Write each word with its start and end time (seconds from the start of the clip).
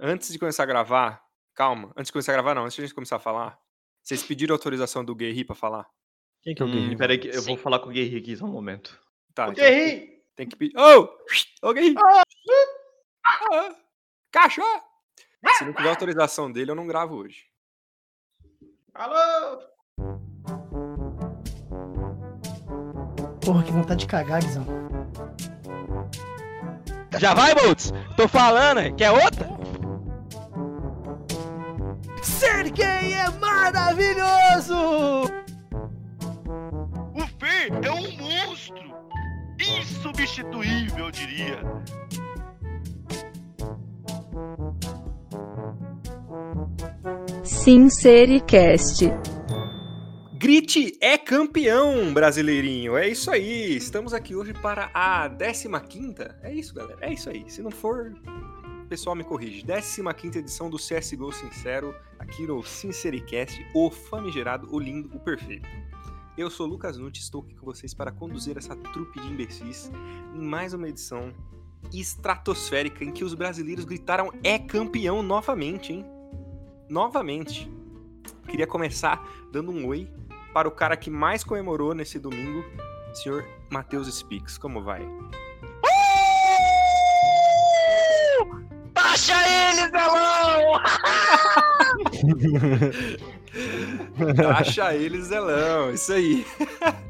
antes 0.00 0.32
de 0.32 0.38
começar 0.38 0.62
a 0.62 0.66
gravar, 0.66 1.22
calma, 1.54 1.92
antes 1.96 2.06
de 2.06 2.12
começar 2.12 2.32
a 2.32 2.34
gravar 2.36 2.54
não, 2.54 2.64
antes 2.64 2.76
de 2.76 2.82
a 2.82 2.84
gente 2.86 2.94
começar 2.94 3.16
a 3.16 3.20
falar, 3.20 3.58
vocês 4.02 4.22
pediram 4.22 4.54
autorização 4.54 5.04
do 5.04 5.14
Guerri 5.14 5.44
pra 5.44 5.54
falar? 5.54 5.86
Quem 6.42 6.54
que 6.54 6.62
é 6.62 6.64
o 6.64 6.68
Hum, 6.68 6.72
Guerri? 6.72 6.96
peraí, 6.96 7.18
que 7.18 7.28
eu 7.28 7.40
Sim. 7.42 7.46
vou 7.48 7.56
falar 7.56 7.78
com 7.80 7.88
o 7.88 7.92
Guerri 7.92 8.16
aqui 8.18 8.36
só 8.36 8.44
um 8.44 8.52
momento. 8.52 8.98
Tá, 9.34 9.48
Ô, 9.48 9.52
então 9.52 9.64
Guerri! 9.64 10.22
tem 10.36 10.48
que 10.48 10.56
pedir. 10.56 10.76
Ô! 10.78 11.08
Ô, 11.62 11.72
Guerri! 11.72 11.94
Ah, 13.26 13.74
Cachorro! 14.32 14.82
Se 15.56 15.64
não 15.64 15.72
tiver 15.72 15.88
autorização 15.90 16.50
dele, 16.50 16.70
eu 16.70 16.74
não 16.74 16.86
gravo 16.86 17.16
hoje. 17.16 17.44
Alô! 18.94 19.62
Porra, 23.44 23.62
que 23.62 23.72
vontade 23.72 24.00
de 24.00 24.06
cagar, 24.06 24.42
Guizão. 24.42 24.66
Já 27.18 27.34
vai, 27.34 27.54
Boltz? 27.54 27.92
Tô 28.16 28.28
falando, 28.28 28.78
é. 28.80 28.92
quer 28.92 29.10
outra? 29.10 29.48
Ser 32.28 32.70
gay 32.70 33.14
é 33.14 33.30
maravilhoso! 33.40 35.24
O 37.14 37.26
Fer 37.38 37.72
é 37.82 37.90
um 37.90 38.16
monstro! 38.16 38.94
Insubstituível, 39.58 41.06
eu 41.06 41.10
diria. 41.10 41.62
Sincericast. 47.42 49.10
Grit 50.34 50.96
é 51.00 51.18
campeão 51.18 52.12
brasileirinho, 52.12 52.96
é 52.96 53.08
isso 53.08 53.30
aí. 53.30 53.76
Estamos 53.76 54.14
aqui 54.14 54.36
hoje 54.36 54.52
para 54.54 54.90
a 54.94 55.28
15ª. 55.28 56.36
É 56.42 56.52
isso, 56.52 56.74
galera, 56.74 56.98
é 57.00 57.12
isso 57.12 57.28
aí. 57.28 57.44
Se 57.48 57.60
não 57.60 57.70
for, 57.70 58.14
pessoal 58.88 59.14
me 59.14 59.22
corrige. 59.22 59.62
15ª 59.62 60.36
edição 60.36 60.70
do 60.70 60.78
CSGO 60.78 61.30
Sincero, 61.30 61.94
aqui 62.18 62.46
no 62.46 62.62
Sincericast, 62.62 63.64
o 63.74 63.90
famigerado, 63.90 64.66
o 64.74 64.78
lindo, 64.78 65.14
o 65.14 65.20
perfeito. 65.20 65.68
Eu 66.36 66.48
sou 66.48 66.66
Lucas 66.66 66.96
Nutti, 66.96 67.20
estou 67.20 67.42
aqui 67.42 67.54
com 67.54 67.66
vocês 67.66 67.92
para 67.92 68.10
conduzir 68.10 68.56
essa 68.56 68.74
trupe 68.74 69.20
de 69.20 69.26
imbecis 69.28 69.90
em 70.34 70.40
mais 70.40 70.72
uma 70.72 70.88
edição 70.88 71.32
estratosférica 71.92 73.04
em 73.04 73.12
que 73.12 73.24
os 73.24 73.34
brasileiros 73.34 73.84
gritaram 73.84 74.32
é 74.42 74.58
campeão 74.58 75.22
novamente, 75.22 75.92
hein? 75.92 76.06
Novamente. 76.88 77.70
Queria 78.48 78.66
começar 78.66 79.22
dando 79.52 79.70
um 79.70 79.86
oi 79.86 80.08
para 80.54 80.66
o 80.66 80.72
cara 80.72 80.96
que 80.96 81.10
mais 81.10 81.44
comemorou 81.44 81.94
nesse 81.94 82.18
domingo, 82.18 82.64
senhor 83.12 83.44
Matheus 83.70 84.08
Spix. 84.08 84.56
Como 84.56 84.82
vai? 84.82 85.02
Baixa 89.08 89.32
ele, 89.48 89.88
Zelão! 89.88 90.74
Acha 94.54 94.94
ele, 94.94 95.22
Zelão. 95.22 95.90
Isso 95.92 96.12
aí. 96.12 96.46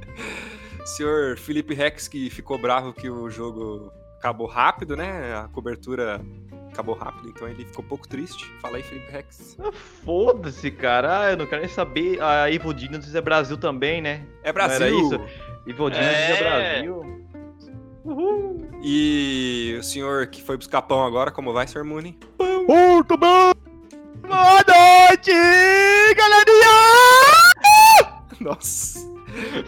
senhor 0.86 1.36
Felipe 1.36 1.74
Rex, 1.74 2.06
que 2.06 2.30
ficou 2.30 2.56
bravo 2.56 2.92
que 2.92 3.10
o 3.10 3.28
jogo 3.28 3.92
acabou 4.16 4.46
rápido, 4.46 4.96
né? 4.96 5.34
A 5.34 5.48
cobertura 5.48 6.20
acabou 6.72 6.94
rápido, 6.94 7.30
então 7.30 7.48
ele 7.48 7.64
ficou 7.64 7.84
um 7.84 7.88
pouco 7.88 8.06
triste. 8.06 8.46
Fala 8.60 8.76
aí, 8.76 8.82
Felipe 8.84 9.10
Rex. 9.10 9.56
Ah, 9.58 9.72
Foda-se, 10.04 10.70
cara. 10.70 11.22
Ah, 11.22 11.30
eu 11.32 11.36
não 11.36 11.46
quero 11.46 11.62
nem 11.62 11.70
saber. 11.70 12.22
A 12.22 12.48
Evil 12.48 12.72
Dinos 12.74 13.12
é 13.12 13.20
Brasil 13.20 13.56
também, 13.56 14.00
né? 14.00 14.24
É 14.44 14.52
Brasil. 14.52 14.86
era 14.86 14.94
isso? 14.94 15.20
Evil 15.66 15.90
Dinos 15.90 16.06
é... 16.06 16.30
É. 16.30 16.42
Brasil. 16.80 17.27
Uhul. 18.08 18.66
E 18.82 19.76
o 19.78 19.82
senhor 19.82 20.26
que 20.28 20.42
foi 20.42 20.56
buscar 20.56 20.80
pão 20.80 21.04
agora, 21.04 21.30
como 21.30 21.52
vai, 21.52 21.68
senhor 21.68 21.84
Muni? 21.84 22.18
Muito 22.66 23.16
bom! 23.18 23.52
Boa 24.22 24.64
noite, 24.66 25.30
galerinha! 26.16 27.52
Nossa, 28.40 29.00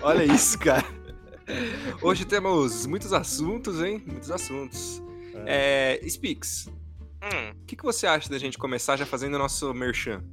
olha 0.00 0.24
isso, 0.24 0.58
cara. 0.58 0.84
Hoje 2.00 2.25
temos 2.25 2.87
muitos 2.87 3.12
assuntos, 3.12 3.82
hein? 3.82 4.03
Muitos 4.06 4.31
assuntos. 4.31 5.03
É, 5.44 6.00
Spix, 6.09 6.69
Hum, 7.22 7.50
o 7.62 7.66
que, 7.66 7.76
que 7.76 7.84
você 7.84 8.06
acha 8.06 8.31
da 8.31 8.38
gente 8.38 8.56
começar 8.56 8.97
já 8.97 9.04
fazendo 9.04 9.34
o 9.34 9.38
nosso 9.38 9.75
merchan? 9.75 10.25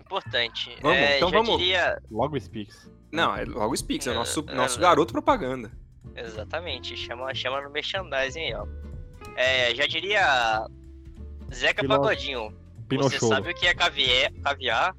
importante. 0.00 0.74
Vamos, 0.82 0.96
é, 0.96 1.16
então 1.18 1.28
já 1.30 1.36
vamos. 1.36 1.58
diria... 1.58 2.02
Logo 2.10 2.40
Speaks. 2.40 2.90
Não, 3.12 3.36
é 3.36 3.44
logo 3.44 3.76
Spix, 3.76 4.06
é 4.06 4.10
o 4.10 4.14
nosso, 4.14 4.44
É, 4.48 4.54
nosso 4.54 4.78
é, 4.78 4.82
garoto 4.82 5.12
propaganda. 5.12 5.70
Exatamente, 6.16 6.96
chama, 6.96 7.32
chama 7.34 7.60
no 7.60 7.70
merchandising 7.70 8.40
aí, 8.40 8.54
ó. 8.54 8.66
É, 9.36 9.74
já 9.74 9.86
diria... 9.86 10.66
Zeca 11.52 11.82
Pino- 11.82 11.94
Pagodinho, 11.94 12.50
você 12.50 12.86
Pinocholo. 12.88 13.34
sabe 13.34 13.50
o 13.50 13.54
que 13.54 13.66
é 13.66 13.74
caviar, 13.74 14.32
caviar? 14.42 14.96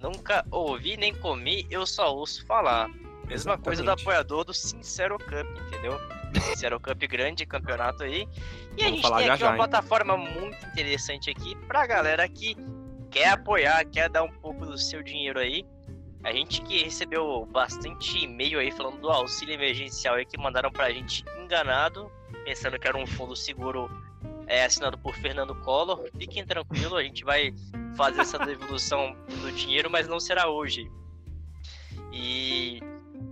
Nunca 0.00 0.44
ouvi 0.50 0.96
nem 0.96 1.12
comi, 1.14 1.66
eu 1.70 1.84
só 1.86 2.14
ouço 2.14 2.46
falar. 2.46 2.88
Mesma 3.26 3.58
coisa 3.58 3.82
do 3.82 3.86
Exatamente. 3.86 4.02
apoiador 4.02 4.44
do 4.44 4.54
Sincero 4.54 5.18
Cup, 5.18 5.46
entendeu? 5.66 5.98
Sincero 6.40 6.78
Cup 6.78 6.98
grande 7.02 7.44
campeonato 7.44 8.04
aí. 8.04 8.28
E 8.76 8.82
a 8.82 8.84
Vamos 8.84 8.90
gente 8.90 9.02
falar 9.02 9.18
tem 9.18 9.28
aqui 9.30 9.40
já, 9.40 9.46
uma 9.46 9.52
hein? 9.52 9.56
plataforma 9.58 10.16
muito 10.16 10.66
interessante 10.68 11.30
aqui 11.30 11.56
pra 11.66 11.86
galera 11.86 12.28
que 12.28 12.56
quer 13.10 13.30
apoiar, 13.30 13.84
quer 13.86 14.08
dar 14.08 14.22
um 14.22 14.30
pouco 14.30 14.64
do 14.64 14.78
seu 14.78 15.02
dinheiro 15.02 15.38
aí. 15.40 15.66
A 16.28 16.32
gente 16.34 16.60
que 16.60 16.82
recebeu 16.84 17.46
bastante 17.46 18.18
e-mail 18.18 18.58
aí 18.58 18.70
falando 18.70 19.00
do 19.00 19.08
auxílio 19.08 19.54
emergencial 19.54 20.16
aí 20.16 20.26
que 20.26 20.36
mandaram 20.36 20.70
pra 20.70 20.92
gente 20.92 21.24
enganado, 21.42 22.12
pensando 22.44 22.78
que 22.78 22.86
era 22.86 22.98
um 22.98 23.06
fundo 23.06 23.34
seguro 23.34 23.90
é, 24.46 24.62
assinado 24.62 24.98
por 24.98 25.14
Fernando 25.14 25.54
Collor. 25.54 26.06
Fiquem 26.18 26.44
tranquilos, 26.44 26.92
a 26.92 27.02
gente 27.02 27.24
vai 27.24 27.54
fazer 27.96 28.20
essa 28.20 28.38
devolução 28.38 29.16
do 29.40 29.50
dinheiro, 29.52 29.88
mas 29.88 30.06
não 30.06 30.20
será 30.20 30.50
hoje. 30.50 30.92
E 32.12 32.82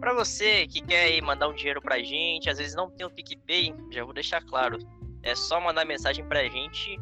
para 0.01 0.15
você 0.15 0.67
que 0.67 0.81
quer 0.81 1.21
mandar 1.21 1.49
um 1.49 1.55
dinheiro 1.55 1.83
pra 1.83 1.99
gente, 1.99 2.49
às 2.49 2.57
vezes 2.57 2.75
não 2.75 2.89
tem 2.89 3.07
o 3.07 3.11
PicPay, 3.11 3.75
já 3.91 4.05
vou 4.05 4.15
deixar 4.15 4.43
claro. 4.43 4.79
É 5.23 5.35
só 5.35 5.61
mandar 5.61 5.85
mensagem 5.85 6.25
pra 6.25 6.49
gente 6.49 6.99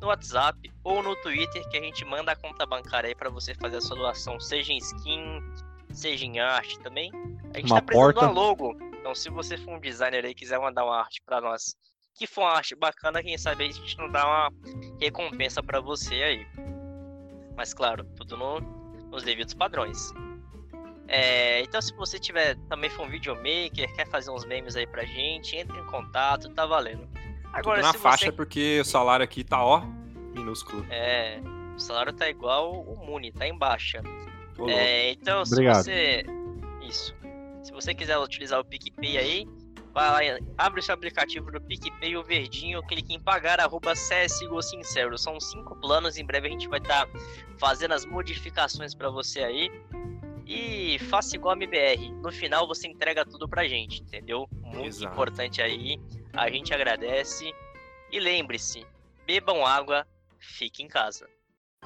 no 0.00 0.08
WhatsApp 0.08 0.58
ou 0.84 1.02
no 1.02 1.16
Twitter 1.16 1.66
que 1.68 1.78
a 1.78 1.82
gente 1.82 2.04
manda 2.04 2.32
a 2.32 2.36
conta 2.36 2.66
bancária 2.66 3.08
aí 3.08 3.14
pra 3.14 3.30
você 3.30 3.54
fazer 3.54 3.76
a 3.78 3.80
sua 3.80 3.96
doação, 3.96 4.38
seja 4.38 4.72
em 4.72 4.78
skin, 4.78 5.40
seja 5.92 6.24
em 6.26 6.38
arte 6.38 6.78
também. 6.80 7.10
A 7.54 7.58
gente 7.58 7.70
Uma 7.70 7.80
tá 7.80 7.86
precisando 7.86 8.08
de 8.08 8.14
porta. 8.20 8.26
uma 8.26 8.32
logo. 8.32 8.76
Então 8.98 9.14
se 9.14 9.30
você 9.30 9.56
for 9.56 9.74
um 9.74 9.80
designer 9.80 10.24
aí 10.24 10.32
e 10.32 10.34
quiser 10.34 10.58
mandar 10.58 10.84
uma 10.84 10.98
arte 10.98 11.22
pra 11.24 11.40
nós, 11.40 11.76
que 12.14 12.26
for 12.26 12.42
uma 12.42 12.52
arte 12.52 12.74
bacana, 12.74 13.22
quem 13.22 13.36
sabe 13.38 13.64
a 13.64 13.70
gente 13.72 13.96
não 13.98 14.10
dá 14.10 14.26
uma 14.26 14.50
recompensa 15.00 15.62
pra 15.62 15.80
você 15.80 16.14
aí. 16.14 16.46
Mas 17.56 17.72
claro, 17.72 18.04
tudo 18.16 18.36
no- 18.36 18.60
nos 19.10 19.22
devidos 19.22 19.54
padrões. 19.54 20.12
É, 21.08 21.60
então 21.62 21.80
se 21.80 21.94
você 21.94 22.18
tiver 22.18 22.56
também 22.68 22.90
for 22.90 23.06
um 23.06 23.10
videomaker, 23.10 23.94
quer 23.94 24.06
fazer 24.08 24.30
uns 24.30 24.44
memes 24.44 24.74
aí 24.76 24.86
pra 24.86 25.04
gente, 25.04 25.56
entre 25.56 25.78
em 25.78 25.86
contato, 25.86 26.52
tá 26.52 26.66
valendo. 26.66 27.08
Agora 27.56 27.80
Tudo 27.80 27.92
na 27.92 27.98
faixa 27.98 28.26
você 28.26 28.32
porque 28.32 28.80
o 28.80 28.84
salário 28.84 29.24
aqui 29.24 29.42
tá, 29.42 29.64
ó, 29.64 29.82
minúsculo. 30.34 30.86
é, 30.90 31.40
o 31.74 31.78
salário 31.78 32.12
tá 32.12 32.28
igual 32.28 32.72
o 32.82 33.04
Muni, 33.04 33.32
tá 33.32 33.46
em 33.46 33.56
baixa. 33.56 34.02
É, 34.68 35.10
então, 35.12 35.42
Obrigado. 35.42 35.82
se 35.82 35.90
você. 35.90 36.24
Isso. 36.82 37.14
Se 37.62 37.72
você 37.72 37.94
quiser 37.94 38.16
utilizar 38.18 38.60
o 38.60 38.64
PicPay 38.64 39.18
aí, 39.18 39.46
vai 39.92 40.10
lá, 40.10 40.24
e 40.24 40.42
abre 40.56 40.80
o 40.80 40.82
seu 40.82 40.94
aplicativo 40.94 41.50
do 41.50 41.60
PicPay, 41.60 42.16
o 42.16 42.22
verdinho, 42.22 42.82
clique 42.82 43.14
em 43.14 43.20
pagar, 43.20 43.60
arroba 43.60 43.92
CSGO 43.94 44.62
Sincero. 44.62 45.18
São 45.18 45.38
cinco 45.40 45.74
planos, 45.76 46.16
em 46.16 46.24
breve 46.24 46.48
a 46.48 46.50
gente 46.50 46.68
vai 46.68 46.78
estar 46.78 47.08
fazendo 47.58 47.92
as 47.92 48.04
modificações 48.04 48.94
pra 48.94 49.10
você 49.10 49.40
aí. 49.40 49.70
E 50.46 50.98
faça 51.10 51.34
igual 51.34 51.54
a 51.54 51.56
MBR. 51.56 52.12
No 52.22 52.30
final 52.30 52.66
você 52.68 52.86
entrega 52.86 53.24
tudo 53.24 53.48
pra 53.48 53.66
gente, 53.66 54.00
entendeu? 54.02 54.48
Muito 54.62 54.86
Exato. 54.86 55.12
importante 55.12 55.60
aí. 55.60 56.00
A 56.32 56.48
gente 56.48 56.72
agradece. 56.72 57.52
E 58.12 58.20
lembre-se, 58.20 58.86
bebam 59.26 59.66
água, 59.66 60.06
fique 60.38 60.82
em 60.82 60.88
casa. 60.88 61.28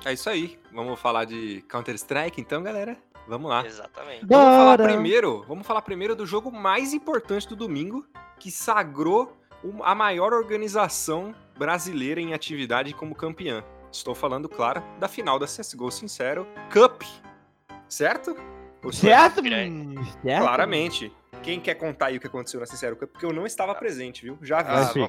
É 0.04 0.12
isso 0.12 0.28
aí. 0.28 0.58
Vamos 0.72 1.00
falar 1.00 1.24
de 1.24 1.62
Counter-Strike 1.62 2.40
então, 2.40 2.62
galera? 2.62 2.96
Vamos 3.26 3.50
lá. 3.50 3.64
Exatamente. 3.64 4.26
Vamos 4.26 4.56
falar 4.56 4.76
Bora. 4.76 4.84
primeiro, 4.92 5.44
vamos 5.46 5.66
falar 5.66 5.82
primeiro 5.82 6.14
do 6.14 6.26
jogo 6.26 6.50
mais 6.50 6.92
importante 6.92 7.48
do 7.48 7.56
domingo, 7.56 8.06
que 8.38 8.50
sagrou 8.50 9.36
a 9.82 9.94
maior 9.94 10.32
organização 10.32 11.34
brasileira 11.56 12.20
em 12.20 12.34
atividade 12.34 12.92
como 12.94 13.14
campeã. 13.14 13.64
Estou 13.92 14.14
falando, 14.14 14.48
claro, 14.48 14.82
da 14.98 15.08
final 15.08 15.38
da 15.38 15.46
CSGO 15.46 15.90
Sincero 15.90 16.46
Cup. 16.72 17.02
Certo? 17.90 18.34
Seja, 18.92 18.92
Certo? 18.92 19.42
Grande. 19.42 19.96
certo? 20.22 20.42
Claramente. 20.42 21.12
Quem 21.42 21.60
quer 21.60 21.74
contar 21.74 22.06
aí 22.06 22.16
o 22.16 22.20
que 22.20 22.26
aconteceu 22.26 22.60
na 22.60 22.66
Sincero 22.66 22.96
Cup? 22.96 23.10
Porque 23.10 23.26
eu 23.26 23.32
não 23.32 23.46
estava 23.46 23.74
presente, 23.74 24.22
viu? 24.22 24.38
Já 24.42 24.62
vi. 24.62 25.02
Ah. 25.02 25.08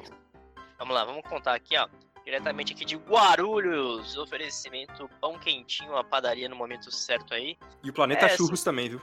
Vamos 0.78 0.94
lá, 0.94 1.04
vamos 1.04 1.22
contar 1.28 1.54
aqui, 1.54 1.76
ó. 1.76 1.86
diretamente 2.24 2.72
aqui 2.72 2.84
de 2.84 2.96
Guarulhos. 2.96 4.16
Oferecimento 4.16 5.08
pão 5.20 5.38
quentinho, 5.38 5.96
a 5.96 6.02
padaria 6.04 6.48
no 6.48 6.56
momento 6.56 6.90
certo 6.90 7.32
aí. 7.34 7.56
E 7.82 7.90
o 7.90 7.92
Planeta 7.92 8.26
É, 8.26 8.36
Churros 8.36 8.62
também, 8.62 8.88
viu? 8.90 9.00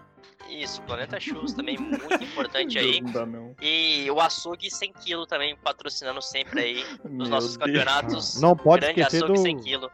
Isso, 0.50 0.82
Planeta 0.84 1.20
Churros 1.20 1.54
também, 1.54 1.78
muito 1.78 2.24
importante 2.24 2.78
aí. 2.80 3.02
Não 3.02 3.12
dá 3.12 3.26
não. 3.26 3.56
E 3.62 4.10
o 4.12 4.20
açougue 4.20 4.70
100 4.72 4.94
kg 4.94 5.26
também, 5.28 5.56
patrocinando 5.58 6.22
sempre 6.22 6.60
aí 6.62 6.86
os 7.04 7.12
Meu 7.12 7.28
nossos 7.28 7.56
Deus. 7.58 7.66
campeonatos. 7.72 8.42
Não 8.42 8.56
pode 8.56 8.82
Grande 8.82 9.02
esquecer 9.02 9.24
açougue 9.24 9.34
do, 9.40 9.42
100 9.44 9.58
kg. 9.60 9.90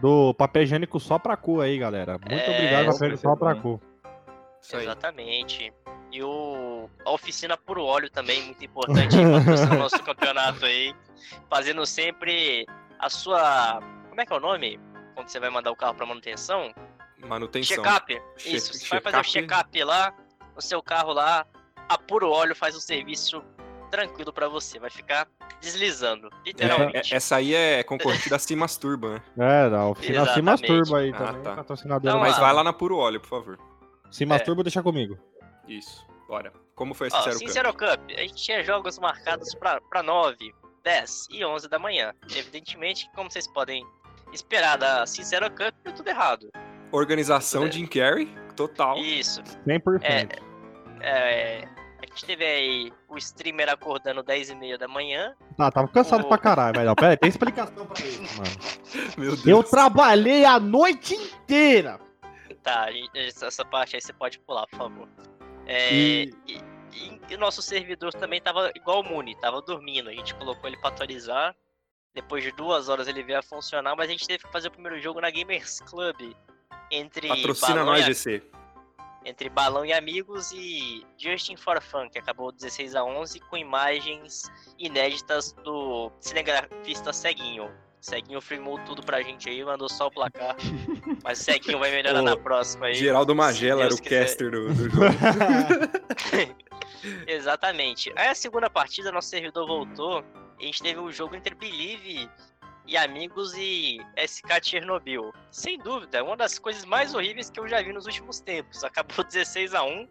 Do 0.00 0.34
papel 0.34 0.62
higiênico 0.64 0.98
só 1.00 1.18
pra 1.18 1.36
cu 1.36 1.60
aí, 1.60 1.78
galera. 1.78 2.12
Muito 2.18 2.32
É, 2.32 2.50
obrigado, 2.50 2.84
papel 2.86 2.94
higiênico 3.08 3.18
só 3.22 3.36
pra 3.36 3.54
cu. 3.54 3.80
Isso 4.60 4.76
aí. 4.76 4.82
Exatamente. 4.84 5.72
E 6.12 6.22
o, 6.22 6.88
a 7.04 7.10
oficina 7.10 7.56
Puro 7.56 7.84
Óleo 7.84 8.08
também, 8.08 8.42
muito 8.44 8.64
importante, 8.64 9.16
aí, 9.18 9.24
patrocinando 9.24 9.74
o 9.74 9.78
nosso 9.78 10.00
campeonato 10.04 10.64
aí. 10.64 10.94
Fazendo 11.50 11.84
sempre 11.86 12.66
a 12.98 13.08
sua. 13.10 13.80
Como 14.08 14.20
é 14.20 14.24
que 14.26 14.32
é 14.32 14.36
o 14.36 14.40
nome? 14.40 14.78
Quando 15.14 15.28
você 15.28 15.40
vai 15.40 15.50
mandar 15.50 15.70
o 15.72 15.76
carro 15.76 15.94
pra 15.94 16.06
manutenção? 16.06 16.72
Manutenção. 17.18 17.76
Check-up. 17.82 18.20
Che- 18.36 18.56
Isso, 18.56 18.72
você 18.74 18.88
vai 18.88 19.00
fazer 19.00 19.16
o 19.18 19.24
check-up. 19.24 19.70
check-up 19.72 19.84
lá, 19.84 20.14
no 20.54 20.60
seu 20.62 20.82
carro 20.82 21.12
lá, 21.12 21.46
a 21.88 21.98
Puro 21.98 22.30
Óleo 22.30 22.54
faz 22.54 22.76
o 22.76 22.80
serviço 22.80 23.42
tranquilo 23.90 24.32
pra 24.32 24.48
você. 24.48 24.78
Vai 24.78 24.90
ficar 24.90 25.26
deslizando, 25.64 26.28
É, 26.28 26.38
literalmente. 26.46 27.12
é- 27.12 27.16
essa 27.16 27.36
aí 27.36 27.54
é 27.54 27.82
concorrente 27.82 28.28
da 28.30 28.38
Se 28.38 28.54
Masturba, 28.54 29.22
né? 29.36 29.66
É, 29.66 29.70
da 29.70 29.86
oficina 29.86 30.24
Se 30.24 30.38
Exatamente. 30.40 30.44
Masturba 30.70 30.98
aí 30.98 31.10
Ah, 31.10 31.16
também, 31.18 31.42
tá. 31.42 31.54
patrocinadora. 31.56 32.10
Então, 32.14 32.20
Mas 32.20 32.34
lá. 32.34 32.40
vai 32.40 32.52
lá 32.54 32.64
na 32.64 32.72
Puro 32.72 32.96
Óleo, 32.98 33.20
por 33.20 33.28
favor. 33.28 33.58
Se 34.10 34.24
Masturba, 34.24 34.62
deixa 34.62 34.82
comigo. 34.82 35.18
Isso. 35.66 36.06
Bora. 36.28 36.52
Como 36.74 36.92
foi 36.94 37.06
esse 37.08 37.16
Ó, 37.16 37.20
Sincero 37.20 37.38
Sincero 37.38 37.72
Cup, 37.72 38.00
a 38.16 38.20
gente 38.20 38.34
tinha 38.34 38.62
jogos 38.62 38.98
marcados 38.98 39.54
pra, 39.54 39.80
pra 39.80 40.02
9, 40.02 40.52
10 40.82 41.26
e 41.30 41.44
11 41.44 41.68
da 41.68 41.78
manhã. 41.78 42.12
Evidentemente, 42.34 43.08
como 43.14 43.30
vocês 43.30 43.46
podem 43.46 43.84
esperar 44.32 44.76
da 44.76 45.06
Sincero 45.06 45.48
Cup, 45.50 45.74
deu 45.84 45.92
tudo 45.94 46.08
errado. 46.08 46.50
Organização 46.92 47.70
Jim 47.70 47.86
Carrey, 47.86 48.26
total. 48.56 48.96
Isso. 48.98 49.42
100%. 49.66 50.38
É, 51.00 51.64
a 51.68 51.83
gente 52.14 52.24
teve 52.24 52.44
aí 52.44 52.92
o 53.08 53.16
streamer 53.18 53.68
acordando 53.68 54.22
10 54.22 54.50
e 54.50 54.54
meia 54.54 54.78
da 54.78 54.86
manhã. 54.88 55.34
Tá, 55.56 55.70
tava 55.70 55.88
cansado 55.88 56.24
o- 56.24 56.28
pra 56.28 56.38
caralho, 56.38 56.74
mas 56.76 56.86
não, 56.86 56.94
pera 56.94 57.10
aí, 57.10 57.16
tem 57.16 57.28
explicação 57.28 57.86
pra 57.86 58.04
isso, 58.04 58.20
mano. 58.36 58.50
Meu 59.18 59.30
Deus. 59.36 59.46
Eu 59.46 59.62
trabalhei 59.62 60.44
a 60.44 60.58
noite 60.60 61.14
inteira. 61.14 61.98
Tá, 62.62 62.86
essa 63.14 63.64
parte 63.64 63.96
aí 63.96 64.00
você 64.02 64.12
pode 64.12 64.38
pular, 64.40 64.66
por 64.68 64.76
favor. 64.78 65.08
É, 65.66 65.92
E- 65.94 66.34
e... 66.46 67.20
e- 67.28 67.34
o 67.34 67.38
nosso 67.38 67.60
servidor 67.60 68.12
também 68.14 68.40
tava 68.40 68.70
igual 68.74 69.00
o 69.00 69.04
Muni, 69.04 69.34
tava 69.40 69.60
dormindo. 69.60 70.08
A 70.08 70.12
gente 70.12 70.34
colocou 70.34 70.68
ele 70.68 70.76
pra 70.78 70.88
atualizar. 70.90 71.54
Depois 72.14 72.44
de 72.44 72.52
duas 72.52 72.88
horas 72.88 73.08
ele 73.08 73.22
veio 73.24 73.40
a 73.40 73.42
funcionar, 73.42 73.96
mas 73.96 74.08
a 74.08 74.12
gente 74.12 74.26
teve 74.26 74.44
que 74.44 74.52
fazer 74.52 74.68
o 74.68 74.70
primeiro 74.70 75.00
jogo 75.00 75.20
na 75.20 75.30
Gamers 75.30 75.80
Club. 75.80 76.32
Entre 76.90 77.26
Patrocina 77.28 77.68
Balão, 77.76 77.86
nós, 77.86 78.02
e, 78.06 78.14
GC. 78.14 78.42
Entre 79.24 79.48
Balão 79.48 79.84
e 79.84 79.92
Amigos 79.92 80.52
e 80.52 81.04
Justin 81.16 81.56
for 81.56 81.80
Fun, 81.80 82.08
que 82.10 82.18
acabou 82.18 82.52
16 82.52 82.94
a 82.94 83.04
11 83.04 83.40
com 83.40 83.56
imagens 83.56 84.50
inéditas 84.78 85.52
do 85.64 86.10
cinegrafista 86.20 87.12
Ceguinho. 87.12 87.70
Ceguinho 88.00 88.40
filmou 88.40 88.78
tudo 88.80 89.02
pra 89.02 89.22
gente 89.22 89.48
aí, 89.48 89.64
mandou 89.64 89.88
só 89.88 90.08
o 90.08 90.10
placar. 90.10 90.56
Mas 91.24 91.40
o 91.40 91.44
Ceguinho 91.44 91.78
vai 91.78 91.90
melhorar 91.90 92.20
Ô, 92.20 92.22
na 92.22 92.36
próxima 92.36 92.86
aí. 92.86 92.94
Geraldo 92.94 93.34
Magela 93.34 93.84
era 93.84 93.94
o 93.94 93.98
quiser. 93.98 94.26
caster 94.26 94.50
do, 94.50 94.68
do 94.74 94.90
jogo. 94.90 95.06
Exatamente. 97.26 98.12
Aí 98.16 98.28
a 98.28 98.34
segunda 98.34 98.68
partida, 98.68 99.10
nosso 99.10 99.28
servidor 99.28 99.66
voltou. 99.66 100.24
E 100.58 100.64
a 100.64 100.66
gente 100.66 100.82
teve 100.82 101.00
um 101.00 101.10
jogo 101.10 101.34
entre 101.34 101.54
Believe 101.54 102.28
e 102.86 102.96
Amigos 102.96 103.54
e 103.56 104.00
SK 104.26 104.62
Chernobyl. 104.62 105.32
Sem 105.50 105.78
dúvida, 105.78 106.18
é 106.18 106.22
uma 106.22 106.36
das 106.36 106.58
coisas 106.58 106.84
mais 106.84 107.14
horríveis 107.14 107.50
que 107.50 107.58
eu 107.58 107.68
já 107.68 107.82
vi 107.82 107.92
nos 107.92 108.06
últimos 108.06 108.40
tempos. 108.40 108.82
Acabou 108.84 109.24
16 109.24 109.74
a 109.74 109.82
1 109.82 110.08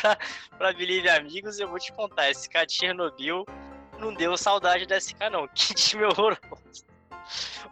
pra, 0.00 0.18
pra 0.58 0.72
Believe 0.72 1.06
e 1.06 1.10
Amigos 1.10 1.58
e 1.58 1.62
eu 1.62 1.68
vou 1.68 1.78
te 1.78 1.92
contar, 1.92 2.34
SK 2.34 2.66
Chernobyl 2.68 3.44
não 4.00 4.14
deu 4.14 4.36
saudade 4.36 4.86
da 4.86 4.98
SK 4.98 5.30
não. 5.30 5.46
Que 5.54 5.74
time 5.74 6.04
horroroso. 6.04 6.40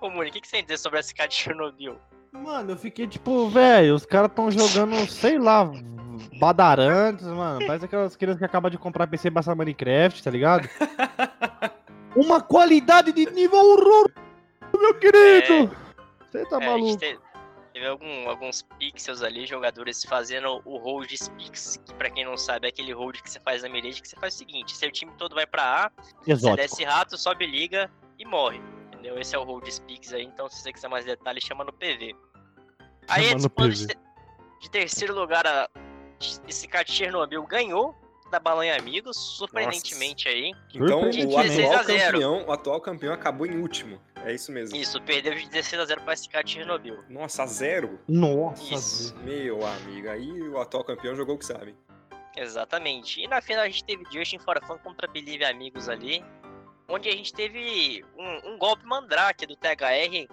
Ô 0.01 0.11
Muni, 0.11 0.31
o 0.31 0.33
que, 0.33 0.41
que 0.41 0.47
você 0.47 0.53
tem 0.53 0.61
a 0.61 0.63
dizer 0.65 0.79
sobre 0.79 0.99
a 0.99 1.03
SK 1.03 1.29
de 1.29 1.35
Chernobyl? 1.35 1.97
Mano, 2.31 2.73
eu 2.73 2.77
fiquei 2.77 3.07
tipo, 3.07 3.49
velho, 3.49 3.95
os 3.95 4.05
caras 4.05 4.31
tão 4.35 4.51
jogando, 4.51 5.11
sei 5.11 5.39
lá, 5.39 5.69
badarantes, 6.39 7.27
mano. 7.27 7.67
Parece 7.67 7.87
aquelas 7.87 8.15
crianças 8.15 8.39
que 8.39 8.45
acabam 8.45 8.71
de 8.71 8.79
comprar 8.79 9.07
PC 9.07 9.31
passar 9.31 9.55
Minecraft, 9.55 10.23
tá 10.23 10.31
ligado? 10.31 10.69
Uma 12.15 12.41
qualidade 12.41 13.13
de 13.13 13.27
nível 13.31 13.59
horror, 13.59 14.11
meu 14.81 14.95
querido! 14.99 15.77
Você 16.31 16.45
tá 16.47 16.57
É, 16.63 16.67
a 16.67 16.79
gente 16.79 16.83
maluco? 16.83 16.99
te- 16.99 17.19
teve 17.73 17.87
algum- 17.87 18.29
alguns 18.29 18.63
pixels 18.79 19.23
ali, 19.23 19.47
jogadores 19.47 20.05
fazendo 20.05 20.61
o 20.65 20.79
hold 20.79 21.11
speaks, 21.17 21.79
que 21.85 21.95
pra 21.95 22.11
quem 22.11 22.25
não 22.25 22.37
sabe 22.37 22.67
é 22.67 22.71
aquele 22.71 22.93
hold 22.93 23.21
que 23.21 23.31
você 23.31 23.41
faz 23.41 23.63
na 23.63 23.69
mirage, 23.69 24.03
que 24.03 24.09
você 24.09 24.17
faz 24.17 24.35
o 24.35 24.39
seguinte, 24.39 24.77
seu 24.77 24.91
time 24.91 25.13
todo 25.17 25.35
vai 25.35 25.47
pra 25.47 25.87
A, 25.87 26.03
você 26.21 26.33
Exótico. 26.33 26.57
desce 26.57 26.85
rato, 26.85 27.17
sobe 27.19 27.47
liga 27.47 27.91
e 28.19 28.25
morre. 28.25 28.61
Entendeu? 28.89 29.19
Esse 29.19 29.37
é 29.37 29.39
o 29.39 29.45
hold 29.45 29.67
speaks 29.71 30.13
aí, 30.13 30.25
então 30.25 30.49
se 30.49 30.61
você 30.61 30.73
quiser 30.73 30.89
mais 30.89 31.05
detalhes, 31.05 31.45
chama 31.45 31.63
no 31.65 31.73
PV. 31.73 32.17
Aí 33.09 33.25
Chama 33.27 33.43
no 33.43 33.51
PV. 33.51 33.87
de, 33.87 33.97
de 34.61 34.71
terceiro 34.71 35.15
lugar, 35.15 35.47
a, 35.47 35.69
esse 36.49 36.67
cara 36.67 36.85
de 36.85 36.93
Chernobyl 36.93 37.43
ganhou 37.47 37.95
da 38.31 38.39
Balanha 38.39 38.77
Amigos, 38.79 39.17
surpreendentemente 39.17 40.29
aí. 40.29 40.53
Então, 40.75 41.01
o 41.01 41.13
Surpreendentemente. 41.13 41.35
atual 41.35 41.45
16 41.45 41.71
a 41.71 41.83
0. 41.83 42.13
campeão, 42.13 42.47
o 42.47 42.53
atual 42.53 42.81
campeão 42.81 43.13
acabou 43.15 43.47
em 43.47 43.57
último. 43.61 44.01
É 44.25 44.35
isso 44.35 44.51
mesmo. 44.53 44.77
Isso, 44.77 45.01
perdeu 45.03 45.35
de 45.35 45.49
16 45.49 45.83
a 45.83 45.85
0 45.87 46.03
pra 46.03 46.13
esse 46.15 46.29
cara 46.29 46.45
de 46.45 46.53
Chernobyl. 46.53 47.03
Nossa, 47.09 47.45
a 47.45 47.47
zero? 47.47 47.99
Nossa, 48.09 48.75
Isso. 48.75 49.17
Meu 49.19 49.65
amigo, 49.67 50.09
aí 50.11 50.43
o 50.49 50.59
atual 50.61 50.85
campeão 50.85 51.15
jogou 51.15 51.37
o 51.37 51.39
que 51.39 51.47
sabe. 51.47 51.75
Exatamente. 52.37 53.21
E 53.21 53.27
na 53.27 53.41
final 53.41 53.65
a 53.65 53.69
gente 53.69 53.85
teve 53.85 54.05
Justin 54.11 54.39
for 54.39 54.61
Fun 54.65 54.79
contra 54.79 55.09
Believe 55.09 55.45
Amigos 55.45 55.89
ali, 55.89 56.25
onde 56.89 57.09
a 57.09 57.13
gente 57.13 57.33
teve 57.33 58.05
um, 58.17 58.53
um 58.53 58.59
golpe 58.59 58.85
mandrake 58.85 59.47
do 59.47 59.57
THR, 59.57 60.33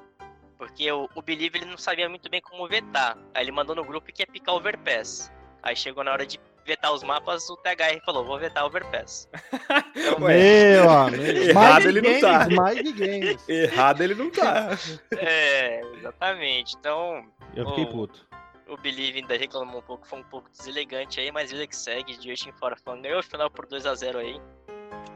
porque 0.57 0.91
o, 0.91 1.09
o 1.15 1.21
Believe 1.21 1.57
ele 1.57 1.65
não 1.65 1.77
sabia 1.77 2.07
muito 2.09 2.29
bem 2.29 2.41
como 2.41 2.67
vetar. 2.67 3.17
Aí 3.33 3.43
ele 3.43 3.51
mandou 3.51 3.75
no 3.75 3.83
grupo 3.83 4.11
que 4.11 4.21
ia 4.21 4.27
picar 4.27 4.55
Overpass. 4.55 5.31
Aí 5.63 5.75
chegou 5.75 6.03
na 6.03 6.11
hora 6.11 6.25
de 6.25 6.39
vetar 6.65 6.91
os 6.91 7.03
mapas, 7.03 7.49
o 7.49 7.55
THR 7.57 8.03
falou, 8.03 8.25
vou 8.25 8.39
vetar 8.39 8.65
Overpass. 8.65 9.29
Ué, 10.21 10.73
Meu 10.73 10.89
amigo. 10.89 11.23
Errado 11.49 11.85
ele 11.87 12.01
não 12.01 12.13
de 12.13 12.21
tá. 12.21 12.39
games, 12.39 12.55
Mais 12.55 12.83
de 12.83 12.91
games. 12.91 13.43
errado 13.49 14.01
ele 14.01 14.15
não 14.15 14.29
tá. 14.31 14.69
é, 15.17 15.81
exatamente. 15.97 16.75
Então, 16.79 17.25
Eu 17.55 17.67
fiquei 17.69 17.85
Oh. 17.85 17.91
puto. 17.91 18.27
o 18.67 18.77
Believe 18.77 19.19
ainda 19.19 19.37
reclamou 19.37 19.79
um 19.79 19.83
pouco, 19.83 20.07
foi 20.07 20.19
um 20.19 20.23
pouco 20.23 20.49
deselegante 20.49 21.19
aí, 21.19 21.31
mas 21.31 21.51
vida 21.51 21.67
que 21.67 21.75
segue, 21.75 22.13
Justin 22.13 22.51
for 22.53 22.75
Fun 22.83 23.01
ganhou 23.01 23.19
o 23.19 23.23
final 23.23 23.49
por 23.49 23.67
2 23.67 23.85
a 23.85 23.93
0 23.93 24.17
aí. 24.19 24.41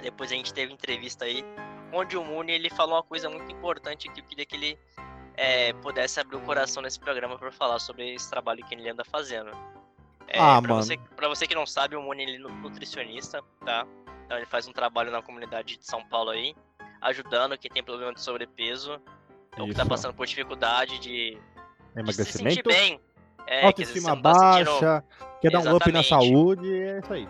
Depois 0.02 0.32
a 0.32 0.36
gente 0.36 0.54
teve 0.54 0.72
entrevista 0.72 1.26
aí, 1.26 1.44
onde 1.92 2.16
o 2.16 2.24
Mooney 2.24 2.56
ele 2.56 2.70
falou 2.70 2.96
uma 2.96 3.04
coisa 3.04 3.28
muito 3.30 3.52
importante 3.52 4.08
que 4.10 4.20
eu 4.22 4.24
queria 4.24 4.46
que 4.46 4.56
ele 4.56 4.80
é, 5.36 5.74
pudesse 5.74 6.20
abrir 6.20 6.36
o 6.38 6.42
coração 6.42 6.84
nesse 6.84 7.00
programa 7.00 7.38
para 7.38 7.52
falar 7.52 7.80
sobre 7.80 8.14
esse 8.14 8.30
trabalho 8.30 8.64
que 8.66 8.76
ele 8.76 8.88
anda 8.90 9.04
fazendo. 9.04 9.52
É, 10.32 10.40
Ah, 10.40 10.62
pra 10.62 10.74
mano. 10.74 10.84
Você, 10.84 10.98
pra 11.16 11.28
você 11.28 11.48
que 11.48 11.56
não 11.56 11.66
sabe, 11.66 11.96
o 11.96 12.02
Mooney 12.02 12.26
ele 12.28 12.36
é 12.36 12.40
nutricionista, 12.50 13.44
tá? 13.66 13.86
Então 14.26 14.38
ele 14.38 14.46
faz 14.46 14.68
um 14.68 14.72
trabalho 14.72 15.12
na 15.12 15.22
comunidade 15.22 15.78
de 15.78 15.86
São 15.86 16.04
Paulo 16.08 16.30
aí, 16.30 16.56
ajudando 17.02 17.58
quem 17.58 17.72
tem 17.72 17.84
problema 17.84 18.14
de 18.14 18.22
sobrepeso, 18.22 19.02
ou 19.58 19.66
que 19.68 19.74
tá 19.74 19.86
passando 19.86 20.14
por 20.14 20.28
dificuldade 20.28 21.00
de, 21.00 21.32
de 21.96 22.14
se 22.14 22.24
sentir 22.34 22.60
Emagrecimento, 22.60 22.70
bem. 22.70 23.00
É, 23.48 23.66
autoestima 23.66 24.10
não 24.16 24.22
tá 24.22 24.34
sentindo- 24.36 24.80
baixa, 24.80 25.04
quer 25.42 25.50
dar 25.52 25.60
um 25.60 25.76
up 25.76 25.92
na 25.92 26.00
Exatamente. 26.02 26.08
saúde, 26.08 26.74
é 26.82 27.00
isso 27.00 27.14
aí. 27.14 27.28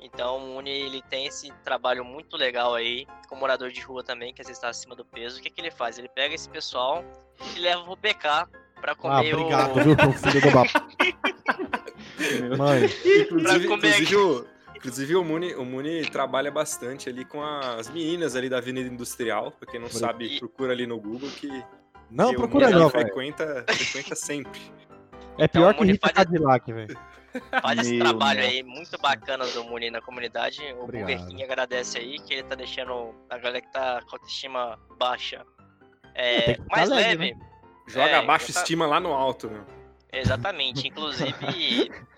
Então 0.00 0.38
o 0.38 0.56
Uni 0.56 0.70
ele 0.70 1.02
tem 1.02 1.26
esse 1.26 1.52
trabalho 1.62 2.04
muito 2.04 2.36
legal 2.36 2.74
aí, 2.74 3.06
com 3.28 3.36
morador 3.36 3.70
de 3.70 3.80
rua 3.82 4.02
também, 4.02 4.34
que 4.34 4.40
às 4.40 4.48
vezes 4.48 4.58
está 4.58 4.68
acima 4.68 4.96
do 4.96 5.04
peso. 5.04 5.38
O 5.38 5.42
que, 5.42 5.50
que 5.50 5.60
ele 5.60 5.70
faz? 5.70 5.98
Ele 5.98 6.08
pega 6.08 6.34
esse 6.34 6.48
pessoal 6.48 7.04
e 7.54 7.60
leva 7.60 7.84
pro 7.84 7.96
PK 7.96 8.48
pra 8.80 8.92
Ah, 8.92 8.96
comer 8.96 9.34
obrigado, 9.34 9.70
o. 9.70 9.74
viu, 9.84 9.96
seu 10.18 10.32
filho 10.32 10.40
do. 10.40 11.75
Mãe, 12.56 12.84
Inclusive, 13.22 13.68
comer 13.68 13.88
inclusive, 14.00 14.16
o, 14.16 14.46
inclusive 14.74 15.16
o, 15.16 15.24
Muni, 15.24 15.54
o 15.54 15.64
Muni 15.64 16.02
trabalha 16.10 16.50
bastante 16.50 17.08
ali 17.08 17.24
com 17.24 17.42
as 17.42 17.88
meninas 17.90 18.34
ali 18.36 18.48
da 18.48 18.58
Avenida 18.58 18.88
Industrial. 18.88 19.50
Pra 19.52 19.70
quem 19.70 19.80
não 19.80 19.88
Por 19.88 19.98
sabe, 19.98 20.26
aqui. 20.26 20.38
procura 20.40 20.72
ali 20.72 20.86
no 20.86 20.98
Google 21.00 21.30
que, 21.30 21.48
não 22.10 22.30
que 22.30 22.36
procura 22.36 22.70
não, 22.70 22.88
frequenta, 22.90 23.64
frequenta 23.68 24.14
sempre. 24.14 24.60
É 25.38 25.46
pior 25.46 25.62
Então, 25.70 25.72
que 25.74 25.78
Muni 25.80 25.92
Rita 25.92 26.06
faz- 26.08 26.14
Cadillac, 26.26 26.72
velho. 26.72 26.98
Faz 27.60 27.80
esse 27.80 27.90
Meu 27.92 28.00
trabalho 28.06 28.40
nossa. 28.40 28.50
aí 28.50 28.62
muito 28.62 28.98
bacana 28.98 29.46
do 29.48 29.64
Muni 29.64 29.90
na 29.90 30.00
comunidade. 30.00 30.62
O 30.78 30.84
Obrigado. 30.84 31.08
Burger 31.10 31.26
King 31.26 31.42
agradece 31.44 31.98
aí, 31.98 32.18
que 32.20 32.32
ele 32.32 32.42
tá 32.44 32.54
deixando 32.54 33.14
a 33.28 33.36
galera 33.36 33.60
que 33.60 33.70
tá 33.70 34.00
com 34.08 34.16
autoestima 34.16 34.78
baixa 34.98 35.44
é, 36.14 36.56
mais 36.70 36.88
leve, 36.88 37.24
leve. 37.26 37.36
Joga 37.88 38.08
É, 38.08 38.14
abaixo 38.14 38.46
exata- 38.46 38.60
estima 38.60 38.86
lá 38.86 38.98
no 38.98 39.12
alto, 39.12 39.50
meu. 39.50 39.62
Exatamente. 40.18 40.86
Inclusive, 40.88 41.34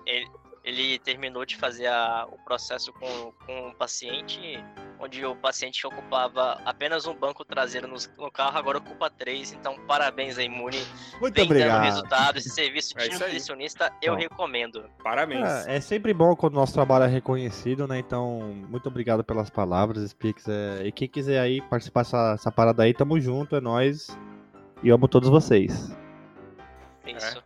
ele, 0.06 0.28
ele 0.64 0.98
terminou 0.98 1.44
de 1.44 1.56
fazer 1.56 1.86
a- 1.86 2.26
o 2.30 2.38
processo 2.44 2.92
com, 2.92 3.32
com 3.46 3.68
o 3.68 3.74
paciente 3.74 4.62
onde 5.00 5.24
o 5.24 5.36
paciente 5.36 5.86
ocupava 5.86 6.60
apenas 6.64 7.06
um 7.06 7.14
banco 7.14 7.44
traseiro 7.44 7.86
nos- 7.86 8.10
no, 8.18 8.30
carro, 8.32 8.58
agora 8.58 8.78
ocupa 8.78 9.08
três. 9.08 9.52
Então, 9.52 9.76
parabéns 9.86 10.36
aí, 10.38 10.48
Muni. 10.48 10.76
Muito 11.20 11.34
Vem 11.36 11.46
dando 11.46 11.50
obrigado. 11.52 11.82
resultado. 11.84 12.38
Esse 12.38 12.50
serviço 12.50 12.94
É 12.98 13.02
de 13.08 13.14
aí. 13.14 13.18
nutricionista 13.20 13.92
eu 14.02 14.14
Bom. 14.14 14.18
recomendo. 14.20 14.84
Parabéns. 15.02 15.48
É, 15.68 15.76
é 15.76 15.80
sempre 15.80 16.12
bom 16.12 16.34
quando 16.34 16.54
o 16.54 16.56
nosso 16.56 16.74
trabalho 16.74 17.04
é 17.04 17.08
reconhecido, 17.08 17.86
né? 17.86 17.96
Então, 18.00 18.40
muito 18.68 18.88
obrigado 18.88 19.22
pelas 19.22 19.48
palavras, 19.50 20.10
Spix. 20.10 20.48
É, 20.48 20.86
e 20.86 20.90
quem 20.90 21.06
quiser 21.08 21.38
aí 21.38 21.60
participar 21.62 22.02
dessa, 22.02 22.32
dessa 22.32 22.50
parada 22.50 22.82
aí, 22.82 22.92
tamo 22.92 23.20
junto, 23.20 23.54
é 23.54 23.60
nóis. 23.60 24.08
E 24.82 24.90
amo 24.90 25.06
todos 25.06 25.28
vocês. 25.28 25.96
É 27.04 27.12
Isso. 27.12 27.40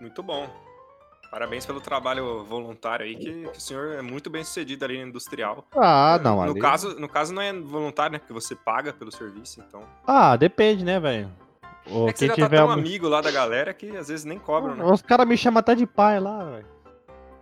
Muito 0.00 0.22
bom. 0.22 0.48
Parabéns 1.30 1.64
pelo 1.64 1.80
trabalho 1.80 2.42
voluntário 2.44 3.06
aí, 3.06 3.14
que, 3.14 3.44
que 3.48 3.58
o 3.58 3.60
senhor 3.60 3.92
é 3.94 4.02
muito 4.02 4.28
bem 4.28 4.42
sucedido 4.42 4.84
ali 4.84 4.98
no 5.00 5.08
industrial. 5.08 5.64
Ah, 5.76 6.18
não, 6.20 6.36
no 6.44 6.50
ali- 6.52 6.60
caso, 6.60 6.98
no 6.98 7.08
caso 7.08 7.32
não 7.32 7.40
é 7.40 7.52
voluntário, 7.52 8.14
né? 8.14 8.18
Porque 8.18 8.32
você 8.32 8.56
paga 8.56 8.92
pelo 8.92 9.12
serviço, 9.12 9.60
então. 9.66 9.84
Ah, 10.04 10.34
depende, 10.34 10.84
né, 10.84 10.98
velho? 10.98 11.30
Ou 11.86 12.08
é 12.08 12.12
que 12.12 12.18
você 12.18 12.26
já 12.26 12.34
tá 12.34 12.42
tiver 12.42 12.56
tão 12.56 12.66
um- 12.66 12.70
amigo 12.72 13.08
lá 13.08 13.20
da 13.20 13.30
galera 13.30 13.72
que 13.72 13.96
às 13.96 14.08
vezes 14.08 14.24
nem 14.24 14.38
cobram, 14.40 14.74
né? 14.74 14.84
Os 14.84 15.02
caras 15.02 15.26
me 15.26 15.36
chamam 15.36 15.60
até 15.60 15.74
de 15.76 15.86
pai 15.86 16.18
lá, 16.18 16.44
velho. 16.44 16.66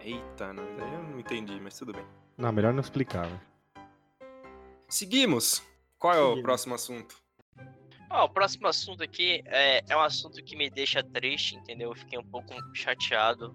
Eita, 0.00 0.53
não, 0.53 0.62
eu 0.65 1.03
não 1.11 1.19
entendi, 1.19 1.59
mas 1.61 1.79
tudo 1.79 1.93
bem. 1.95 2.05
Não, 2.37 2.53
melhor 2.53 2.73
não 2.75 2.81
explicar, 2.81 3.23
velho. 3.27 3.41
Seguimos. 4.88 5.62
Qual 5.99 6.12
é 6.15 6.19
o 6.21 6.25
Seguimos. 6.29 6.43
próximo 6.43 6.75
assunto? 6.75 7.17
Ó, 8.11 8.25
o 8.25 8.29
próximo 8.29 8.67
assunto 8.67 9.03
aqui 9.03 9.43
é, 9.47 9.83
é 9.88 9.97
um 9.97 10.00
assunto 10.00 10.43
que 10.43 10.57
me 10.57 10.71
deixa 10.71 11.03
triste, 11.03 11.57
entendeu? 11.57 11.91
Eu 11.91 11.97
fiquei 11.97 12.19
um 12.19 12.25
pouco 12.25 12.55
chateado 12.75 13.55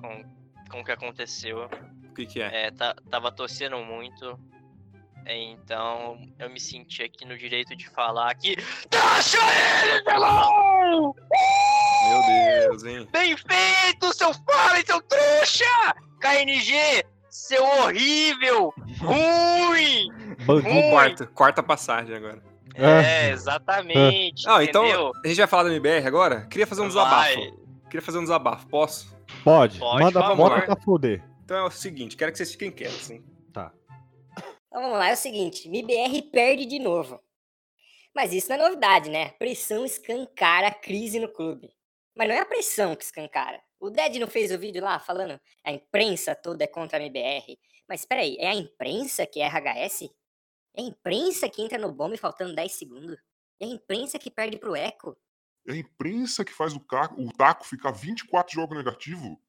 com, 0.00 0.24
com 0.70 0.80
o 0.80 0.84
que 0.84 0.92
aconteceu. 0.92 1.68
O 2.10 2.14
que, 2.14 2.26
que 2.26 2.40
é? 2.40 2.66
É, 2.66 2.70
tá- 2.70 2.94
tava 3.10 3.32
torcendo 3.32 3.76
muito. 3.78 4.38
Então, 5.26 6.18
eu 6.38 6.48
me 6.48 6.58
senti 6.58 7.02
aqui 7.02 7.24
no 7.26 7.36
direito 7.36 7.76
de 7.76 7.88
falar 7.90 8.34
que. 8.34 8.56
Taxa 8.88 9.36
ele, 9.84 10.02
Pelão! 10.02 11.14
Meu 12.08 12.22
Deus, 12.70 12.84
hein? 12.84 13.08
Bem 13.12 13.36
feito, 13.36 14.14
seu 14.14 14.32
Fallen, 14.32 14.84
seu 14.86 15.02
trouxa! 15.02 15.64
KNG, 16.20 17.04
seu 17.28 17.62
horrível! 17.62 18.72
Ruim! 19.00 20.08
Ruim! 20.46 20.90
Quarta, 20.90 21.26
quarta 21.26 21.62
passagem 21.62 22.16
agora. 22.16 22.42
É, 22.78 23.30
exatamente. 23.30 24.48
Ah, 24.48 24.62
então 24.62 24.84
a 25.24 25.28
gente 25.28 25.38
vai 25.38 25.46
falar 25.46 25.64
do 25.64 25.70
MBR 25.70 26.06
agora? 26.06 26.46
Queria 26.46 26.66
fazer 26.66 26.82
um 26.82 26.88
Vai. 26.88 27.34
desabafo. 27.36 27.68
Queria 27.84 28.02
fazer 28.02 28.18
um 28.18 28.22
desabafo, 28.22 28.66
posso? 28.68 29.16
Pode, 29.42 29.78
Pode, 29.78 30.04
manda, 30.04 30.22
por 30.22 30.36
bota 30.36 30.62
pra 30.62 30.76
fuder. 30.76 31.24
Então 31.44 31.56
é 31.56 31.62
o 31.64 31.70
seguinte, 31.70 32.16
quero 32.16 32.30
que 32.30 32.38
vocês 32.38 32.52
fiquem 32.52 32.70
quietos, 32.70 33.10
hein? 33.10 33.24
Então 34.68 34.82
vamos 34.82 34.98
lá, 34.98 35.08
é 35.08 35.14
o 35.14 35.16
seguinte, 35.16 35.66
MBR 35.66 36.22
perde 36.30 36.66
de 36.66 36.78
novo. 36.78 37.20
Mas 38.14 38.32
isso 38.32 38.48
não 38.48 38.56
é 38.56 38.58
novidade, 38.58 39.08
né? 39.10 39.30
Pressão 39.30 39.84
escancara 39.84 40.68
a 40.68 40.74
crise 40.74 41.18
no 41.18 41.28
clube. 41.28 41.70
Mas 42.16 42.28
não 42.28 42.34
é 42.34 42.40
a 42.40 42.46
pressão 42.46 42.94
que 42.94 43.04
escancara. 43.04 43.60
O 43.80 43.90
Ded 43.90 44.18
não 44.18 44.26
fez 44.26 44.50
o 44.50 44.58
vídeo 44.58 44.82
lá 44.82 44.98
falando 44.98 45.40
a 45.64 45.72
imprensa 45.72 46.34
toda 46.34 46.64
é 46.64 46.66
contra 46.66 46.98
a 46.98 47.00
MBR. 47.00 47.58
Mas 47.88 48.04
peraí, 48.04 48.36
é 48.38 48.48
a 48.48 48.54
imprensa 48.54 49.24
que 49.24 49.40
é 49.40 49.46
RHS? 49.46 50.10
É 50.76 50.82
a 50.82 50.84
imprensa 50.84 51.48
que 51.48 51.62
entra 51.62 51.78
no 51.78 51.92
bombe 51.92 52.16
faltando 52.16 52.54
10 52.54 52.72
segundos? 52.72 53.18
É 53.60 53.64
a 53.64 53.68
imprensa 53.68 54.18
que 54.18 54.30
perde 54.30 54.58
pro 54.58 54.76
Eco? 54.76 55.16
É 55.66 55.72
a 55.72 55.76
imprensa 55.76 56.44
que 56.44 56.52
faz 56.52 56.74
o, 56.74 56.84
o 57.18 57.32
taco 57.32 57.66
ficar 57.66 57.90
24 57.90 58.54
jogos 58.54 58.76
negativo? 58.76 59.40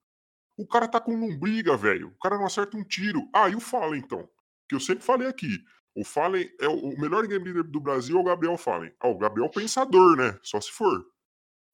O 0.57 0.67
cara 0.67 0.87
tá 0.87 0.99
com 0.99 1.15
lombriga, 1.15 1.77
velho. 1.77 2.09
O 2.09 2.19
cara 2.19 2.37
não 2.37 2.45
acerta 2.45 2.75
um 2.75 2.83
tiro. 2.83 3.29
Ah, 3.33 3.47
e 3.47 3.55
o 3.55 3.61
Fallen, 3.61 4.01
então? 4.01 4.29
Que 4.67 4.75
eu 4.75 4.79
sempre 4.79 5.03
falei 5.03 5.27
aqui. 5.27 5.63
O 5.95 6.03
Fallen 6.03 6.49
é 6.59 6.67
o, 6.67 6.73
o 6.73 6.99
melhor 6.99 7.25
game 7.27 7.43
leader 7.43 7.63
do 7.63 7.79
Brasil 7.79 8.17
é 8.17 8.19
o 8.19 8.23
Gabriel 8.23 8.57
Fallen. 8.57 8.93
Ah, 8.99 9.07
o 9.07 9.17
Gabriel 9.17 9.47
é 9.47 9.53
pensador, 9.53 10.17
né? 10.17 10.37
Só 10.43 10.59
se 10.59 10.71
for. 10.71 11.05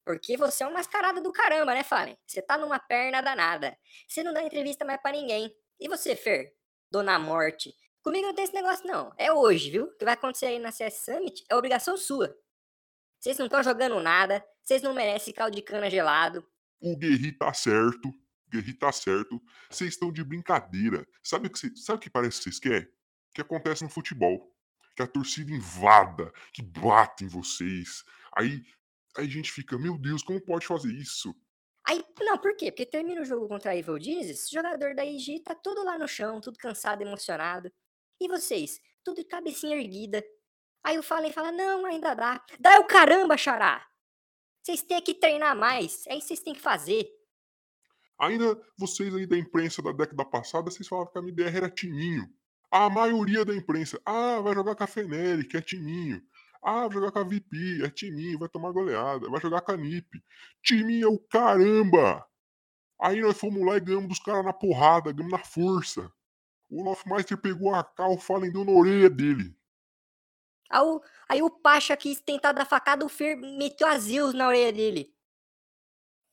Porque 0.06 0.38
você 0.38 0.64
é 0.64 0.68
um 0.68 0.74
mascarado 0.74 1.20
do 1.20 1.32
caramba, 1.32 1.74
né, 1.74 1.84
Fallen? 1.84 2.16
Você 2.28 2.42
tá 2.42 2.58
numa 2.60 2.78
perna 2.78 3.22
danada. 3.22 3.76
Você 4.08 4.22
não 4.22 4.34
dá 4.34 4.44
entrevista 4.44 4.86
mais 4.86 5.02
pra 5.02 5.12
ninguém. 5.12 5.52
E 5.80 5.88
você, 5.88 6.16
Fer? 6.16 6.54
Dona 6.92 7.18
Morte. 7.18 7.74
Comigo 8.06 8.28
não 8.28 8.36
tem 8.36 8.44
esse 8.44 8.54
negócio, 8.54 8.86
não. 8.86 9.12
É 9.18 9.34
hoje, 9.34 9.72
viu? 9.72 9.86
O 9.86 9.98
que 9.98 10.06
vai 10.06 10.14
acontecer 10.14 10.46
aí 10.46 10.60
na 10.60 10.72
CS 10.72 11.04
Summit 11.06 11.44
é 11.50 11.56
obrigação 11.56 11.98
sua. 11.98 12.38
Vocês 13.20 13.36
não 13.40 13.48
estão 13.48 13.64
jogando 13.64 14.00
nada. 14.00 14.46
Vocês 14.64 14.84
não 14.84 14.94
merecem 14.94 15.34
caldo 15.34 15.56
de 15.56 15.64
cana 15.64 15.90
gelado. 15.90 16.48
O 16.80 16.96
Guerri 16.96 17.32
tá 17.32 17.52
certo. 17.52 18.10
O 18.10 18.50
Guerri 18.52 18.76
tá 18.76 18.92
certo. 18.92 19.42
Vocês 19.72 19.90
estão 19.94 20.12
de 20.12 20.24
brincadeira. 20.24 21.04
Sabe 21.24 21.48
o 21.48 21.50
que, 21.52 21.58
cê- 21.58 21.76
sabe 21.76 21.98
o 21.98 22.00
que 22.00 22.10
parece 22.12 22.38
que 22.38 22.44
vocês 22.44 22.60
querem? 22.60 22.88
Que 23.34 23.42
acontece 23.42 23.84
no 23.84 23.90
futebol. 23.90 24.54
Que 24.96 25.02
a 25.02 25.08
torcida 25.08 25.52
invada, 25.52 26.32
que 26.54 26.62
bate 26.62 27.24
em 27.26 27.28
vocês. 27.28 28.04
Aí, 28.38 28.62
aí 29.18 29.26
a 29.26 29.30
gente 29.30 29.52
fica, 29.52 29.80
meu 29.80 29.98
Deus, 29.98 30.22
como 30.22 30.40
pode 30.40 30.68
fazer 30.68 30.94
isso? 30.94 31.36
Aí, 31.88 32.06
não, 32.20 32.38
por 32.38 32.56
quê? 32.56 32.72
Porque 32.72 32.86
termina 32.86 33.22
o 33.22 33.26
jogo 33.26 33.48
contra 33.48 33.72
a 33.72 33.76
Evil 33.76 34.00
Genesis, 34.00 34.48
o 34.48 34.54
jogador 34.54 34.94
da 34.94 35.04
IG 35.04 35.40
tá 35.40 35.56
todo 35.56 35.84
lá 35.84 35.98
no 35.98 36.08
chão, 36.08 36.40
tudo 36.40 36.58
cansado, 36.60 37.02
emocionado. 37.02 37.72
E 38.20 38.28
vocês? 38.28 38.80
Tudo 39.04 39.18
de 39.18 39.26
cabecinha 39.26 39.78
erguida. 39.78 40.24
Aí 40.84 40.98
o 40.98 41.04
Fallen 41.04 41.32
fala, 41.32 41.52
não, 41.52 41.86
ainda 41.86 42.14
dá. 42.14 42.44
Dá 42.60 42.80
o 42.80 42.86
caramba, 42.86 43.38
Xará! 43.38 43.86
Vocês 44.62 44.82
têm 44.82 45.02
que 45.02 45.14
treinar 45.14 45.56
mais. 45.56 46.06
É 46.08 46.16
isso 46.16 46.22
que 46.22 46.28
vocês 46.28 46.40
têm 46.40 46.54
que 46.54 46.62
fazer. 46.62 47.08
Ainda 48.20 48.60
vocês 48.78 49.14
aí 49.14 49.28
da 49.28 49.38
imprensa 49.38 49.82
da 49.82 49.92
década 49.92 50.26
passada, 50.26 50.72
vocês 50.72 50.88
falavam 50.88 51.12
que 51.12 51.20
a 51.20 51.22
MBR 51.22 51.58
era 51.58 51.70
timinho. 51.70 52.28
A 52.72 52.90
maioria 52.90 53.46
da 53.46 53.56
imprensa, 53.56 54.02
ah, 54.06 54.40
vai 54.42 54.54
jogar 54.54 54.76
com 54.76 54.84
a 54.84 54.88
Fenelli, 54.88 55.48
que 55.48 55.58
é 55.58 55.62
timinho. 55.62 56.22
Ah, 56.64 56.88
vai 56.88 56.94
jogar 56.94 57.12
com 57.12 57.20
a 57.20 57.24
VP, 57.24 57.84
é 57.84 57.90
timinho, 57.92 58.40
vai 58.40 58.50
tomar 58.50 58.72
goleada. 58.72 59.30
Vai 59.30 59.40
jogar 59.40 59.62
com 59.62 59.72
a 59.72 59.78
NIP. 59.78 60.20
Timinho 60.64 61.08
é 61.08 61.12
o 61.12 61.20
caramba! 61.20 62.26
Aí 63.00 63.22
nós 63.22 63.38
fomos 63.38 63.64
lá 63.64 63.78
e 63.78 63.80
ganhamos 63.80 64.10
dos 64.10 64.20
caras 64.20 64.44
na 64.44 64.52
porrada, 64.52 65.12
ganhamos 65.12 65.32
na 65.32 65.46
força. 65.46 66.12
O 66.70 66.84
Lofmeister 66.84 67.38
pegou 67.38 67.74
a 67.74 67.86
Fallen 68.20 68.52
deu 68.52 68.66
na 68.66 68.72
orelha 68.72 69.10
dele. 69.10 69.56
Aí 71.30 71.42
o, 71.42 71.50
Pacha 71.50 71.96
quis 71.96 72.20
tentar 72.20 72.52
dar 72.52 72.66
facada, 72.66 73.06
o 73.06 73.10
Fer 73.10 73.38
meteu 73.38 73.88
na 74.34 74.48
orelha 74.48 74.74
dele. 74.74 75.14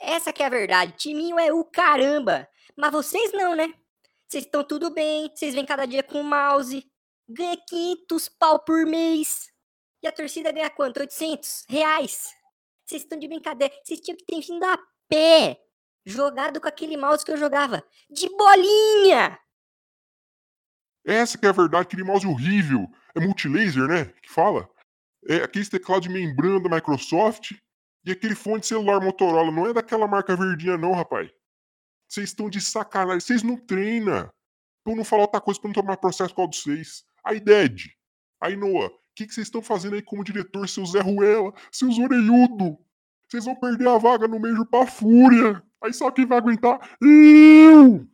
Essa 0.00 0.32
que 0.32 0.42
é 0.42 0.46
a 0.46 0.50
verdade. 0.50 0.92
Timinho 0.96 1.38
é 1.38 1.52
o 1.52 1.64
caramba. 1.64 2.48
Mas 2.76 2.90
vocês 2.90 3.32
não, 3.32 3.54
né? 3.54 3.72
Vocês 4.26 4.44
estão 4.44 4.64
tudo 4.64 4.90
bem, 4.90 5.30
vocês 5.32 5.54
vêm 5.54 5.66
cada 5.66 5.86
dia 5.86 6.02
com 6.02 6.22
o 6.22 6.24
mouse. 6.24 6.90
Ganha 7.28 7.56
500 7.56 8.28
pau 8.30 8.58
por 8.58 8.84
mês. 8.86 9.52
E 10.02 10.08
a 10.08 10.12
torcida 10.12 10.50
ganha 10.50 10.70
quanto? 10.70 10.98
800 10.98 11.66
reais. 11.68 12.34
Vocês 12.84 13.02
estão 13.02 13.18
de 13.18 13.28
brincadeira. 13.28 13.72
Vocês 13.84 14.00
tinham 14.00 14.16
que 14.16 14.24
ter 14.24 14.40
vindo 14.40 14.64
a 14.64 14.78
pé. 15.08 15.60
Jogado 16.04 16.60
com 16.60 16.66
aquele 16.66 16.96
mouse 16.96 17.24
que 17.24 17.30
eu 17.30 17.36
jogava. 17.36 17.84
De 18.10 18.28
bolinha! 18.30 19.38
Essa 21.04 21.36
que 21.36 21.46
é 21.46 21.48
a 21.48 21.52
verdade, 21.52 21.82
aquele 21.82 22.04
mouse 22.04 22.26
horrível. 22.26 22.86
É 23.14 23.20
multilaser, 23.20 23.86
né? 23.86 24.04
Que 24.22 24.30
fala. 24.30 24.68
É 25.28 25.36
aquele 25.36 25.66
teclado 25.66 26.02
de 26.02 26.08
membrana 26.08 26.60
da 26.60 26.74
Microsoft 26.74 27.52
e 28.04 28.10
aquele 28.10 28.34
fone 28.34 28.60
de 28.60 28.66
celular 28.66 29.00
Motorola. 29.00 29.50
Não 29.50 29.66
é 29.66 29.72
daquela 29.72 30.06
marca 30.06 30.36
verdinha, 30.36 30.76
não, 30.76 30.92
rapaz. 30.92 31.30
Vocês 32.08 32.30
estão 32.30 32.48
de 32.48 32.60
sacanagem. 32.60 33.20
Vocês 33.20 33.42
não 33.42 33.56
treinam. 33.56 34.30
Pra 34.84 34.92
eu 34.92 34.96
não 34.96 35.04
falar 35.04 35.22
outra 35.22 35.40
coisa 35.40 35.60
pra 35.60 35.68
não 35.68 35.74
tomar 35.74 35.96
processo 35.96 36.34
com 36.34 36.48
de 36.48 36.56
vocês. 36.56 37.04
Aí, 37.24 37.40
Ded. 37.40 37.90
Aí, 38.40 38.56
Noah. 38.56 38.88
O 38.88 39.14
que 39.14 39.24
vocês 39.24 39.46
estão 39.46 39.62
fazendo 39.62 39.94
aí 39.94 40.02
como 40.02 40.24
diretor, 40.24 40.66
seu 40.68 40.86
Zé 40.86 41.00
Ruela, 41.00 41.52
seus 41.70 41.98
orelhudo? 41.98 42.78
Vocês 43.28 43.44
vão 43.44 43.54
perder 43.54 43.88
a 43.88 43.98
vaga 43.98 44.26
no 44.26 44.40
Major 44.40 44.66
pra 44.66 44.86
Fúria. 44.86 45.62
Aí 45.84 45.92
só 45.92 46.10
quem 46.10 46.26
vai 46.26 46.38
aguentar? 46.38 46.96
Eu! 47.00 48.06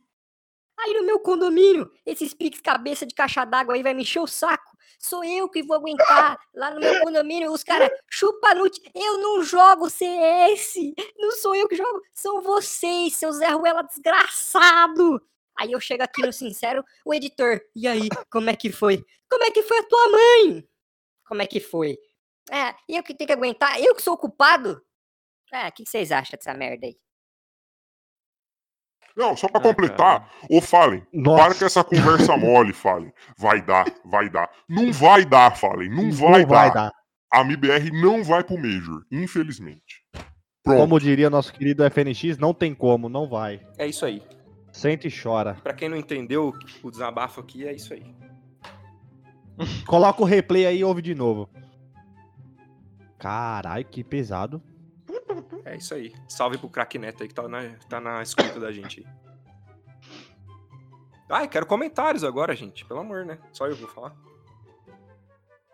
Aí 0.79 0.95
no 0.95 1.05
meu 1.05 1.19
condomínio, 1.19 1.91
esses 2.07 2.33
piques 2.33 2.61
cabeça 2.61 3.05
de 3.05 3.15
caixa 3.15 3.45
d'água 3.45 3.75
aí 3.75 3.83
vai 3.83 3.95
me 3.95 4.03
encher 4.03 4.21
o 4.21 4.27
saco. 4.27 4.77
Sou 4.99 5.25
eu 5.25 5.49
que 5.49 5.63
vou 5.63 5.77
aguentar. 5.77 6.39
Lá 6.55 6.71
no 6.71 6.81
meu 6.81 7.01
condomínio, 7.03 7.53
os 7.53 7.65
caras 7.65 7.91
chupa 8.09 8.55
nute. 8.55 8.81
Eu 8.95 9.19
não 9.19 9.43
jogo 9.43 9.91
CS. 9.91 10.75
Não 11.17 11.33
sou 11.33 11.55
eu 11.55 11.69
que 11.69 11.77
jogo. 11.77 12.01
São 12.15 12.41
vocês, 12.43 13.15
seu 13.15 13.33
Zé 13.33 13.49
Ruela 13.49 13.83
desgraçado. 13.83 15.21
Aí 15.57 15.73
eu 15.73 15.81
chego 15.81 16.05
aqui 16.05 16.23
no 16.25 16.33
Sincero, 16.33 16.85
o 17.05 17.13
editor. 17.13 17.61
E 17.75 17.89
aí, 17.89 18.09
como 18.31 18.49
é 18.49 18.55
que 18.55 18.71
foi? 18.71 19.05
Como 19.29 19.43
é 19.43 19.51
que 19.51 19.65
foi 19.65 19.79
a 19.79 19.83
tua 19.83 20.09
mãe? 20.09 20.69
Como 21.27 21.43
é 21.43 21.47
que 21.47 21.59
foi? 21.59 21.99
É, 22.51 22.75
eu 22.89 23.03
que 23.03 23.15
tenho 23.15 23.27
que 23.27 23.33
aguentar? 23.33 23.81
Eu 23.83 23.95
que 23.95 24.03
sou 24.03 24.15
o 24.15 24.19
culpado? 24.19 24.81
É, 25.53 25.69
o 25.69 25.73
que 25.73 25.85
vocês 25.85 26.13
acham 26.13 26.37
dessa 26.37 26.55
merda 26.55 26.87
aí? 26.87 26.97
Não, 29.19 29.37
só 29.37 29.49
pra 29.49 29.59
Ah, 29.59 29.63
completar, 29.65 30.31
ô 30.49 30.61
Fallen, 30.61 31.01
para 31.01 31.21
Nossa, 31.21 31.59
com 31.59 31.65
essa 31.65 31.83
conversa 31.83 32.37
mole, 32.37 32.73
Fallen. 32.73 33.13
Vai 33.37 33.61
dar, 33.61 33.85
vai 34.05 34.31
dar. 34.31 34.49
Não 34.69 34.93
vai 34.93 35.25
dar, 35.25 35.57
Fallen, 35.57 35.91
não 35.91 36.13
vai, 36.13 36.47
dar. 36.47 36.93
A 37.33 37.41
MBR 37.41 37.91
não 38.01 38.23
vai 38.23 38.45
pro 38.45 38.57
Major, 38.57 39.05
infelizmente. 39.11 40.05
Pronto. 40.63 40.79
Como 40.79 41.01
diria 41.01 41.29
nosso 41.29 41.53
querido 41.53 41.83
FNX, 41.85 42.39
não 42.39 42.55
tem 42.55 42.73
como, 42.73 43.09
não 43.09 43.29
vai. 43.29 43.61
É 43.77 43.89
isso 43.89 44.07
aí. 44.07 44.23
Sente 44.71 45.09
e 45.09 45.11
chora. 45.11 45.55
Pra 45.65 45.75
quem 45.75 45.89
não 45.89 45.97
entendeu 45.97 46.55
o 46.85 46.91
desabafo 46.91 47.41
aqui, 47.41 47.67
é 47.67 47.73
isso 47.73 47.93
aí. 47.93 48.15
Coloca 49.85 50.23
o 50.23 50.25
replay 50.25 50.65
aí 50.65 50.79
e 50.79 50.85
ouve 50.85 51.03
de 51.03 51.17
novo. 51.17 51.51
Caralho, 53.19 53.85
que 53.85 54.05
pesado. 54.05 54.63
É 55.65 55.77
isso 55.77 55.95
aí. 55.95 56.13
Salve 56.29 56.59
pro 56.59 56.69
craque 56.69 56.99
Neto 56.99 57.23
aí 57.23 57.29
que 57.29 57.35
tá 57.35 57.49
na, 57.49 57.71
tá 57.89 58.01
na 58.01 58.23
escuta 58.23 58.59
da 58.61 58.73
gente. 58.73 59.07
Ai, 61.29 61.47
quero 61.49 61.67
comentários 61.67 62.25
agora, 62.25 62.55
gente. 62.57 62.85
Pelo 62.85 63.01
amor, 63.01 63.25
né? 63.25 63.39
Só 63.53 63.67
eu 63.67 63.77
vou 63.77 63.89
falar. 63.89 64.17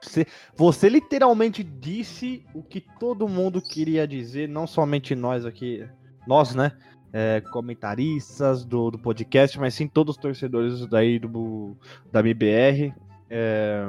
Você, 0.00 0.26
você 0.56 0.88
literalmente 0.88 1.62
disse 1.62 2.44
o 2.54 2.62
que 2.62 2.80
todo 2.80 3.28
mundo 3.28 3.62
queria 3.62 4.06
dizer, 4.06 4.48
não 4.48 4.66
somente 4.66 5.14
nós 5.14 5.46
aqui, 5.46 5.88
nós, 6.26 6.54
né? 6.54 6.76
é, 7.14 7.40
comentaristas 7.40 8.64
do, 8.64 8.90
do 8.90 8.98
podcast, 8.98 9.56
mas 9.60 9.72
sim 9.72 9.86
todos 9.86 10.16
os 10.16 10.20
torcedores 10.20 10.84
daí 10.88 11.20
do, 11.20 11.76
da 12.10 12.18
MBR. 12.18 12.92
É, 13.30 13.88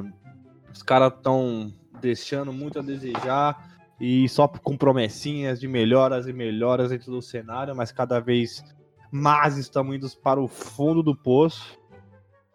os 0.71 0.83
caras 0.83 1.11
estão 1.11 1.73
deixando 1.99 2.53
muito 2.53 2.77
a 2.77 2.83
desejar 2.83 3.74
e 3.99 4.27
só 4.27 4.47
com 4.47 4.75
promessinhas 4.75 5.59
de 5.59 5.67
melhoras 5.67 6.27
e 6.27 6.33
melhoras 6.33 6.89
dentro 6.89 7.11
do 7.11 7.21
cenário, 7.21 7.75
mas 7.75 7.91
cada 7.91 8.19
vez 8.19 8.63
mais 9.11 9.57
estamos 9.57 9.95
indo 9.95 10.07
para 10.21 10.41
o 10.41 10.47
fundo 10.47 11.01
do 11.01 11.15
poço. 11.15 11.79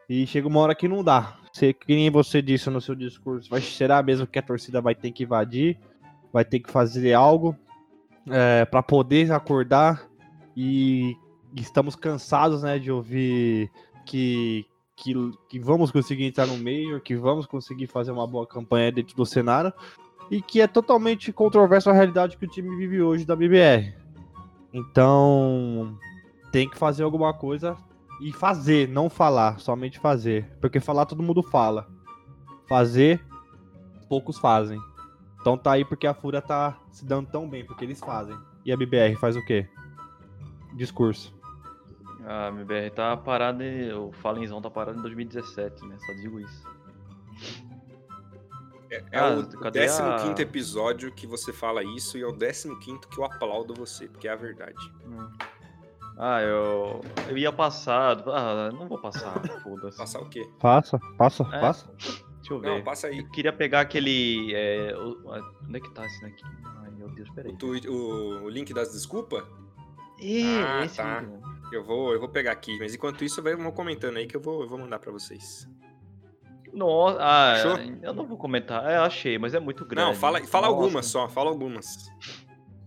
E 0.09 0.27
chega 0.27 0.49
uma 0.49 0.61
hora 0.61 0.75
que 0.75 0.89
não 0.89 1.03
dá. 1.03 1.39
Você, 1.53 1.73
que 1.73 1.95
nem 1.95 2.11
você 2.11 2.43
disse 2.43 2.69
no 2.69 2.81
seu 2.81 2.95
discurso, 2.95 3.49
vai, 3.49 3.61
será 3.61 4.03
mesmo 4.03 4.27
que 4.27 4.39
a 4.39 4.43
torcida 4.43 4.81
vai 4.81 4.95
ter 4.95 5.11
que 5.11 5.25
invadir? 5.25 5.79
Vai 6.33 6.45
ter 6.45 6.61
que 6.61 6.71
fazer 6.71 7.13
algo 7.15 7.57
é, 8.29 8.65
para 8.65 8.83
poder 8.83 9.33
acordar 9.33 10.09
e 10.57 11.17
estamos 11.57 11.97
cansados, 11.97 12.63
né, 12.63 12.79
de 12.79 12.93
ouvir 12.93 13.71
que, 14.05 14.67
que, 14.97 15.15
que 15.49 15.59
vamos 15.59 15.91
conseguir 15.91 16.25
entrar 16.25 16.47
no 16.47 16.59
meio, 16.59 17.01
que 17.01 17.17
vamos 17.17 17.47
conseguir 17.47 17.87
fazer 17.87 18.13
uma 18.13 18.27
boa 18.27 18.47
campanha 18.47 18.93
dentro 18.93 19.17
do 19.17 19.25
cenário 19.25 19.73
e 20.31 20.41
que 20.41 20.61
é 20.61 20.67
totalmente 20.67 21.33
controverso 21.33 21.91
a 21.91 21.93
realidade 21.93 22.37
que 22.37 22.45
o 22.45 22.49
time 22.49 22.77
vive 22.77 23.03
hoje 23.03 23.25
da 23.25 23.35
BBR. 23.35 23.95
Então, 24.73 25.99
tem 26.53 26.69
que 26.69 26.79
fazer 26.79 27.03
alguma 27.03 27.35
coisa 27.35 27.77
e 28.21 28.33
fazer, 28.33 28.89
não 28.89 29.11
falar, 29.11 29.59
somente 29.59 29.99
fazer, 29.99 30.47
porque 30.61 30.79
falar 30.79 31.07
todo 31.07 31.23
mundo 31.23 31.43
fala. 31.43 31.89
Fazer 32.69 33.21
poucos 34.09 34.39
fazem. 34.39 34.81
Então 35.41 35.57
tá 35.57 35.73
aí 35.73 35.85
porque 35.85 36.07
a 36.07 36.15
Fúria 36.15 36.43
tá 36.43 36.79
se 36.91 37.05
dando 37.05 37.29
tão 37.29 37.49
bem, 37.49 37.65
porque 37.65 37.85
eles 37.85 37.99
fazem. 37.99 38.37
E 38.65 38.73
a 38.73 38.77
BBR 38.77 39.17
faz 39.17 39.37
o 39.37 39.45
quê? 39.45 39.67
discurso. 40.75 41.35
A 42.25 42.49
MBR 42.49 42.91
tá 42.91 43.17
parada, 43.17 43.65
o 43.99 44.13
Falenzão 44.13 44.61
tá 44.61 44.71
parado 44.71 44.99
em 44.99 45.03
2017, 45.03 45.87
né? 45.87 45.97
Só 45.99 46.13
digo 46.15 46.39
isso. 46.39 46.69
É, 48.91 49.05
é 49.13 49.19
Ah, 49.19 49.31
o 49.39 49.47
cadê 49.61 49.81
15 49.87 50.03
a- 50.03 50.35
episódio 50.41 51.13
que 51.13 51.27
você 51.27 51.53
fala 51.53 51.83
isso 51.85 52.19
e 52.19 52.23
é 52.23 52.27
o 52.27 52.33
15 52.37 52.77
que 53.09 53.19
eu 53.19 53.25
aplaudo 53.25 53.73
você, 53.75 54.09
porque 54.09 54.27
é 54.27 54.33
a 54.33 54.37
verdade. 54.37 54.93
Ah, 56.19 56.43
eu, 56.43 57.01
eu 57.29 57.39
ia 57.39 57.51
passar. 57.53 58.23
Ah, 58.29 58.71
não 58.73 58.87
vou 58.89 58.99
passar, 58.99 59.33
foda-se. 59.63 59.97
Passar 59.97 60.21
o 60.21 60.29
quê? 60.29 60.47
Passa, 60.61 60.99
passa, 61.17 61.45
É. 61.53 61.61
passa. 61.61 61.91
Deixa 61.97 62.53
eu 62.55 62.61
ver. 62.61 62.67
Não, 62.69 62.83
passa 62.83 63.07
aí. 63.07 63.19
Eu 63.21 63.29
queria 63.31 63.53
pegar 63.53 63.81
aquele. 63.81 64.53
é, 64.55 64.95
o- 64.97 65.23
onde 65.67 65.77
é 65.77 65.81
que 65.81 65.91
tá 65.91 66.05
esse 66.05 66.21
daqui? 66.21 66.43
Ai, 66.83 66.91
meu 66.91 67.09
Deus, 67.11 67.31
peraí. 67.31 67.57
O, 67.63 67.91
o- 67.93 68.43
o 68.45 68.49
link 68.51 68.75
das 68.75 68.93
desculpas? 68.93 69.45
Ih, 70.19 70.45
Ah, 70.63 70.85
esse 70.85 70.97
tá. 70.97 71.21
mesmo. 71.23 71.41
Eu 71.73 71.85
vou, 71.85 72.13
eu 72.13 72.19
vou 72.19 72.29
pegar 72.29 72.53
aqui, 72.53 72.77
mas 72.79 72.95
enquanto 72.95 73.23
isso, 73.25 73.41
vai- 73.43 73.55
vão 73.55 73.71
comentando 73.71 74.17
aí 74.17 74.27
que 74.27 74.37
eu 74.37 74.41
vou, 74.41 74.63
eu 74.63 74.69
vou 74.69 74.77
mandar 74.79 74.99
pra 74.99 75.13
vocês. 75.13 75.67
Nossa, 76.73 77.19
ah, 77.21 77.55
eu 78.03 78.13
não 78.13 78.27
vou 78.27 78.39
comentar. 78.39 78.89
É, 78.89 78.97
achei, 78.97 79.39
mas 79.39 79.55
é 79.55 79.61
muito 79.61 79.85
grande. 79.85 80.11
Não, 80.11 80.15
fala, 80.15 80.41
fala 80.45 80.69
Nossa. 80.69 80.83
algumas 80.83 81.07
só, 81.07 81.29
fala 81.29 81.51
algumas. 81.51 82.11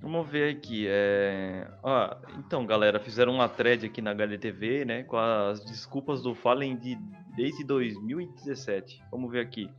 Vamos 0.02 0.28
ver 0.28 0.56
aqui. 0.56 0.86
É... 0.88 1.66
Ah, 1.82 2.18
então, 2.38 2.66
galera, 2.66 3.00
fizeram 3.00 3.34
uma 3.36 3.48
thread 3.48 3.86
aqui 3.86 4.02
na 4.02 4.12
HLTV, 4.12 4.84
né? 4.84 5.04
Com 5.04 5.18
as 5.18 5.64
desculpas 5.64 6.22
do 6.22 6.36
Fallen 6.36 6.76
de... 6.76 6.98
desde 7.36 7.64
2017. 7.64 9.02
Vamos 9.10 9.32
ver 9.32 9.40
aqui. 9.40 9.70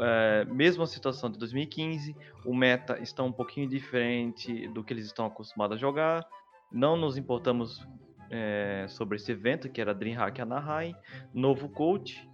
É, 0.00 0.44
mesma 0.44 0.86
situação 0.86 1.30
de 1.30 1.38
2015, 1.38 2.14
o 2.44 2.54
meta 2.54 2.98
está 3.00 3.22
um 3.22 3.32
pouquinho 3.32 3.68
diferente 3.68 4.68
do 4.68 4.84
que 4.84 4.92
eles 4.92 5.06
estão 5.06 5.26
acostumados 5.26 5.76
a 5.76 5.80
jogar. 5.80 6.26
Não 6.70 6.96
nos 6.96 7.16
importamos 7.16 7.82
é, 8.30 8.86
sobre 8.88 9.16
esse 9.16 9.32
evento, 9.32 9.70
que 9.70 9.80
era 9.80 9.94
Dreamhack 9.94 10.40
Anaheim. 10.40 10.94
Novo 11.32 11.68
coach. 11.68 12.28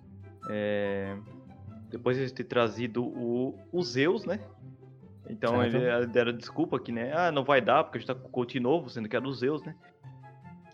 É, 0.48 1.16
Depois 1.90 2.16
eles 2.16 2.32
ter 2.32 2.44
trazido 2.44 3.04
o, 3.04 3.58
o 3.72 3.82
Zeus, 3.82 4.24
né? 4.24 4.40
Então 5.28 5.60
Certo. 5.60 5.76
ele 5.76 6.06
deram 6.06 6.32
desculpa 6.32 6.76
aqui, 6.76 6.90
né? 6.90 7.12
Ah, 7.14 7.30
não 7.30 7.44
vai 7.44 7.60
dar, 7.60 7.84
porque 7.84 7.98
a 7.98 8.00
gente 8.00 8.08
tá 8.08 8.14
com 8.14 8.26
o 8.26 8.30
coach 8.30 8.58
novo, 8.58 8.90
sendo 8.90 9.08
que 9.08 9.16
é 9.16 9.20
do 9.20 9.32
Zeus, 9.32 9.62
né? 9.62 9.74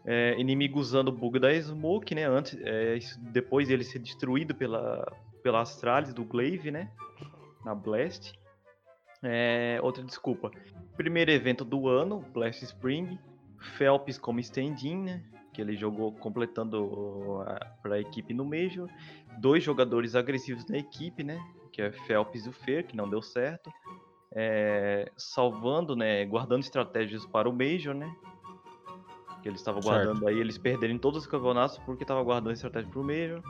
É, 0.04 0.38
inimigo 0.38 0.78
usando 0.78 1.08
o 1.08 1.12
bug 1.12 1.38
da 1.38 1.52
Smoke, 1.60 2.14
né? 2.14 2.24
Antes, 2.24 2.56
é, 2.62 2.98
depois 3.32 3.68
ele 3.68 3.84
ser 3.84 3.98
destruído 3.98 4.54
pela, 4.54 5.04
pela 5.42 5.60
Astralis 5.60 6.14
do 6.14 6.24
Glaive, 6.24 6.70
né? 6.70 6.90
Na 7.64 7.74
Blast. 7.74 8.38
É, 9.22 9.78
outra 9.82 10.04
desculpa. 10.04 10.50
Primeiro 10.96 11.30
evento 11.30 11.64
do 11.64 11.88
ano, 11.88 12.24
Blast 12.32 12.62
Spring. 12.62 13.18
Phelps 13.76 14.18
como 14.18 14.38
stand-in, 14.40 15.02
né? 15.02 15.24
Que 15.56 15.62
ele 15.62 15.74
jogou 15.74 16.12
completando 16.12 17.42
para 17.82 17.94
a 17.94 17.98
equipe 17.98 18.34
no 18.34 18.44
Major. 18.44 18.90
Dois 19.38 19.64
jogadores 19.64 20.14
agressivos 20.14 20.66
na 20.66 20.76
equipe, 20.76 21.24
né? 21.24 21.42
Que 21.72 21.80
é 21.80 21.90
Phelps 21.90 22.44
e 22.44 22.50
o 22.50 22.52
Fer, 22.52 22.86
que 22.86 22.94
não 22.94 23.08
deu 23.08 23.22
certo. 23.22 23.72
É, 24.30 25.10
salvando, 25.16 25.96
né? 25.96 26.26
Guardando 26.26 26.60
estratégias 26.60 27.24
para 27.24 27.48
o 27.48 27.52
Major, 27.54 27.94
né? 27.94 28.14
Que 29.42 29.48
eles 29.48 29.60
estavam 29.60 29.80
Certo. 29.80 29.94
guardando 30.04 30.28
aí, 30.28 30.38
eles 30.38 30.58
perderem 30.58 30.98
todos 30.98 31.22
os 31.22 31.26
campeonatos 31.26 31.78
porque 31.78 32.04
estavam 32.04 32.22
guardando 32.22 32.52
estratégia 32.52 32.90
para 32.90 33.00
o 33.00 33.04
Major. 33.04 33.42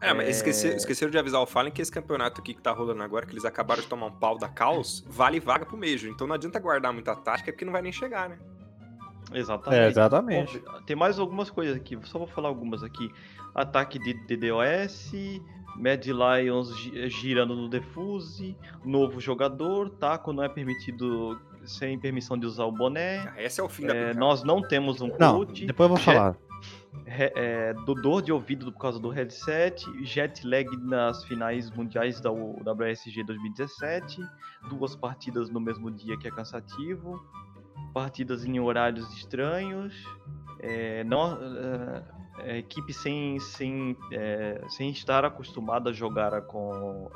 É, 0.00 0.12
mas 0.12 0.26
É. 0.26 0.30
esqueceram, 0.30 0.76
esqueceram 0.76 1.12
de 1.12 1.18
avisar 1.18 1.40
o 1.40 1.46
Fallen 1.46 1.72
que 1.72 1.80
esse 1.80 1.92
campeonato 1.92 2.40
aqui 2.40 2.52
que 2.52 2.60
tá 2.60 2.72
rolando 2.72 3.00
agora, 3.02 3.24
que 3.26 3.32
eles 3.32 3.44
acabaram 3.44 3.80
de 3.80 3.88
tomar 3.88 4.06
um 4.06 4.12
pau 4.12 4.36
da 4.36 4.48
Caos, 4.48 5.04
vale 5.06 5.38
vaga 5.38 5.64
pro 5.64 5.76
Major. 5.76 6.10
Então 6.10 6.26
não 6.26 6.34
adianta 6.34 6.58
guardar 6.58 6.92
muita 6.92 7.14
tática, 7.14 7.52
porque 7.52 7.64
não 7.64 7.72
vai 7.72 7.80
nem 7.82 7.92
chegar, 7.92 8.28
né? 8.28 8.38
Exatamente. 9.34 9.80
É, 9.82 9.86
exatamente. 9.88 10.58
Bom, 10.58 10.80
tem 10.86 10.96
mais 10.96 11.18
algumas 11.18 11.50
coisas 11.50 11.76
aqui, 11.76 11.98
só 12.04 12.18
vou 12.18 12.26
falar 12.28 12.48
algumas 12.48 12.82
aqui. 12.82 13.10
Ataque 13.54 13.98
de 13.98 14.14
DDoS, 14.26 15.12
Mad 15.76 16.04
Lions 16.06 16.76
gi- 16.78 17.08
girando 17.10 17.54
no 17.54 17.68
Defuse, 17.68 18.56
novo 18.84 19.20
jogador, 19.20 19.90
taco 19.90 20.32
não 20.32 20.42
é 20.42 20.48
permitido 20.48 21.38
sem 21.64 21.98
permissão 21.98 22.38
de 22.38 22.46
usar 22.46 22.64
o 22.64 22.72
boné. 22.72 23.26
Ah, 23.34 23.42
Esse 23.42 23.60
é 23.60 23.64
o 23.64 23.68
fim 23.68 23.82
da 23.86 23.88
É, 23.92 23.94
brincadeira. 23.94 24.20
nós 24.20 24.42
não 24.44 24.60
temos 24.62 25.00
um 25.00 25.08
Não, 25.18 25.36
coach. 25.44 25.64
depois 25.66 25.90
eu 25.90 25.96
vou 25.96 26.04
falar. 26.04 26.36
re- 27.06 27.32
é, 27.34 27.74
do 27.86 27.94
dor 27.94 28.22
de 28.22 28.30
ouvido 28.32 28.70
por 28.72 28.78
causa 28.78 28.98
do 29.00 29.08
headset, 29.08 29.84
jet 30.04 30.46
lag 30.46 30.66
nas 30.82 31.24
finais 31.24 31.70
mundiais 31.70 32.20
da 32.20 32.30
WSG 32.30 33.24
2017, 33.24 34.20
duas 34.68 34.94
partidas 34.94 35.48
no 35.50 35.60
mesmo 35.60 35.90
dia 35.90 36.16
que 36.18 36.28
é 36.28 36.30
cansativo, 36.30 37.20
partidas 37.92 38.44
em 38.44 38.58
horários 38.60 39.10
estranhos, 39.16 39.94
é, 40.60 41.04
não, 41.04 41.38
é, 41.42 42.02
é, 42.54 42.58
equipe 42.58 42.92
sem, 42.92 43.38
sem, 43.40 43.96
é, 44.12 44.60
sem 44.68 44.90
estar 44.90 45.24
acostumada 45.24 45.90
a 45.90 45.92
jogar 45.92 46.40
com 46.42 47.10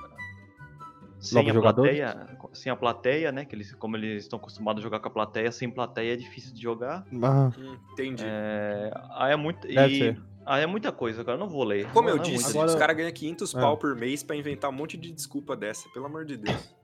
sem 1.18 1.36
Novos 1.42 1.50
a 1.50 1.54
jogadores? 1.54 1.98
plateia, 1.98 2.38
sem 2.52 2.70
a 2.72 2.76
plateia, 2.76 3.32
né? 3.32 3.44
Que 3.44 3.54
eles, 3.56 3.74
como 3.74 3.96
eles 3.96 4.22
estão 4.22 4.38
acostumados 4.38 4.80
a 4.80 4.84
jogar 4.84 5.00
com 5.00 5.08
a 5.08 5.10
plateia, 5.10 5.50
sem 5.50 5.68
plateia 5.68 6.12
é 6.12 6.16
difícil 6.16 6.54
de 6.54 6.62
jogar. 6.62 7.04
Ah, 7.22 7.50
entendi. 7.92 8.22
É, 8.24 8.92
aí 9.14 9.32
é 9.32 9.36
muito. 9.36 9.66
Deve 9.66 9.94
e- 9.94 9.98
ser. 9.98 10.22
Aí 10.46 10.62
é 10.62 10.66
muita 10.66 10.90
coisa, 10.90 11.22
cara. 11.24 11.36
Eu 11.36 11.40
não 11.40 11.48
vou 11.48 11.62
ler. 11.64 11.86
Como 11.92 12.08
Não, 12.08 12.16
eu 12.16 12.16
não 12.16 12.24
é 12.24 12.26
disse, 12.26 12.44
muita 12.44 12.58
Agora- 12.60 12.70
os 12.70 12.74
caras 12.76 12.96
ganham 12.96 13.12
500 13.12 13.54
É. 13.54 13.60
pau 13.60 13.76
por 13.76 13.94
mês 13.96 14.22
pra 14.22 14.34
inventar 14.36 14.70
um 14.70 14.72
monte 14.72 14.96
de 14.96 15.10
desculpa 15.12 15.54
dessa, 15.56 15.88
pelo 15.90 16.06
amor 16.06 16.24
de 16.24 16.36
Deus. 16.38 16.74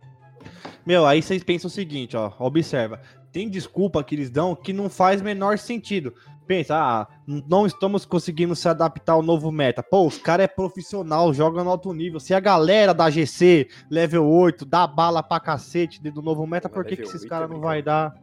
Meu, 0.84 1.06
aí 1.06 1.22
vocês 1.22 1.42
pensam 1.42 1.68
o 1.68 1.70
seguinte, 1.70 2.16
ó, 2.16 2.32
observa. 2.38 3.00
Tem 3.32 3.48
desculpa 3.48 4.02
que 4.04 4.14
eles 4.14 4.30
dão 4.30 4.54
que 4.54 4.72
não 4.72 4.88
faz 4.88 5.20
menor 5.20 5.58
sentido. 5.58 6.14
Pensa, 6.46 6.76
ah, 6.76 7.08
não 7.26 7.66
estamos 7.66 8.04
conseguindo 8.04 8.54
se 8.54 8.68
adaptar 8.68 9.14
ao 9.14 9.22
novo 9.22 9.50
meta. 9.50 9.82
Pô, 9.82 10.06
os 10.06 10.18
caras 10.18 10.44
é 10.44 10.48
profissional, 10.48 11.32
joga 11.32 11.64
no 11.64 11.70
alto 11.70 11.92
nível. 11.92 12.20
Se 12.20 12.34
a 12.34 12.40
galera 12.40 12.92
da 12.92 13.08
GC, 13.08 13.68
level 13.90 14.28
8, 14.28 14.66
dá 14.66 14.86
bala 14.86 15.22
pra 15.22 15.40
cacete 15.40 16.02
do 16.02 16.20
novo 16.20 16.46
meta, 16.46 16.68
por 16.68 16.84
que, 16.84 16.96
que 16.96 17.02
esses 17.02 17.22
8 17.22 17.28
caras 17.28 17.50
é 17.50 17.52
não 17.54 17.60
vai 17.60 17.82
dar? 17.82 18.14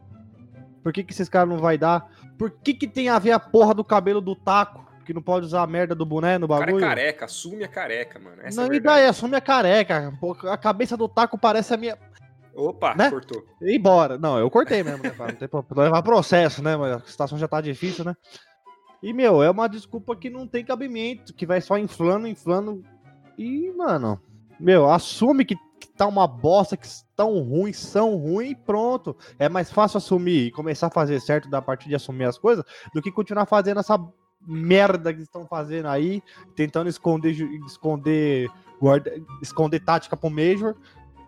Por 0.82 0.92
que, 0.92 1.02
que 1.02 1.12
esses 1.12 1.28
caras 1.28 1.48
não 1.48 1.58
vai 1.58 1.76
dar? 1.76 2.08
Por 2.38 2.50
que, 2.50 2.74
que 2.74 2.86
tem 2.86 3.08
a 3.08 3.18
ver 3.18 3.32
a 3.32 3.40
porra 3.40 3.74
do 3.74 3.84
cabelo 3.84 4.20
do 4.20 4.36
taco? 4.36 4.91
Que 5.04 5.12
não 5.12 5.22
pode 5.22 5.46
usar 5.46 5.62
a 5.62 5.66
merda 5.66 5.94
do 5.94 6.06
boné 6.06 6.38
no 6.38 6.46
O 6.46 6.48
cara 6.48 6.62
é 6.62 6.66
bagulho? 6.66 6.86
careca, 6.86 7.24
assume 7.24 7.64
a 7.64 7.68
careca, 7.68 8.18
mano. 8.18 8.42
Essa 8.42 8.60
é 8.60 8.62
não, 8.62 8.66
e 8.66 8.78
verdade. 8.78 9.00
daí, 9.00 9.08
assume 9.08 9.36
a 9.36 9.40
careca. 9.40 10.12
A 10.50 10.56
cabeça 10.56 10.96
do 10.96 11.08
taco 11.08 11.36
parece 11.36 11.74
a 11.74 11.76
minha. 11.76 11.98
Opa, 12.54 12.94
né? 12.94 13.10
cortou. 13.10 13.44
E 13.60 13.78
bora. 13.78 14.18
Não, 14.18 14.38
eu 14.38 14.50
cortei 14.50 14.82
mesmo, 14.82 15.02
né? 15.02 15.12
Não 15.18 15.26
ter 15.34 15.48
pra 15.48 15.64
levar 15.84 16.02
processo, 16.02 16.62
né? 16.62 16.76
Mas 16.76 16.92
a 16.92 17.00
situação 17.00 17.38
já 17.38 17.48
tá 17.48 17.60
difícil, 17.60 18.04
né? 18.04 18.14
E, 19.02 19.12
meu, 19.12 19.42
é 19.42 19.50
uma 19.50 19.68
desculpa 19.68 20.14
que 20.14 20.30
não 20.30 20.46
tem 20.46 20.64
cabimento, 20.64 21.34
que 21.34 21.44
vai 21.46 21.60
só 21.60 21.76
inflando, 21.76 22.26
inflando. 22.28 22.84
E, 23.36 23.72
mano, 23.72 24.20
Meu, 24.60 24.88
assume 24.88 25.44
que, 25.44 25.56
que 25.80 25.88
tá 25.96 26.06
uma 26.06 26.26
bosta, 26.28 26.76
que 26.76 26.86
estão 26.86 27.40
ruins, 27.40 27.78
são 27.78 28.14
ruins 28.16 28.52
e 28.52 28.54
pronto. 28.54 29.16
É 29.38 29.48
mais 29.48 29.72
fácil 29.72 29.98
assumir 29.98 30.46
e 30.46 30.50
começar 30.52 30.86
a 30.86 30.90
fazer 30.90 31.18
certo 31.20 31.50
da 31.50 31.60
partir 31.60 31.88
de 31.88 31.96
assumir 31.96 32.24
as 32.24 32.38
coisas 32.38 32.64
do 32.94 33.02
que 33.02 33.10
continuar 33.10 33.46
fazendo 33.46 33.80
essa 33.80 33.98
merda 34.46 35.12
que 35.12 35.22
estão 35.22 35.46
fazendo 35.46 35.86
aí, 35.88 36.22
tentando 36.54 36.88
esconder, 36.88 37.32
esconder, 37.66 38.50
guarda, 38.80 39.12
esconder 39.40 39.80
tática 39.80 40.16
pro 40.16 40.30
Major. 40.30 40.74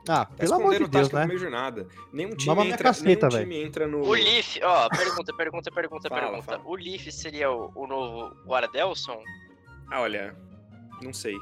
Ah, 0.07 0.27
Tá 0.27 0.27
pelo 0.37 0.55
amor 0.55 0.73
de 0.73 0.87
Deus, 0.87 1.09
tática 1.09 1.27
né? 1.27 1.35
de 1.35 1.49
nada. 1.49 1.89
Nenhum 2.13 2.37
time, 2.37 2.55
Mama 2.55 2.67
entra, 2.67 2.85
caceta, 2.85 3.29
nenhum 3.29 3.43
time 3.43 3.63
entra 3.63 3.87
no. 3.87 4.03
O 4.03 4.13
Leaf, 4.13 4.59
ó, 4.63 4.89
pergunta, 4.95 5.35
pergunta, 5.35 5.71
pergunta, 5.71 6.09
Fala, 6.11 6.21
pergunta. 6.21 6.43
fala. 6.43 6.63
O 6.67 6.75
Leaf 6.75 7.11
seria 7.11 7.51
o, 7.51 7.73
o 7.75 7.87
novo 7.87 8.35
Guardelson? 8.47 9.23
Ah, 9.91 10.03
olha, 10.03 10.37
não 11.03 11.13
sei. 11.13 11.35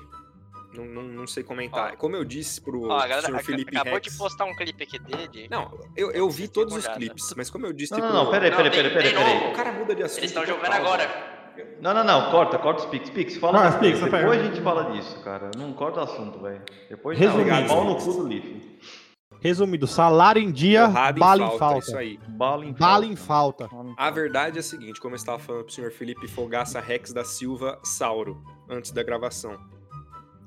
Não, 0.74 0.84
não, 0.86 1.02
não 1.02 1.26
sei 1.26 1.42
comentar. 1.42 1.92
Ó. 1.92 1.96
Como 1.96 2.16
eu 2.16 2.24
disse 2.24 2.60
pro 2.60 2.84
Ó, 2.84 2.98
galera 3.00 3.22
senhor 3.22 3.42
Felipe 3.42 3.76
acabou 3.76 3.94
Rex... 3.94 4.12
de 4.12 4.16
postar 4.16 4.44
um 4.44 4.54
clipe 4.54 4.84
aqui 4.84 4.98
dele. 5.00 5.48
Não, 5.50 5.78
eu, 5.96 6.10
eu 6.12 6.30
vi 6.30 6.48
todos 6.48 6.74
os 6.74 6.86
clipes, 6.86 7.34
mas 7.36 7.50
como 7.50 7.66
eu 7.66 7.72
disse 7.72 7.92
Não, 7.92 7.98
não, 7.98 8.24
não, 8.24 8.30
peraí, 8.30 8.50
Não, 8.50 8.56
peraí, 8.56 8.70
peraí, 8.70 9.12
peraí. 9.12 9.50
O 9.50 9.52
cara 9.54 9.72
muda 9.72 9.94
de 9.94 10.02
assunto. 10.02 10.20
Eles 10.20 10.30
estão 10.30 10.46
jogando 10.46 10.72
agora. 10.72 11.31
Não, 11.80 11.92
não, 11.94 12.04
não, 12.04 12.30
corta, 12.30 12.58
corta 12.58 12.80
os 12.82 12.86
Pix. 12.86 13.10
Pix, 13.10 13.36
fala 13.36 13.60
mais 13.60 13.76
Pix, 13.76 14.00
depois 14.00 14.10
pego. 14.22 14.32
a 14.32 14.38
gente 14.38 14.60
fala 14.60 14.90
disso, 14.92 15.20
cara. 15.22 15.50
Não 15.56 15.72
corta 15.72 16.00
o 16.00 16.02
assunto, 16.04 16.38
velho. 16.40 16.62
Depois 16.88 17.18
Resumindo. 17.18 17.50
não, 17.50 17.66
pau 17.66 17.84
no 17.84 17.96
cu 17.96 18.12
do 18.12 18.22
Leaf. 18.22 18.44
Resumido, 19.40 19.88
salário 19.88 20.40
em 20.40 20.52
dia, 20.52 20.86
Porrada 20.86 21.18
em 21.18 21.20
bala 21.20 21.42
em 21.42 21.46
falta, 21.46 21.58
falta. 21.58 21.78
Isso 21.80 21.96
aí. 21.98 22.18
Bala 22.28 22.64
em 22.64 22.72
Bala 22.72 23.02
falta. 23.02 23.12
em 23.12 23.16
falta. 23.16 23.68
Em 23.90 23.94
A 23.96 24.10
verdade 24.10 24.56
é 24.56 24.60
a 24.60 24.62
seguinte, 24.62 25.00
como 25.00 25.14
eu 25.14 25.16
estava 25.16 25.38
falando 25.40 25.64
pro 25.64 25.72
senhor 25.74 25.90
Felipe 25.90 26.28
Fogaça 26.28 26.78
Rex 26.80 27.12
da 27.12 27.24
Silva 27.24 27.78
Sauro, 27.82 28.40
antes 28.70 28.92
da 28.92 29.02
gravação. 29.02 29.58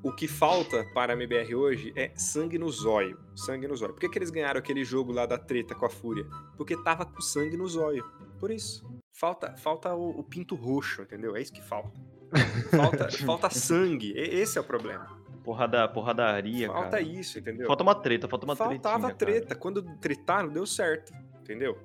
O 0.01 0.13
que 0.13 0.27
falta 0.27 0.85
para 0.93 1.11
a 1.11 1.15
MBR 1.15 1.55
hoje 1.55 1.91
é 1.95 2.11
sangue 2.15 2.57
no 2.57 2.69
zóio. 2.69 3.17
Sangue 3.35 3.67
no 3.67 3.75
zóio. 3.75 3.91
Por 3.91 3.99
que, 3.99 4.07
que 4.07 4.17
eles 4.17 4.29
ganharam 4.29 4.59
aquele 4.59 4.85
jogo 4.85 5.11
lá 5.11 5.25
da 5.25 5.37
treta 5.37 5.73
com 5.75 5.85
a 5.85 5.89
Fúria? 5.89 6.25
Porque 6.55 6.77
tava 6.83 7.05
com 7.05 7.19
sangue 7.19 7.57
no 7.57 7.67
zóio. 7.67 8.05
Por 8.39 8.51
isso. 8.51 8.85
Falta, 9.17 9.55
falta 9.55 9.95
o, 9.95 10.19
o 10.19 10.23
pinto 10.25 10.55
roxo, 10.55 11.01
entendeu? 11.01 11.37
É 11.37 11.41
isso 11.41 11.53
que 11.53 11.61
falta. 11.61 11.97
Falta, 12.75 13.09
falta 13.25 13.49
sangue. 13.49 14.11
E- 14.13 14.41
Esse 14.41 14.57
é 14.57 14.61
o 14.61 14.63
problema. 14.63 15.05
Porrada, 15.41 15.87
porradaria, 15.87 16.67
Falta 16.67 16.89
cara. 16.89 17.01
isso, 17.01 17.39
entendeu? 17.39 17.65
Falta 17.67 17.83
uma 17.83 17.95
treta, 17.95 18.27
falta 18.27 18.45
uma 18.45 18.55
Faltava 18.57 19.13
tretinha, 19.13 19.39
treta. 19.39 19.55
Quando 19.55 19.83
tretaram, 19.99 20.49
deu 20.49 20.65
certo. 20.65 21.13
Entendeu? 21.39 21.77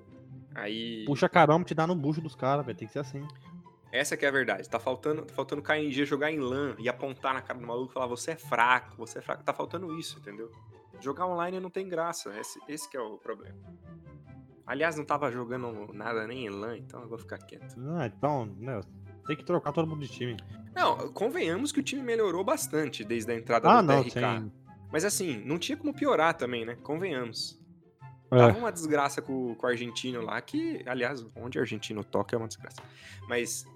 Aí. 0.55 1.05
Puxa 1.05 1.29
caramba, 1.29 1.64
te 1.64 1.73
dá 1.75 1.87
no 1.87 1.95
bucho 1.95 2.21
dos 2.21 2.35
caras, 2.35 2.66
velho. 2.66 2.77
Tem 2.77 2.88
que 2.88 2.93
ser 2.95 2.99
assim. 3.01 3.25
Essa 3.93 4.16
que 4.16 4.25
é 4.25 4.29
a 4.29 4.33
verdade. 4.33 4.69
Tá 4.69 4.81
faltando, 4.81 5.23
tá 5.23 5.35
faltando 5.35 5.62
KNG 5.62 6.05
jogar 6.05 6.33
em 6.33 6.40
LAN 6.40 6.75
e 6.79 6.88
apontar 6.88 7.35
na 7.35 7.43
cara 7.43 7.59
do 7.61 7.66
maluco 7.66 7.93
e 7.93 7.95
falar 7.95 8.07
você 8.07 8.33
é 8.33 8.37
fraco, 8.37 8.97
você 8.97 9.19
é 9.19 9.23
fraco. 9.23 9.45
Tá 9.45 9.53
faltando 9.53 9.97
isso, 9.97 10.19
entendeu? 10.19 10.51
Jogar 11.01 11.27
online 11.27 11.61
não 11.61 11.71
tem 11.71 11.88
graça. 11.88 12.37
Esse, 12.40 12.59
esse 12.66 12.90
que 12.90 12.97
é 12.97 13.01
o 13.01 13.19
problema. 13.19 13.57
Aliás, 14.70 14.94
não 14.94 15.04
tava 15.04 15.33
jogando 15.33 15.92
nada 15.92 16.28
nem 16.28 16.46
em 16.46 16.48
LAN, 16.48 16.76
então 16.76 17.02
eu 17.02 17.09
vou 17.09 17.18
ficar 17.18 17.38
quieto. 17.38 17.74
Ah, 17.88 18.06
então, 18.06 18.46
meu, 18.56 18.80
tem 19.26 19.37
que 19.37 19.44
trocar 19.44 19.72
todo 19.72 19.85
mundo 19.85 20.06
de 20.06 20.09
time. 20.09 20.37
Não, 20.72 21.12
convenhamos 21.12 21.72
que 21.72 21.80
o 21.80 21.83
time 21.83 22.00
melhorou 22.00 22.44
bastante 22.44 23.02
desde 23.02 23.33
a 23.33 23.35
entrada 23.35 23.68
Ah, 23.68 23.83
do 23.83 23.88
não, 23.88 24.04
TRK. 24.04 24.48
Mas 24.92 25.04
assim, 25.04 25.42
não 25.44 25.59
tinha 25.59 25.76
como 25.76 25.92
piorar 25.92 26.35
também, 26.35 26.64
né? 26.64 26.76
Convenhamos. 26.85 27.61
É. 28.30 28.38
Tava 28.38 28.56
uma 28.56 28.70
desgraça 28.70 29.20
com, 29.20 29.56
com 29.56 29.66
o 29.66 29.68
argentino 29.68 30.20
lá, 30.20 30.40
que, 30.40 30.85
aliás, 30.87 31.26
onde 31.35 31.59
o 31.59 31.61
argentino 31.61 32.04
toca 32.04 32.37
é 32.37 32.38
uma 32.38 32.46
desgraça. 32.46 32.80
Mas, 33.28 33.66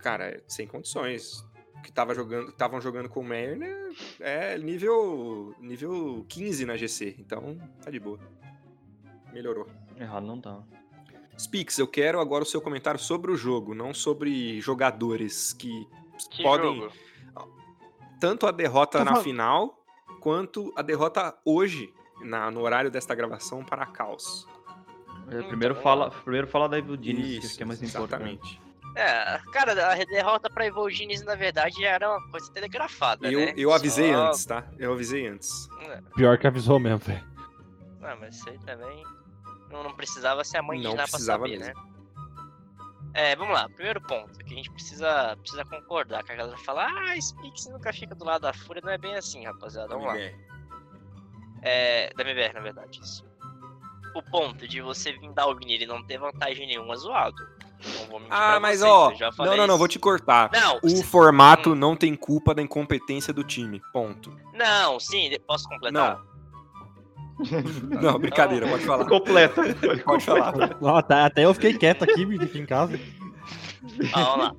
cara, 0.00 0.44
sem 0.46 0.66
condições. 0.66 1.42
Que 1.82 1.90
tava 1.90 2.14
jogando, 2.14 2.50
estavam 2.50 2.78
jogando 2.78 3.08
com 3.08 3.20
o 3.20 3.24
Meyer, 3.24 3.56
né? 3.56 3.74
É 4.20 4.58
nível, 4.58 5.54
nível 5.58 6.26
15 6.28 6.66
na 6.66 6.76
GC, 6.76 7.16
então 7.18 7.58
tá 7.82 7.90
de 7.90 7.98
boa. 7.98 8.20
Melhorou. 9.32 9.66
Errado 9.98 10.26
não 10.26 10.40
tá. 10.40 10.60
Spix, 11.38 11.78
eu 11.78 11.86
quero 11.88 12.20
agora 12.20 12.42
o 12.44 12.46
seu 12.46 12.60
comentário 12.60 13.00
sobre 13.00 13.30
o 13.32 13.36
jogo, 13.36 13.74
não 13.74 13.92
sobre 13.94 14.60
jogadores 14.60 15.52
que, 15.52 15.88
Que 16.30 16.42
podem. 16.42 16.76
jogo? 16.80 16.92
Tanto 18.20 18.46
a 18.46 18.50
derrota 18.52 18.98
Tô 18.98 19.04
na 19.04 19.14
fal- 19.14 19.22
final, 19.22 19.84
quanto 20.20 20.72
a 20.76 20.82
derrota 20.82 21.36
hoje, 21.44 21.92
na, 22.20 22.50
no 22.50 22.60
horário 22.60 22.90
desta 22.90 23.14
gravação, 23.14 23.64
para 23.64 23.82
a 23.82 23.86
Caos. 23.86 24.46
É, 25.28 25.36
Então, 25.36 25.48
primeiro, 25.48 25.74
fala, 25.74 26.10
primeiro 26.10 26.46
fala 26.46 26.68
da 26.68 26.78
Evil 26.78 26.96
Genius, 27.02 27.44
Isso, 27.44 27.56
que 27.56 27.62
é 27.62 27.66
mais 27.66 27.82
importante. 27.82 28.14
exatamente. 28.22 28.60
É, 28.94 29.38
cara, 29.52 29.92
a 29.92 29.96
derrota 30.04 30.50
pra 30.50 30.66
Evolgines, 30.66 31.22
na 31.24 31.34
verdade, 31.34 31.82
era 31.82 32.10
uma 32.10 32.30
coisa 32.30 32.52
telegrafada, 32.52 33.26
Eu, 33.32 33.40
né? 33.40 33.54
eu 33.56 33.72
avisei 33.72 34.12
Só- 34.12 34.26
antes, 34.28 34.44
tá? 34.44 34.66
Eu 34.78 34.92
avisei 34.92 35.26
antes. 35.26 35.66
Pior 36.14 36.36
que 36.38 36.46
avisou 36.46 36.78
mesmo, 36.78 36.98
velho. 36.98 37.24
Ah, 38.02 38.16
mas 38.20 38.36
isso 38.36 38.50
aí 38.50 38.58
também 38.58 39.02
não, 39.72 39.82
não 39.82 39.94
precisava 39.94 40.44
ser 40.44 40.58
a 40.58 40.62
mãe 40.62 40.80
pra 40.82 41.02
precisava 41.04 41.44
saber, 41.46 41.58
mesmo. 41.58 41.74
né? 41.74 41.92
É, 43.14 43.36
vamos 43.36 43.52
lá. 43.54 43.68
Primeiro 43.68 44.00
ponto, 44.00 44.38
que 44.38 44.52
a 44.52 44.56
gente 44.56 44.70
precisa, 44.70 45.36
precisa 45.40 45.64
concordar. 45.64 46.22
Que 46.24 46.32
a 46.32 46.36
galera 46.36 46.56
fala, 46.58 46.86
ah, 46.86 47.20
Spix 47.20 47.66
nunca 47.66 47.92
fica 47.92 48.14
do 48.14 48.24
lado 48.24 48.42
da 48.42 48.54
Fúria. 48.54 48.80
Não 48.84 48.90
é 48.92 48.96
bem 48.96 49.14
assim, 49.14 49.44
rapaziada. 49.44 49.88
Vamos 49.88 50.06
lá. 50.06 50.16
MBR. 50.16 50.36
É, 51.62 52.12
da 52.14 52.22
MBR, 52.22 52.54
na 52.54 52.60
verdade, 52.60 53.00
isso. 53.00 53.24
O 54.14 54.22
ponto 54.30 54.66
de 54.66 54.80
você 54.80 55.12
vir 55.12 55.32
dar 55.32 55.46
o 55.46 55.58
e 55.62 55.86
não 55.86 56.02
ter 56.04 56.18
vantagem 56.18 56.66
nenhuma 56.66 56.96
zoado. 56.96 57.36
Ah, 58.30 58.60
mas 58.60 58.78
vocês, 58.80 58.90
ó, 59.38 59.44
não, 59.44 59.56
não, 59.56 59.66
não, 59.66 59.78
vou 59.78 59.88
te 59.88 59.98
cortar. 59.98 60.50
Não, 60.52 60.78
O 60.82 61.02
formato 61.02 61.72
Hum. 61.72 61.74
não 61.74 61.96
tem 61.96 62.14
culpa 62.14 62.54
da 62.54 62.62
incompetência 62.62 63.32
do 63.32 63.42
time. 63.42 63.82
Ponto. 63.92 64.34
não, 64.54 65.00
sim, 65.00 65.30
posso 65.46 65.68
completar? 65.68 66.16
Não, 66.16 66.31
brincadeira, 68.20 68.68
pode 68.68 68.84
falar. 68.84 69.04
Completa. 69.06 69.62
Pode 70.04 70.24
falar. 70.24 70.54
Ó, 70.80 70.96
até, 70.96 71.14
até 71.14 71.44
eu 71.44 71.54
fiquei 71.54 71.76
quieto 71.76 72.04
aqui, 72.04 72.26
aqui 72.40 72.58
em 72.58 72.66
casa. 72.66 72.98
Ah, 74.12 74.24
vamos 74.24 74.44
lá. 74.46 74.56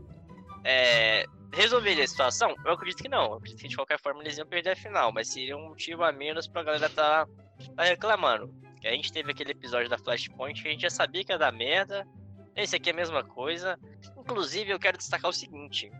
É, 0.63 1.25
resolver 1.53 2.01
a 2.01 2.07
situação? 2.07 2.55
Eu 2.65 2.73
acredito 2.73 3.01
que 3.01 3.09
não. 3.09 3.25
Eu 3.25 3.33
acredito 3.35 3.61
que 3.61 3.67
de 3.67 3.75
qualquer 3.75 3.99
forma 3.99 4.21
eles 4.21 4.37
iam 4.37 4.47
perder 4.47 4.71
a 4.71 4.75
final, 4.75 5.11
mas 5.11 5.29
seria 5.29 5.55
um 5.57 5.69
motivo 5.69 6.03
a 6.03 6.11
menos 6.11 6.47
pra 6.47 6.63
galera 6.63 6.89
tá, 6.89 7.27
tá 7.75 7.83
reclamando. 7.83 8.53
Que 8.81 8.87
a 8.87 8.91
gente 8.91 9.13
teve 9.13 9.31
aquele 9.31 9.51
episódio 9.51 9.89
da 9.89 9.97
Flashpoint 9.97 10.61
que 10.61 10.67
a 10.67 10.71
gente 10.71 10.81
já 10.81 10.89
sabia 10.89 11.23
que 11.23 11.31
ia 11.31 11.37
dar 11.37 11.51
merda. 11.51 12.07
Esse 12.55 12.75
aqui 12.75 12.89
é 12.89 12.93
a 12.93 12.95
mesma 12.95 13.23
coisa. 13.23 13.79
Inclusive, 14.17 14.71
eu 14.71 14.79
quero 14.79 14.97
destacar 14.97 15.29
o 15.29 15.33
seguinte. 15.33 15.91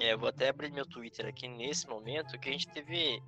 É, 0.00 0.12
eu 0.12 0.18
vou 0.18 0.28
até 0.28 0.48
abrir 0.48 0.72
meu 0.72 0.86
Twitter 0.86 1.26
aqui 1.26 1.48
nesse 1.48 1.88
momento, 1.88 2.38
que 2.38 2.48
a 2.48 2.52
gente 2.52 2.68
teve. 2.68 3.22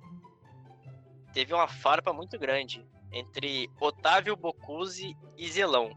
Teve 1.37 1.53
uma 1.53 1.67
farpa 1.67 2.11
muito 2.11 2.35
grande 2.39 2.83
entre 3.11 3.69
Otávio 3.79 4.35
Bocuse 4.35 5.15
e 5.37 5.47
Zelão. 5.51 5.91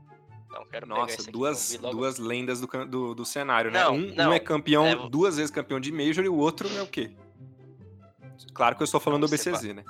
Então, 0.47 0.67
quero 0.67 0.87
Nossa, 0.87 1.23
aqui, 1.23 1.31
duas, 1.31 1.79
logo. 1.81 1.97
duas 1.97 2.19
lendas 2.19 2.61
do, 2.61 2.67
do, 2.85 3.15
do 3.15 3.25
cenário, 3.25 3.71
né? 3.71 3.83
Não, 3.83 3.95
um, 3.95 4.11
um 4.11 4.15
não. 4.15 4.33
é 4.35 4.39
campeão, 4.39 4.85
É, 4.87 5.09
duas 5.09 5.39
vezes 5.39 5.51
campeão 5.51 5.81
de 5.81 5.91
Major 5.91 6.23
e 6.23 6.29
o 6.29 6.37
outro 6.37 6.69
é 6.77 6.83
o 6.83 6.87
quê? 6.87 7.17
Claro 8.53 8.77
que 8.77 8.83
eu 8.83 8.85
estou 8.85 9.01
falando 9.01 9.23
do 9.23 9.29
Vamos 9.29 9.43
BCZ, 9.47 9.75
né? 9.75 9.83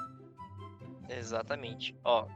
Exatamente. 1.08 1.96
Ó, 2.04 2.28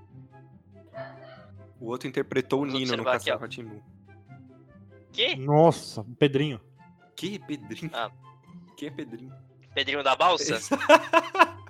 O 1.79 1.87
outro 1.87 2.09
interpretou 2.09 2.63
o 2.63 2.67
Vamos 2.67 2.81
Nino 2.81 2.97
no 2.97 3.09
aqui. 3.09 3.27
Castelo 3.31 3.49
Timbu. 3.49 3.81
que? 5.13 5.37
Nossa, 5.37 6.01
o 6.01 6.17
Pedrinho. 6.17 6.61
Que 7.15 7.39
Pedrinho? 7.39 7.93
Ah. 7.95 8.11
Quem 8.77 8.89
é 8.89 8.91
Pedrinho? 8.91 9.33
Pedrinho 9.75 10.03
da 10.03 10.15
Balsa? 10.15 10.55
Nossa, 10.55 10.77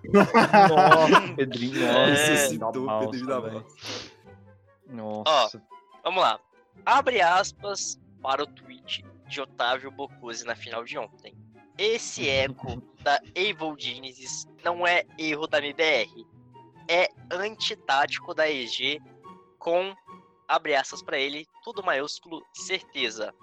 Pedrinho. 1.36 1.86
É, 1.86 2.10
Nossa, 2.10 2.58
da 2.58 3.00
Pedrinho. 3.00 3.26
Balsa. 3.26 3.64
Nossa. 4.86 5.62
Vamos 6.02 6.22
lá. 6.22 6.38
Abre 6.84 7.20
aspas 7.22 7.98
para 8.22 8.42
o 8.42 8.46
tweet 8.46 9.04
de 9.26 9.40
Otávio 9.40 9.90
Bocuse 9.90 10.44
na 10.44 10.54
final 10.54 10.84
de 10.84 10.98
ontem. 10.98 11.34
Esse 11.78 12.28
eco 12.28 12.80
da 13.02 13.20
Evil 13.34 13.74
Genesis 13.78 14.46
não 14.62 14.86
é 14.86 15.04
erro 15.18 15.46
da 15.46 15.58
MBR. 15.58 16.26
É 16.88 17.08
antitático 17.30 18.34
da 18.34 18.48
EG 18.48 19.00
com, 19.58 19.94
abre 20.46 20.76
aspas 20.76 21.02
para 21.02 21.18
ele, 21.18 21.46
tudo 21.64 21.82
maiúsculo, 21.82 22.44
certeza. 22.52 23.34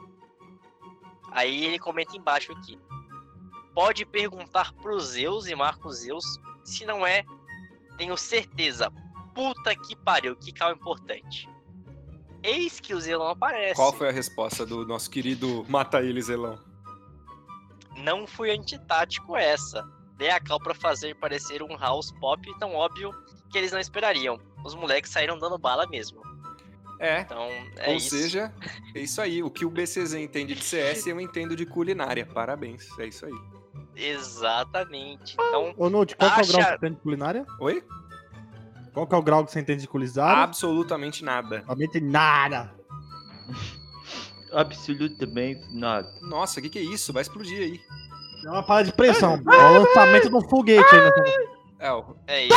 Aí 1.31 1.65
ele 1.65 1.79
comenta 1.79 2.15
embaixo 2.15 2.51
aqui. 2.53 2.77
Pode 3.73 4.05
perguntar 4.05 4.73
pro 4.73 4.99
Zeus 4.99 5.47
e 5.47 5.55
Marcos 5.55 5.97
Zeus 5.99 6.25
se 6.63 6.85
não 6.85 7.05
é, 7.05 7.23
tenho 7.97 8.17
certeza. 8.17 8.91
Puta 9.33 9.73
que 9.75 9.95
pariu, 9.95 10.35
que 10.35 10.51
cal 10.51 10.73
importante. 10.73 11.49
Eis 12.43 12.79
que 12.79 12.93
o 12.93 12.99
Zelão 12.99 13.27
aparece. 13.29 13.75
Qual 13.75 13.93
foi 13.93 14.09
a 14.09 14.11
resposta 14.11 14.65
do 14.65 14.85
nosso 14.85 15.09
querido 15.09 15.65
Mata 15.69 16.01
Ele 16.01 16.21
Zelão? 16.21 16.59
Não 17.97 18.25
foi 18.25 18.51
antitático 18.51 19.35
essa. 19.37 19.87
Dei 20.17 20.29
a 20.31 20.39
cal 20.39 20.59
pra 20.59 20.73
fazer 20.73 21.15
parecer 21.15 21.61
um 21.61 21.77
house 21.77 22.11
pop 22.19 22.41
tão 22.59 22.73
óbvio 22.73 23.11
que 23.51 23.57
eles 23.57 23.71
não 23.71 23.79
esperariam. 23.79 24.39
Os 24.65 24.75
moleques 24.75 25.11
saíram 25.11 25.37
dando 25.37 25.57
bala 25.57 25.85
mesmo. 25.87 26.21
É, 26.99 27.21
Então, 27.21 27.41
é 27.77 27.89
ou 27.89 27.95
isso. 27.95 28.09
seja, 28.09 28.53
é 28.95 28.99
isso 28.99 29.21
aí. 29.21 29.41
O 29.41 29.49
que 29.49 29.65
o 29.65 29.69
BCZ 29.71 30.13
entende 30.15 30.53
de 30.53 30.63
CS, 30.63 31.07
eu 31.07 31.19
entendo 31.19 31.55
de 31.55 31.65
culinária. 31.65 32.25
Parabéns, 32.25 32.87
é 32.99 33.07
isso 33.07 33.25
aí. 33.25 33.33
Exatamente. 33.95 35.33
Então, 35.33 35.73
Ô, 35.77 35.89
Note, 35.89 36.15
qual 36.15 36.31
que 36.33 36.39
é 36.39 36.43
o 36.43 36.47
grau 36.47 36.57
que 36.59 36.61
Acha- 36.61 36.71
você 36.73 36.79
tem 36.79 36.93
de 36.93 36.99
culinária? 36.99 37.45
Oi? 37.59 37.83
Qual 38.93 39.07
que 39.07 39.15
é 39.15 39.17
o 39.17 39.21
grau 39.21 39.45
que 39.45 39.51
você 39.51 39.59
entende 39.59 39.81
de 39.81 39.87
culinária? 39.87 40.43
Absolutamente 40.43 41.23
nada. 41.23 41.57
Absolutamente 41.67 41.99
nada. 42.01 42.73
Absolutamente 44.51 45.61
nada. 45.73 46.09
Nossa, 46.21 46.59
o 46.59 46.63
que, 46.63 46.69
que 46.69 46.79
é 46.79 46.81
isso? 46.83 47.13
Vai 47.13 47.21
explodir 47.21 47.57
aí. 47.59 47.79
É 48.45 48.49
uma 48.49 48.63
parada 48.63 48.85
de 48.89 48.93
pressão. 48.93 49.41
É 49.51 49.65
o 49.69 49.83
lançamento 49.83 50.29
de 50.29 50.35
um 50.35 50.41
foguete 50.49 50.93
aí. 50.95 51.01
Nessa... 51.01 51.51
É, 51.79 51.91
o- 51.93 52.15
é 52.27 52.45
isso. 52.45 52.55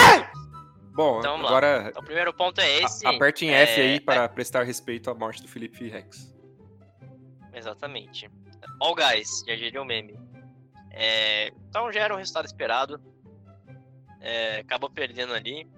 bom, 0.92 1.18
Então, 1.20 1.36
agora 1.46 1.86
Então, 1.90 2.02
o 2.02 2.04
primeiro 2.04 2.32
ponto 2.34 2.60
é 2.60 2.82
esse. 2.82 3.06
a- 3.06 3.10
aperte 3.10 3.44
em 3.46 3.50
F 3.50 3.80
é, 3.80 3.84
aí 3.84 4.00
para 4.00 4.28
prestar 4.28 4.62
respeito 4.64 5.10
à 5.10 5.14
morte 5.14 5.40
do 5.42 5.48
Felipe 5.48 5.88
Rex. 5.88 6.34
Exatamente. 7.52 8.28
All 8.80 8.94
Guys, 8.94 9.44
já 9.46 9.54
diria 9.54 9.80
o 9.80 9.84
meme. 9.84 10.18
É, 10.96 11.48
então 11.68 11.92
já 11.92 12.00
era 12.02 12.14
um 12.14 12.18
resultado 12.18 12.46
esperado. 12.46 13.00
É, 14.20 14.60
acabou 14.60 14.88
perdendo 14.88 15.34
ali. 15.34 15.68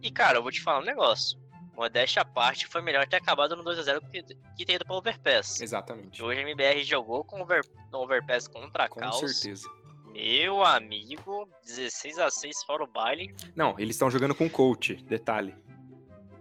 E 0.00 0.10
cara, 0.10 0.38
eu 0.38 0.42
vou 0.42 0.52
te 0.52 0.62
falar 0.62 0.78
um 0.80 0.84
negócio. 0.84 1.38
Modéstia 1.74 2.22
à 2.22 2.24
parte, 2.24 2.66
foi 2.66 2.80
melhor 2.82 3.06
ter 3.08 3.16
acabado 3.16 3.56
no 3.56 3.64
2x0 3.64 4.00
do 4.00 4.08
que, 4.08 4.22
que 4.22 4.64
ter 4.64 4.74
ido 4.74 4.84
pro 4.84 4.96
Overpass. 4.96 5.60
Exatamente. 5.60 6.22
Hoje 6.22 6.38
a 6.38 6.42
MBR 6.42 6.84
jogou 6.84 7.24
com 7.24 7.40
over, 7.40 7.62
no 7.90 7.98
Overpass 8.00 8.46
contra 8.46 8.84
a 8.84 8.88
Com 8.88 9.00
Caos. 9.00 9.18
certeza. 9.18 9.68
Meu 10.12 10.62
amigo, 10.62 11.48
16x6 11.66 12.66
fora 12.66 12.84
o 12.84 12.86
baile. 12.86 13.34
Não, 13.56 13.74
eles 13.78 13.96
estão 13.96 14.10
jogando 14.10 14.34
com 14.34 14.48
coach, 14.48 14.96
detalhe. 15.04 15.54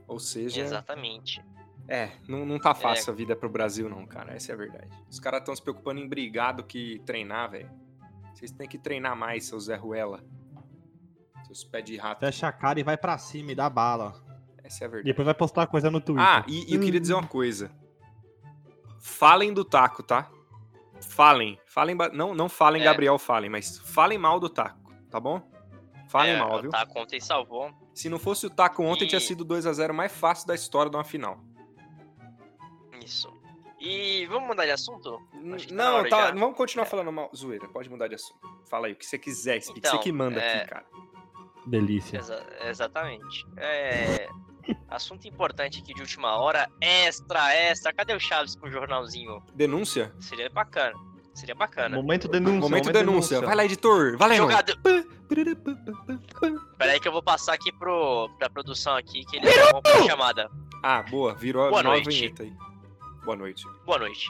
Ou 0.06 0.20
seja, 0.20 0.60
Exatamente. 0.62 1.42
é, 1.88 2.12
não, 2.28 2.46
não 2.46 2.60
tá 2.60 2.76
fácil 2.76 3.14
a 3.14 3.16
vida 3.16 3.34
pro 3.34 3.50
Brasil, 3.50 3.90
não, 3.90 4.06
cara. 4.06 4.34
Essa 4.34 4.52
é 4.52 4.56
a 4.56 4.58
verdade. 4.58 4.90
Os 5.10 5.22
caras 5.22 5.40
estão 5.40 5.56
se 5.56 5.62
preocupando 5.62 6.02
em 6.02 6.08
brigar 6.08 6.54
do 6.54 6.64
que 6.66 7.00
treinar, 7.06 7.50
velho. 7.52 7.72
Vocês 8.42 8.52
têm 8.52 8.68
que 8.68 8.80
treinar 8.80 9.16
mais, 9.16 9.46
seus 9.46 9.66
Zé 9.66 9.76
Ruela. 9.76 10.20
Seus 11.46 11.64
pés 11.64 11.86
de 11.86 11.96
rato. 11.96 12.22
Fecha 12.22 12.48
a 12.48 12.52
cara 12.52 12.80
e 12.80 12.84
vai 12.84 12.98
pra 12.98 13.16
cima 13.20 13.52
e 13.52 13.56
dá 13.56 13.70
bala. 13.70 14.16
Essa 14.64 14.84
é 14.84 14.88
a 14.88 14.90
verdade. 14.90 15.06
Depois 15.12 15.26
vai 15.28 15.36
postar 15.36 15.68
coisa 15.68 15.92
no 15.92 16.02
Twitter. 16.02 16.26
Ah, 16.28 16.44
e, 16.48 16.72
e 16.72 16.74
eu 16.74 16.82
queria 16.82 17.00
dizer 17.00 17.14
uma 17.14 17.28
coisa. 17.28 17.70
Falem 19.00 19.54
do 19.54 19.64
taco, 19.64 20.02
tá? 20.02 20.28
Falem. 21.02 21.60
Falem 21.68 21.96
não, 22.14 22.34
não 22.34 22.50
falem 22.50 22.82
É. 22.82 22.86
Gabriel 22.86 23.20
Falem, 23.20 23.48
mas 23.48 23.78
falem 23.78 24.18
mal 24.18 24.40
do 24.40 24.50
taco, 24.50 24.92
tá 25.12 25.20
bom? 25.20 25.40
Falem 26.10 26.34
É, 26.34 26.40
mal, 26.40 26.60
viu? 26.64 26.72
Tá, 26.72 26.88
ontem 26.96 27.20
salvou. 27.20 27.72
Se 27.94 28.10
não 28.10 28.18
fosse 28.18 28.48
o 28.48 28.50
taco 28.50 28.82
ontem, 28.82 29.06
E- 29.06 29.08
tinha 29.08 29.22
sido 29.22 29.46
2 29.46 29.68
a 29.68 29.74
0 29.74 29.94
mais 29.94 30.12
fácil 30.12 30.48
da 30.48 30.56
história 30.56 30.90
de 30.90 30.98
uma 30.98 31.04
final. 31.04 31.40
Isso. 33.06 33.32
E 33.84 34.28
vamos 34.28 34.48
mudar 34.48 34.66
de 34.66 34.72
assunto? 34.72 35.20
Que 35.58 35.68
tá 35.68 35.74
não, 35.74 36.08
tá, 36.08 36.32
não 36.32 36.40
vamos 36.40 36.56
continuar 36.56 36.86
falando 36.86 37.12
mal. 37.12 37.32
Zoeira, 37.36 37.68
pode 37.68 37.90
mudar 37.90 38.08
de 38.08 38.14
assunto. 38.14 38.40
Fala 38.70 38.86
aí, 38.86 38.94
o 38.94 38.96
que 38.96 39.06
você 39.06 39.18
quiser. 39.18 39.58
Então, 39.76 39.92
você 39.92 39.98
que 39.98 40.12
manda 40.12 40.40
é- 40.40 40.58
aqui, 40.60 40.70
cara. 40.70 40.86
Delícia. 41.66 42.18
Exa- 42.20 42.46
exatamente. 42.68 43.46
É, 43.58 44.28
assunto 44.88 45.28
importante 45.28 45.80
aqui 45.82 45.94
de 45.96 46.02
última 46.02 46.38
hora. 46.38 46.70
Extra, 46.80 47.54
extra. 47.56 47.92
Cadê 47.92 48.14
o 48.14 48.20
Chaves 48.20 48.56
com 48.56 48.68
o 48.68 48.72
jornalzinho? 48.72 49.42
Denúncia? 49.56 50.14
Seria 50.20 50.50
bacana. 50.50 50.94
Seria 51.34 51.56
bacana. 51.56 51.96
Momento 51.96 52.28
denúncia. 52.28 52.60
Momento 52.60 52.92
denúncia. 52.92 53.42
Vai 53.42 53.56
lá, 53.56 53.66
editor. 53.66 54.18
Vai 54.18 54.30
lá. 54.30 54.36
Jogador. 54.36 54.78
Pera 56.78 56.92
aí 56.92 57.00
que 57.00 57.08
eu 57.08 57.12
vou 57.12 57.24
passar 57.24 57.54
aqui 57.54 57.72
pro, 57.72 58.30
pra 58.38 58.50
produção 58.50 58.96
aqui, 58.96 59.24
que 59.26 59.38
eles 59.38 59.56
vão 59.72 59.82
pra 59.82 60.04
chamada. 60.04 60.50
Ah, 60.84 61.02
boa. 61.04 61.34
Virou 61.34 61.70
Boa 61.70 61.80
a 61.80 61.84
nova 61.84 61.96
noite. 61.96 62.10
vinheta 62.10 62.44
aí. 62.44 62.54
Boa 63.24 63.36
noite. 63.38 63.66
Boa 63.86 64.00
noite. 64.00 64.28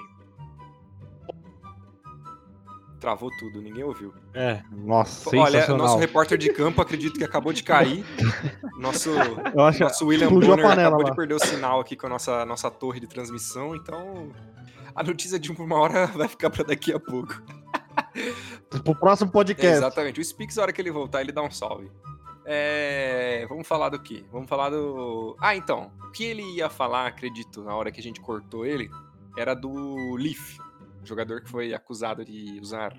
Travou 2.99 3.31
tudo, 3.39 3.59
ninguém 3.61 3.83
ouviu. 3.83 4.13
É, 4.31 4.61
nossa, 4.71 5.27
Olha, 5.35 5.53
sensacional. 5.53 5.87
nosso 5.87 5.97
repórter 5.97 6.37
de 6.37 6.53
campo 6.53 6.79
acredito 6.83 7.17
que 7.17 7.23
acabou 7.23 7.51
de 7.51 7.63
cair. 7.63 8.05
Nosso, 8.77 9.09
Eu 9.55 9.61
acho 9.63 9.79
nosso 9.83 10.05
William 10.07 10.29
Bonner 10.29 10.55
panela 10.63 10.81
acabou 10.87 11.03
lá. 11.03 11.09
de 11.11 11.15
perder 11.15 11.33
o 11.35 11.39
sinal 11.39 11.79
aqui 11.79 11.95
com 11.95 12.07
a 12.07 12.09
nossa, 12.09 12.43
nossa 12.45 12.69
torre 12.71 12.99
de 12.99 13.05
transmissão, 13.07 13.75
então 13.75 14.31
a 14.95 15.03
notícia 15.03 15.37
de 15.39 15.51
uma 15.51 15.75
hora 15.79 16.07
vai 16.17 16.27
ficar 16.27 16.49
pra 16.49 16.63
daqui 16.63 16.91
a 16.93 16.99
pouco. 16.99 17.41
pro 18.69 18.95
próximo 18.95 19.31
podcast. 19.31 19.77
Exatamente. 19.77 20.19
O 20.19 20.23
Spix, 20.23 20.57
a 20.57 20.63
hora 20.63 20.73
que 20.73 20.81
ele 20.81 20.91
voltar, 20.91 21.21
ele 21.21 21.31
dá 21.31 21.41
um 21.43 21.51
salve. 21.51 21.91
É, 22.45 23.45
Vamos 23.47 23.67
falar 23.67 23.89
do 23.89 24.01
quê? 24.01 24.25
Vamos 24.31 24.49
falar 24.49 24.69
do. 24.69 25.35
Ah, 25.39 25.55
então. 25.55 25.91
O 26.07 26.11
que 26.11 26.23
ele 26.25 26.43
ia 26.55 26.69
falar, 26.69 27.07
acredito, 27.07 27.63
na 27.63 27.75
hora 27.75 27.91
que 27.91 27.99
a 27.99 28.03
gente 28.03 28.19
cortou 28.19 28.65
ele, 28.65 28.89
era 29.37 29.53
do 29.53 30.15
Leaf, 30.15 30.57
jogador 31.03 31.41
que 31.41 31.49
foi 31.49 31.73
acusado 31.73 32.25
de 32.25 32.59
usar 32.61 32.93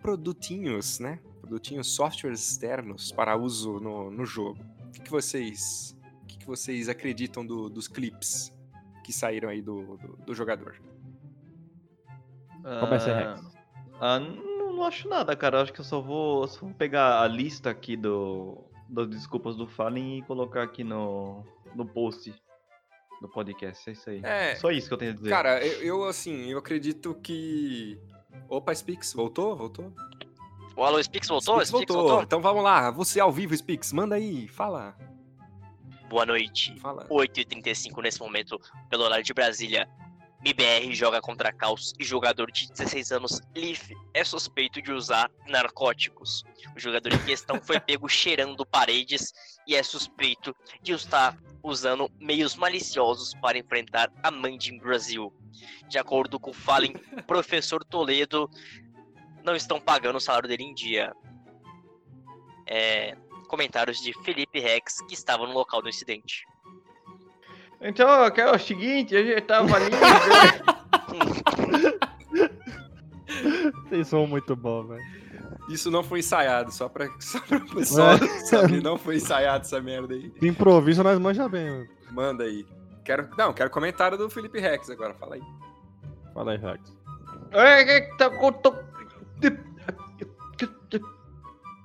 produtinhos, 0.00 0.98
né? 1.00 1.18
Produtinhos, 1.40 1.94
softwares 1.94 2.48
externos 2.50 3.10
para 3.10 3.36
uso 3.36 3.80
no, 3.80 4.10
no 4.10 4.24
jogo. 4.24 4.60
O 4.86 4.90
que, 4.92 5.00
que 5.00 5.10
vocês. 5.10 5.96
O 6.22 6.26
que, 6.26 6.38
que 6.38 6.46
vocês 6.46 6.88
acreditam 6.88 7.44
do- 7.44 7.68
dos 7.70 7.88
clips 7.88 8.52
que 9.04 9.12
saíram 9.12 9.48
aí 9.48 9.62
do, 9.62 9.96
do, 9.96 10.16
do 10.26 10.34
jogador? 10.34 10.76
Começa 12.80 13.06
aí, 13.14 13.24
Rex. 13.24 13.40
Ah, 14.00 14.20
não, 14.78 14.84
não 14.84 14.86
acho 14.86 15.08
nada, 15.08 15.34
cara. 15.36 15.62
Acho 15.62 15.72
que 15.72 15.80
eu 15.80 15.84
só 15.84 16.00
vou, 16.00 16.46
só 16.46 16.60
vou 16.60 16.74
pegar 16.74 17.20
a 17.20 17.28
lista 17.28 17.70
aqui 17.70 17.96
do, 17.96 18.64
das 18.88 19.08
desculpas 19.08 19.56
do 19.56 19.66
Fallen 19.66 20.18
e 20.18 20.22
colocar 20.22 20.62
aqui 20.62 20.84
no, 20.84 21.44
no 21.74 21.84
post 21.84 22.32
do 23.20 23.28
podcast. 23.28 23.88
É 23.88 23.92
isso 23.92 24.10
aí. 24.10 24.20
É, 24.24 24.54
Só 24.56 24.70
isso 24.70 24.88
que 24.88 24.94
eu 24.94 24.98
tenho 24.98 25.12
a 25.12 25.14
dizer. 25.14 25.28
Cara, 25.28 25.64
eu, 25.64 25.82
eu, 25.82 26.04
assim, 26.04 26.50
eu 26.50 26.58
acredito 26.58 27.14
que. 27.16 28.00
Opa, 28.48 28.74
Spix, 28.74 29.12
voltou? 29.12 29.56
Voltou? 29.56 29.92
O 30.76 30.84
Alô 30.84 31.02
Spix 31.02 31.26
voltou? 31.26 31.56
Spix 31.56 31.70
voltou. 31.70 31.96
voltou? 31.96 32.22
Então 32.22 32.40
vamos 32.40 32.62
lá, 32.62 32.90
você 32.90 33.18
ao 33.18 33.32
vivo, 33.32 33.56
Spix, 33.56 33.92
manda 33.92 34.14
aí, 34.14 34.46
fala. 34.46 34.96
Boa 36.08 36.24
noite. 36.24 36.78
Fala. 36.78 37.04
8h35 37.08 38.00
nesse 38.02 38.20
momento, 38.20 38.58
pelo 38.88 39.04
horário 39.04 39.24
de 39.24 39.34
Brasília. 39.34 39.88
MBR 40.40 40.94
joga 40.94 41.20
contra 41.20 41.52
Caos 41.52 41.92
e 41.98 42.04
jogador 42.04 42.50
de 42.52 42.68
16 42.70 43.12
anos, 43.12 43.40
Leaf, 43.56 43.90
é 44.14 44.22
suspeito 44.22 44.80
de 44.80 44.92
usar 44.92 45.30
narcóticos. 45.48 46.44
O 46.76 46.80
jogador 46.80 47.12
em 47.12 47.24
questão 47.24 47.60
foi 47.60 47.80
pego 47.80 48.08
cheirando 48.08 48.64
paredes 48.64 49.32
e 49.66 49.74
é 49.74 49.82
suspeito 49.82 50.54
de 50.80 50.92
estar 50.92 51.36
usando 51.62 52.10
meios 52.20 52.54
maliciosos 52.54 53.34
para 53.34 53.58
enfrentar 53.58 54.12
a 54.22 54.30
Mandin 54.30 54.78
Brasil. 54.78 55.32
De 55.88 55.98
acordo 55.98 56.38
com 56.38 56.50
o 56.50 56.54
Fallen, 56.54 56.92
professor 57.26 57.84
Toledo, 57.84 58.48
não 59.42 59.56
estão 59.56 59.80
pagando 59.80 60.16
o 60.16 60.20
salário 60.20 60.48
dele 60.48 60.62
em 60.62 60.74
dia. 60.74 61.12
É, 62.64 63.16
comentários 63.48 64.00
de 64.00 64.12
Felipe 64.22 64.60
Rex, 64.60 65.00
que 65.08 65.14
estava 65.14 65.46
no 65.46 65.52
local 65.52 65.82
do 65.82 65.88
incidente. 65.88 66.44
Então, 67.80 68.30
que 68.30 68.40
é 68.40 68.50
o 68.50 68.58
seguinte, 68.58 69.16
a 69.16 69.22
gente 69.22 69.42
tava 69.42 69.74
ali. 69.76 69.90
Vocês 73.88 74.08
são 74.08 74.26
muito 74.26 74.54
bons, 74.56 74.88
velho. 74.88 75.02
Isso 75.68 75.90
não 75.90 76.02
foi 76.02 76.20
ensaiado, 76.20 76.72
só 76.72 76.88
pra, 76.88 77.08
só 77.20 77.40
pra 77.40 77.60
pessoal 77.60 78.12
É. 78.14 78.26
saber, 78.46 78.82
não 78.82 78.96
foi 78.96 79.16
ensaiado 79.16 79.64
essa 79.64 79.80
merda 79.80 80.14
aí. 80.14 80.30
De 80.40 80.48
improviso 80.48 81.02
nós 81.02 81.18
manja 81.18 81.48
bem, 81.48 81.70
mano. 81.70 81.88
Manda 82.10 82.44
aí. 82.44 82.66
Quero, 83.04 83.28
não, 83.36 83.52
quero 83.52 83.70
comentário 83.70 84.16
do 84.18 84.28
Felipe 84.30 84.58
Rex 84.58 84.88
agora, 84.90 85.14
fala 85.14 85.36
aí. 85.36 85.42
Fala 86.34 86.52
aí, 86.52 86.58
Rex. 86.58 86.96
É, 87.50 87.84
que 88.00 88.16
tá 88.16 88.30
com- 88.30 88.52
tô- 88.52 88.74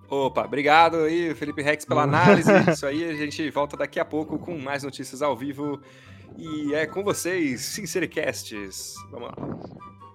Opa, 0.10 0.46
obrigado 0.46 0.98
aí, 0.98 1.34
Felipe 1.34 1.62
Rex, 1.62 1.86
pela 1.86 2.04
análise. 2.04 2.50
Isso 2.72 2.86
aí, 2.86 3.04
a 3.10 3.16
gente 3.16 3.50
volta 3.50 3.76
daqui 3.76 4.00
a 4.00 4.06
pouco 4.06 4.38
com 4.38 4.58
mais 4.58 4.84
notícias 4.84 5.22
ao 5.22 5.36
vivo. 5.36 5.82
E 6.38 6.74
é 6.74 6.86
com 6.86 7.04
vocês, 7.04 7.62
Sincercasts. 7.62 8.96
Vamos 9.12 9.30
lá. 9.30 9.36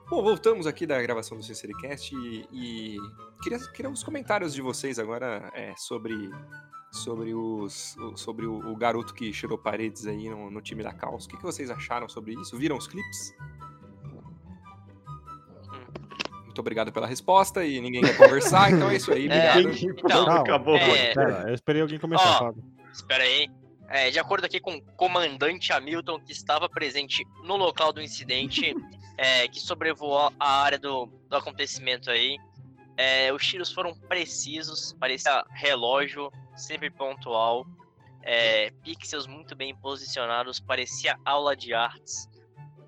Bom, 0.08 0.22
voltamos 0.22 0.66
aqui 0.66 0.86
da 0.86 1.00
gravação 1.02 1.36
do 1.36 1.42
Sincericast 1.44 2.14
e, 2.14 2.46
e 2.52 2.96
queria, 3.42 3.58
queria 3.72 3.90
os 3.90 4.02
comentários 4.02 4.54
de 4.54 4.62
vocês 4.62 4.98
agora 4.98 5.50
é, 5.54 5.74
sobre, 5.76 6.30
sobre, 6.90 7.34
os, 7.34 7.94
o- 7.98 8.16
sobre 8.16 8.46
o, 8.46 8.54
o 8.70 8.74
garoto 8.76 9.12
que 9.12 9.32
cheirou 9.32 9.58
paredes 9.58 10.06
aí 10.06 10.28
no, 10.30 10.50
no 10.50 10.60
time 10.62 10.82
da 10.82 10.92
Caos. 10.94 11.26
O 11.26 11.28
que, 11.28 11.36
que 11.36 11.42
vocês 11.42 11.70
acharam 11.70 12.08
sobre 12.08 12.32
isso? 12.34 12.56
Viram 12.56 12.76
os 12.76 12.86
clipes? 12.86 13.34
Muito 16.58 16.62
obrigado 16.62 16.92
pela 16.92 17.06
resposta 17.06 17.64
e 17.64 17.80
ninguém 17.80 18.02
quer 18.02 18.16
conversar, 18.16 18.72
então 18.72 18.90
é 18.90 18.96
isso 18.96 19.12
aí, 19.12 19.28
É, 19.28 19.52
obrigado. 19.60 19.78
Então, 19.80 20.24
Calma. 20.24 20.40
acabou. 20.40 20.76
é, 20.76 21.14
Pera, 21.14 21.44
eu 21.46 21.54
esperei 21.54 21.82
alguém 21.82 22.00
começar, 22.00 22.28
Ó. 22.28 22.38
Fábio. 22.46 22.64
Espera 22.92 23.22
aí. 23.22 23.48
É, 23.88 24.10
de 24.10 24.18
acordo 24.18 24.44
aqui 24.44 24.58
com 24.58 24.74
o 24.74 24.82
comandante 24.96 25.72
Hamilton, 25.72 26.18
que 26.18 26.32
estava 26.32 26.68
presente 26.68 27.24
no 27.44 27.56
local 27.56 27.92
do 27.92 28.02
incidente, 28.02 28.74
é, 29.16 29.46
que 29.46 29.60
sobrevoou 29.60 30.32
a 30.38 30.62
área 30.62 30.80
do, 30.80 31.06
do 31.06 31.36
acontecimento 31.36 32.10
aí, 32.10 32.36
é, 32.96 33.32
os 33.32 33.46
tiros 33.46 33.72
foram 33.72 33.94
precisos, 33.94 34.92
parecia 34.98 35.44
relógio, 35.52 36.28
sempre 36.56 36.90
pontual, 36.90 37.64
é, 38.24 38.72
pixels 38.82 39.28
muito 39.28 39.54
bem 39.54 39.76
posicionados, 39.76 40.58
parecia 40.58 41.16
aula 41.24 41.54
de 41.54 41.72
artes, 41.72 42.28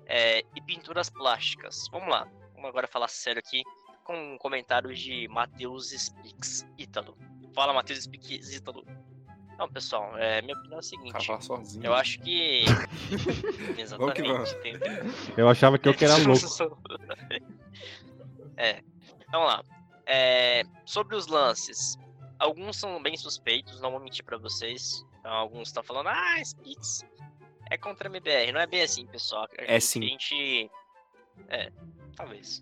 é, 0.07 0.41
e 0.53 0.61
pinturas 0.61 1.09
plásticas. 1.09 1.85
Vamos 1.89 2.09
lá, 2.09 2.27
vamos 2.61 2.69
agora 2.69 2.87
falar 2.87 3.07
sério 3.07 3.39
aqui. 3.45 3.63
com 4.03 4.37
comentários 4.39 4.99
de 4.99 5.27
Matheus 5.27 5.89
Spix 5.91 6.65
Ítalo. 6.77 7.17
Fala, 7.53 7.73
Matheus 7.73 8.03
Spix 8.03 8.53
Ítalo. 8.53 8.85
Não, 9.57 9.69
pessoal, 9.71 10.17
é, 10.17 10.41
minha 10.41 10.55
opinião 10.57 10.75
é 10.75 10.77
a 10.77 10.79
O 10.79 10.83
seguinte. 10.83 11.43
sozinho. 11.43 11.85
Eu 11.85 11.93
acho 11.93 12.19
que. 12.21 12.63
Exatamente. 13.77 14.21
vamos. 14.23 14.51
entendeu? 14.53 15.03
Eu 15.37 15.49
achava 15.49 15.77
que 15.77 15.87
eu 15.87 15.93
que 15.93 16.05
era 16.05 16.15
louco. 16.25 16.41
é. 18.57 18.81
Vamos 19.31 19.47
lá. 19.47 19.63
É, 20.05 20.63
sobre 20.85 21.15
os 21.15 21.27
lances. 21.27 21.97
Alguns 22.39 22.77
são 22.77 23.01
bem 23.03 23.15
suspeitos, 23.15 23.79
não 23.81 23.91
vou 23.91 23.99
mentir 23.99 24.25
pra 24.25 24.37
vocês. 24.37 25.05
Então, 25.19 25.31
alguns 25.31 25.67
estão 25.67 25.83
falando, 25.83 26.07
ah, 26.07 26.43
Spix 26.43 27.05
é 27.69 27.77
contra 27.77 28.07
a 28.07 28.11
MBR. 28.11 28.51
Não 28.51 28.59
é 28.59 28.65
bem 28.65 28.81
assim, 28.81 29.05
pessoal. 29.05 29.47
É 29.57 29.79
sim. 29.79 30.03
A 30.03 30.07
gente. 30.07 30.71
É, 31.49 31.71
talvez. 32.15 32.61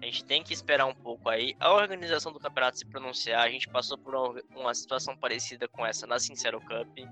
A 0.00 0.06
gente 0.06 0.24
tem 0.24 0.42
que 0.42 0.54
esperar 0.54 0.86
um 0.86 0.94
pouco 0.94 1.28
aí. 1.28 1.54
A 1.60 1.72
organização 1.72 2.32
do 2.32 2.40
campeonato 2.40 2.78
se 2.78 2.86
pronunciar. 2.86 3.42
A 3.42 3.50
gente 3.50 3.68
passou 3.68 3.98
por 3.98 4.14
uma, 4.56 4.74
situação 4.74 5.14
parecida 5.14 5.68
com 5.68 5.84
essa 5.84 6.06
na 6.06 6.18
Sincero 6.18 6.58
Cup. 6.60 7.06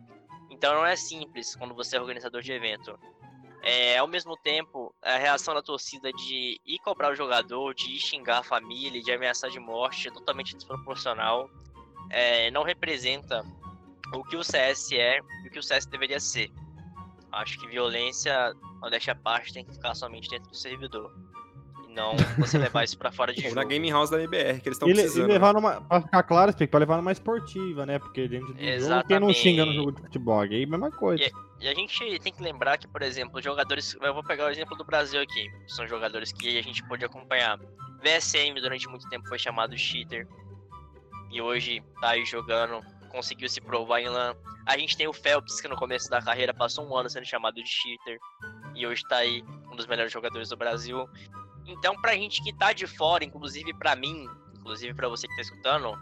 Então 0.50 0.74
não 0.74 0.86
é 0.86 0.96
simples 0.96 1.54
quando 1.54 1.74
você 1.74 1.96
é 1.96 2.00
organizador 2.00 2.40
de 2.40 2.50
evento. 2.50 2.98
É, 3.62 3.98
ao 3.98 4.06
mesmo 4.06 4.36
tempo, 4.38 4.94
a 5.02 5.18
reação 5.18 5.52
da 5.52 5.60
torcida 5.60 6.10
de 6.12 6.58
ir 6.64 6.78
cobrar 6.78 7.12
o 7.12 7.14
jogador, 7.14 7.74
de 7.74 7.90
ir 7.90 7.98
xingar 7.98 8.38
a 8.38 8.42
família, 8.42 9.02
de 9.02 9.12
ameaçar 9.12 9.50
de 9.50 9.60
morte 9.60 10.08
é 10.08 10.10
totalmente 10.10 10.54
desproporcional. 10.54 11.50
É, 12.08 12.50
não 12.50 12.62
representa 12.62 13.44
o 14.14 14.24
que 14.24 14.36
o 14.36 14.42
CS 14.42 14.92
é 14.92 15.18
e 15.44 15.48
o 15.48 15.50
que 15.50 15.58
o 15.58 15.62
CS 15.62 15.84
deveria 15.84 16.20
ser. 16.20 16.50
Acho 17.30 17.58
que 17.58 17.66
violência, 17.66 18.54
modéstia 18.80 19.12
à 19.12 19.16
parte, 19.16 19.52
tem 19.52 19.64
que 19.64 19.72
ficar 19.72 19.94
somente 19.94 20.30
dentro 20.30 20.48
do 20.48 20.56
servidor. 20.56 21.12
E 21.98 22.00
não 22.00 22.16
você 22.38 22.56
levar 22.58 22.84
isso 22.84 22.96
pra 22.96 23.10
fora 23.10 23.32
de 23.32 23.40
Ou 23.44 23.48
jogo. 23.50 23.56
na 23.60 23.64
Game 23.64 23.90
House 23.90 24.10
da 24.10 24.18
MBR, 24.18 24.60
que 24.60 24.68
eles 24.68 24.76
estão 24.76 24.88
E, 24.88 24.92
le- 24.92 24.98
e 25.00 25.02
precisando. 25.02 25.26
né? 25.28 25.32
levar 25.34 25.52
numa. 25.54 25.80
Pra 25.82 26.00
ficar 26.02 26.22
claro, 26.22 26.52
pra 26.68 26.78
levar 26.80 26.96
numa 26.96 27.12
esportiva, 27.12 27.84
né? 27.84 27.98
Porque 27.98 28.28
dentro 28.28 28.54
do 28.54 28.60
jogo, 28.60 29.04
quem 29.08 29.20
não 29.20 29.32
xinga 29.32 29.64
no 29.64 29.72
Exatamente. 29.72 29.74
jogo 29.76 29.92
de 29.92 30.02
futebol? 30.02 30.40
Aí, 30.40 30.66
mesma 30.66 30.90
coisa. 30.90 31.24
E 31.60 31.66
a 31.68 31.74
gente 31.74 32.18
tem 32.20 32.32
que 32.32 32.42
lembrar 32.42 32.78
que, 32.78 32.86
por 32.86 33.02
exemplo, 33.02 33.42
jogadores. 33.42 33.96
Eu 34.00 34.14
vou 34.14 34.22
pegar 34.22 34.46
o 34.46 34.48
exemplo 34.50 34.76
do 34.76 34.84
Brasil 34.84 35.20
aqui. 35.20 35.50
São 35.66 35.86
jogadores 35.88 36.30
que 36.32 36.56
a 36.58 36.62
gente 36.62 36.82
pôde 36.86 37.04
acompanhar. 37.04 37.58
VSM 38.00 38.54
durante 38.60 38.88
muito 38.88 39.08
tempo 39.08 39.26
foi 39.28 39.38
chamado 39.40 39.70
de 39.74 39.78
cheater. 39.78 40.26
E 41.30 41.42
hoje 41.42 41.82
tá 42.00 42.10
aí 42.10 42.24
jogando. 42.24 42.80
Conseguiu 43.10 43.48
se 43.48 43.60
provar 43.60 44.00
em 44.00 44.08
LAN. 44.08 44.34
A 44.66 44.76
gente 44.78 44.96
tem 44.96 45.08
o 45.08 45.12
Phelps, 45.12 45.60
que 45.60 45.66
no 45.68 45.76
começo 45.76 46.08
da 46.10 46.20
carreira 46.22 46.52
passou 46.54 46.86
um 46.86 46.94
ano 46.96 47.08
sendo 47.10 47.24
chamado 47.26 47.54
de 47.54 47.66
cheater. 47.66 48.18
E 48.74 48.86
hoje 48.86 49.02
tá 49.08 49.16
aí 49.16 49.42
um 49.72 49.74
dos 49.76 49.86
melhores 49.86 50.12
jogadores 50.12 50.50
do 50.50 50.56
Brasil. 50.56 51.08
Então, 51.68 51.94
pra 52.00 52.14
gente 52.14 52.42
que 52.42 52.52
tá 52.52 52.72
de 52.72 52.86
fora, 52.86 53.24
inclusive 53.24 53.72
pra 53.74 53.94
mim, 53.94 54.26
inclusive 54.58 54.94
pra 54.94 55.08
você 55.08 55.28
que 55.28 55.36
tá 55.36 55.42
escutando, 55.42 55.98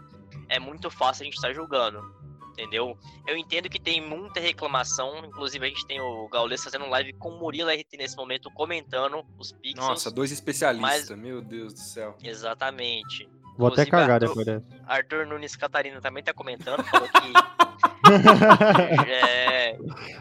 é 0.49 0.59
muito 0.59 0.89
fácil 0.89 1.23
a 1.23 1.25
gente 1.25 1.35
estar 1.35 1.53
julgando. 1.53 2.15
Entendeu? 2.53 2.97
Eu 3.27 3.37
entendo 3.37 3.69
que 3.69 3.79
tem 3.79 4.01
muita 4.01 4.39
reclamação, 4.39 5.23
inclusive 5.23 5.63
a 5.63 5.69
gente 5.69 5.85
tem 5.85 6.01
o 6.01 6.27
Gaules 6.27 6.63
fazendo 6.63 6.89
live 6.89 7.13
com 7.13 7.29
o 7.29 7.37
Murilo 7.39 7.69
RT 7.69 7.97
nesse 7.97 8.17
momento, 8.17 8.49
comentando 8.49 9.23
os 9.37 9.51
pixels. 9.51 9.87
Nossa, 9.87 10.09
dois 10.09 10.31
especialistas, 10.31 11.15
meu 11.15 11.39
Deus 11.39 11.71
do 11.75 11.79
céu. 11.79 12.17
Exatamente. 12.23 13.29
Vou 13.55 13.67
até 13.67 13.83
Inclusive, 13.83 13.91
cagar 13.91 14.09
Arthur- 14.23 14.27
depois 14.29 14.45
dessa. 14.47 14.83
Arthur 14.87 15.27
Nunes 15.27 15.55
Catarina 15.55 16.01
também 16.01 16.23
tá 16.23 16.33
comentando, 16.33 16.83
falou 16.83 17.07
que. 17.09 17.33
é, 19.07 19.77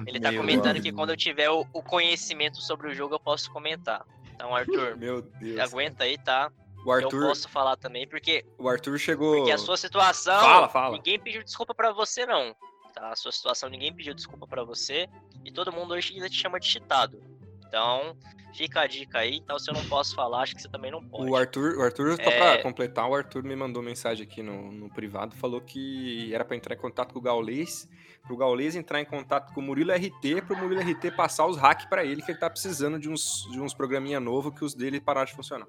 ele 0.07 0.21
tá 0.21 0.31
Meu 0.31 0.41
comentando 0.41 0.81
que 0.81 0.93
quando 0.93 1.11
eu 1.11 1.17
tiver 1.17 1.49
o, 1.51 1.67
o 1.73 1.83
conhecimento 1.83 2.61
sobre 2.61 2.89
o 2.89 2.95
jogo 2.95 3.15
eu 3.15 3.21
posso 3.21 3.51
comentar. 3.51 4.05
Então, 4.37 4.55
Arthur, 4.55 4.97
Meu 4.97 5.23
Deus. 5.23 5.59
aguenta 5.59 6.05
aí, 6.05 6.17
tá? 6.19 6.53
O 6.85 6.89
Eu 6.91 6.93
Arthur, 7.05 7.27
posso 7.27 7.49
falar 7.49 7.77
também, 7.77 8.07
porque, 8.07 8.45
o 8.59 8.69
Arthur 8.69 8.97
chegou. 8.99 9.35
porque 9.39 9.51
a 9.51 9.59
sua 9.59 9.77
situação. 9.77 10.39
Fala, 10.41 10.69
fala. 10.69 10.97
Ninguém 10.97 11.19
pediu 11.19 11.43
desculpa 11.43 11.75
pra 11.75 11.93
você, 11.93 12.25
não. 12.25 12.55
Tá? 12.95 13.11
A 13.11 13.17
sua 13.17 13.33
situação, 13.33 13.69
ninguém 13.69 13.93
pediu 13.93 14.15
desculpa 14.15 14.47
pra 14.47 14.63
você. 14.63 15.09
E 15.45 15.51
todo 15.51 15.73
mundo 15.73 15.95
hoje 15.95 16.15
ainda 16.15 16.29
te 16.31 16.37
chama 16.41 16.61
de 16.61 16.67
cheatado. 16.67 17.21
Então, 17.67 18.17
fica 18.55 18.83
a 18.83 18.87
dica 18.87 19.19
aí. 19.19 19.37
Então, 19.37 19.59
se 19.59 19.69
eu 19.69 19.75
não 19.75 19.85
posso 19.87 20.15
falar, 20.15 20.43
acho 20.43 20.55
que 20.55 20.63
você 20.63 20.69
também 20.69 20.91
não 20.93 21.03
pode. 21.07 21.29
O 21.29 21.35
Arthur, 21.35 21.77
o 21.77 21.83
Arthur, 21.83 22.15
só 22.17 22.31
É. 22.31 22.55
pra 22.55 22.63
completar, 22.63 23.09
o 23.11 23.15
Arthur 23.15 23.43
me 23.43 23.57
mandou 23.57 23.83
mensagem 23.83 24.25
aqui 24.25 24.41
no, 24.43 24.71
no 24.71 24.89
privado, 24.89 25.35
falou 25.37 25.61
que 25.61 26.33
era 26.33 26.45
pra 26.45 26.57
entrar 26.57 26.75
em 26.75 26.79
contato 26.79 27.13
com 27.13 27.19
o 27.19 27.23
Gaulês, 27.23 27.89
pro 28.27 28.37
Gaulês 28.37 28.77
entrar 28.77 29.01
em 29.01 29.05
contato 29.05 29.53
com 29.55 29.61
o 29.61 29.63
Murilo 29.63 29.93
RT, 29.93 30.43
pro 30.47 30.57
Murilo 30.57 30.81
RT 30.81 31.13
passar 31.17 31.47
os 31.47 31.57
hacks 31.57 31.87
pra 31.87 32.05
ele, 32.05 32.23
que 32.23 32.31
ele 32.31 32.39
tá 32.39 32.51
precisando 32.51 32.99
de 32.99 33.09
uns, 33.09 33.49
de 33.51 33.61
uns 33.61 33.73
programinha 33.73 34.21
novo 34.21 34.53
que 34.53 34.65
os 34.65 34.75
dele 34.75 35.01
pararam 35.01 35.27
de 35.27 35.35
funcionar. 35.35 35.67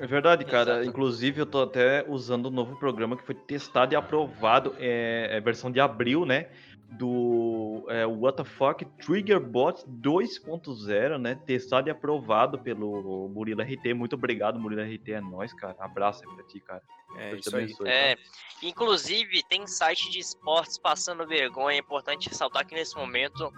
É 0.00 0.06
verdade, 0.06 0.46
cara. 0.46 0.76
Exato. 0.76 0.88
Inclusive, 0.88 1.40
eu 1.40 1.46
tô 1.46 1.62
até 1.62 2.04
usando 2.08 2.46
um 2.46 2.50
novo 2.50 2.74
programa 2.76 3.16
que 3.16 3.22
foi 3.22 3.34
testado 3.34 3.92
e 3.92 3.96
aprovado. 3.96 4.74
É, 4.78 5.28
é 5.32 5.40
versão 5.40 5.70
de 5.70 5.78
abril, 5.78 6.24
né? 6.24 6.46
Do 6.92 7.86
é, 7.88 8.04
WTF 8.04 8.84
Trigger 9.04 9.40
Bot 9.40 9.84
2.0, 9.86 11.18
né? 11.18 11.34
Testado 11.46 11.88
e 11.88 11.90
aprovado 11.90 12.58
pelo 12.58 13.28
Murilo 13.28 13.62
RT. 13.62 13.94
Muito 13.94 14.14
obrigado, 14.14 14.58
Murilo 14.58 14.82
RT. 14.82 15.12
É 15.12 15.20
nóis, 15.20 15.52
cara. 15.54 15.76
Abraço 15.78 16.22
aí 16.28 16.34
pra 16.34 16.44
ti, 16.44 16.60
cara. 16.60 16.82
É 17.16 17.34
isso 17.34 17.54
aí. 17.56 17.64
abençoe, 17.64 17.88
É, 17.88 18.16
tá? 18.16 18.22
inclusive 18.62 19.42
tem 19.44 19.66
site 19.66 20.10
de 20.10 20.18
esportes 20.18 20.78
passando 20.78 21.26
vergonha. 21.26 21.76
É 21.76 21.80
importante 21.80 22.28
ressaltar 22.28 22.66
que 22.66 22.74
nesse 22.74 22.96
momento 22.96 23.52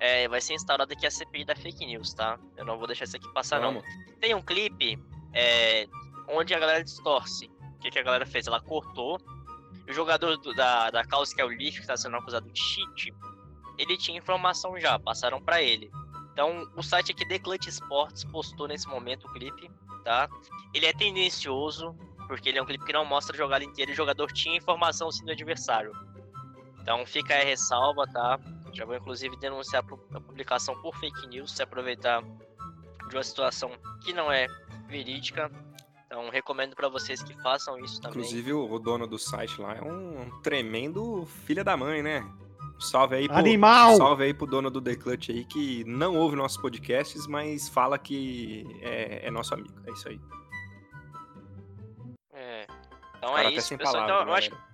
é, 0.00 0.26
vai 0.28 0.40
ser 0.40 0.54
instaurada 0.54 0.92
aqui 0.92 1.06
a 1.06 1.10
CPI 1.10 1.44
da 1.44 1.54
fake 1.54 1.86
news, 1.86 2.12
tá? 2.14 2.38
Eu 2.56 2.64
não 2.64 2.76
vou 2.78 2.86
deixar 2.86 3.04
isso 3.04 3.16
aqui 3.16 3.32
passar, 3.32 3.60
não. 3.60 3.74
Vamos. 3.74 3.84
Tem 4.20 4.34
um 4.34 4.42
clipe 4.42 4.98
é, 5.32 5.86
onde 6.28 6.52
a 6.54 6.58
galera 6.58 6.82
distorce. 6.82 7.46
O 7.76 7.78
que, 7.78 7.90
que 7.90 7.98
a 7.98 8.02
galera 8.02 8.26
fez? 8.26 8.46
Ela 8.46 8.60
cortou. 8.60 9.18
O 9.92 9.94
jogador 9.94 10.38
do- 10.38 10.54
da, 10.54 10.88
da 10.88 11.04
causa, 11.04 11.34
que 11.34 11.40
é 11.42 11.44
o 11.44 11.48
Leaf, 11.48 11.74
que 11.74 11.80
está 11.80 11.98
sendo 11.98 12.16
acusado 12.16 12.50
de 12.50 12.58
cheat, 12.58 13.14
ele 13.76 13.98
tinha 13.98 14.16
informação 14.16 14.80
já, 14.80 14.98
passaram 14.98 15.38
pra 15.38 15.60
ele. 15.60 15.90
Então, 16.32 16.66
o 16.74 16.82
site 16.82 17.12
aqui, 17.12 17.28
The 17.28 17.38
Clutch 17.38 17.66
Sports, 17.66 18.24
postou 18.24 18.66
nesse 18.66 18.88
momento 18.88 19.26
o 19.26 19.32
clipe, 19.34 19.70
tá? 20.02 20.30
Ele 20.72 20.86
é 20.86 20.94
tendencioso, 20.94 21.94
porque 22.26 22.48
ele 22.48 22.58
é 22.58 22.62
um 22.62 22.64
clipe 22.64 22.86
que 22.86 22.92
não 22.94 23.04
mostra 23.04 23.34
a 23.34 23.38
jogada 23.38 23.62
inteira 23.64 23.92
o 23.92 23.94
jogador 23.94 24.32
tinha 24.32 24.56
informação 24.56 25.12
sim 25.12 25.26
do 25.26 25.30
adversário. 25.32 25.92
Então, 26.80 27.04
fica 27.04 27.34
a 27.34 27.44
ressalva, 27.44 28.06
tá? 28.06 28.40
Já 28.72 28.86
vou, 28.86 28.96
inclusive, 28.96 29.36
denunciar 29.36 29.84
a 30.14 30.20
publicação 30.22 30.74
por 30.80 30.96
fake 30.96 31.26
news, 31.26 31.52
se 31.52 31.62
aproveitar 31.62 32.22
de 33.10 33.14
uma 33.14 33.22
situação 33.22 33.70
que 34.02 34.14
não 34.14 34.32
é 34.32 34.46
verídica. 34.88 35.50
Então, 36.12 36.28
recomendo 36.28 36.76
pra 36.76 36.90
vocês 36.90 37.22
que 37.22 37.32
façam 37.40 37.78
isso 37.78 37.98
também. 37.98 38.18
Inclusive, 38.18 38.52
o, 38.52 38.78
dono 38.78 39.06
do 39.06 39.18
site 39.18 39.58
lá 39.58 39.76
é 39.76 39.82
um, 39.82 40.30
tremendo 40.42 41.24
filha 41.46 41.64
da 41.64 41.74
mãe, 41.74 42.02
né? 42.02 42.22
Salve 42.78 43.16
aí 43.16 43.26
pro, 43.26 43.38
Animal! 43.38 43.96
Salve 43.96 44.24
aí 44.24 44.34
pro 44.34 44.46
dono 44.46 44.70
do 44.70 44.78
The 44.78 44.94
Clutch 44.94 45.30
aí, 45.30 45.42
que 45.46 45.82
não 45.84 46.14
ouve 46.18 46.36
nossos 46.36 46.60
podcasts, 46.60 47.26
mas 47.26 47.66
fala 47.70 47.98
que 47.98 48.66
é, 48.82 49.26
é 49.26 49.30
nosso 49.30 49.54
amigo. 49.54 49.72
É 49.86 49.90
isso 49.92 50.06
aí. 50.10 50.20
É. 52.34 52.66
Então 53.16 53.38
é 53.38 53.44
tá 53.44 53.50
isso, 53.50 53.78
pessoal. 53.78 54.06
palavras, 54.06 54.20
Então, 54.20 54.28
eu 54.28 54.34
acho 54.34 54.50
galera. 54.50 54.72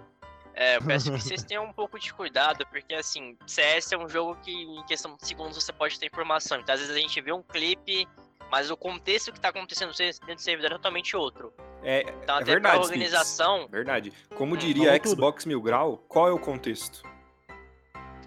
É, 0.54 0.76
eu 0.76 0.82
peço 0.82 1.12
que 1.12 1.20
vocês 1.20 1.44
tenham 1.44 1.64
um 1.64 1.72
pouco 1.72 2.00
de 2.00 2.12
cuidado, 2.12 2.66
porque 2.66 2.94
assim, 2.94 3.38
CS 3.46 3.92
é 3.92 3.96
um 3.96 4.08
jogo 4.08 4.36
que 4.42 4.50
em 4.50 4.84
questão 4.86 5.14
de 5.14 5.24
segundos 5.24 5.62
você 5.62 5.72
pode 5.72 6.00
ter 6.00 6.06
informação. 6.06 6.58
Então, 6.58 6.74
às 6.74 6.80
vezes 6.80 6.96
a 6.96 6.98
gente 6.98 7.20
vê 7.20 7.30
um 7.30 7.44
clipe, 7.44 8.08
mas 8.50 8.70
o 8.70 8.76
contexto 8.76 9.32
que 9.32 9.40
tá 9.40 9.48
acontecendo 9.48 9.92
dentro 9.96 10.34
do 10.34 10.40
servidor 10.40 10.72
é 10.72 10.74
totalmente 10.74 11.16
outro. 11.16 11.52
É, 11.82 12.02
Então, 12.22 12.36
é 12.36 12.42
até 12.42 12.52
verdade, 12.52 12.78
organização. 12.78 13.68
Verdade. 13.68 14.12
Como 14.34 14.54
Hum, 14.54 14.58
diria 14.58 14.86
falou 14.86 15.00
tudo. 15.00 15.10
Xbox 15.16 15.44
Mil 15.44 15.60
Grau, 15.62 15.98
qual 16.08 16.28
é 16.28 16.32
o 16.32 16.38
contexto? 16.38 17.02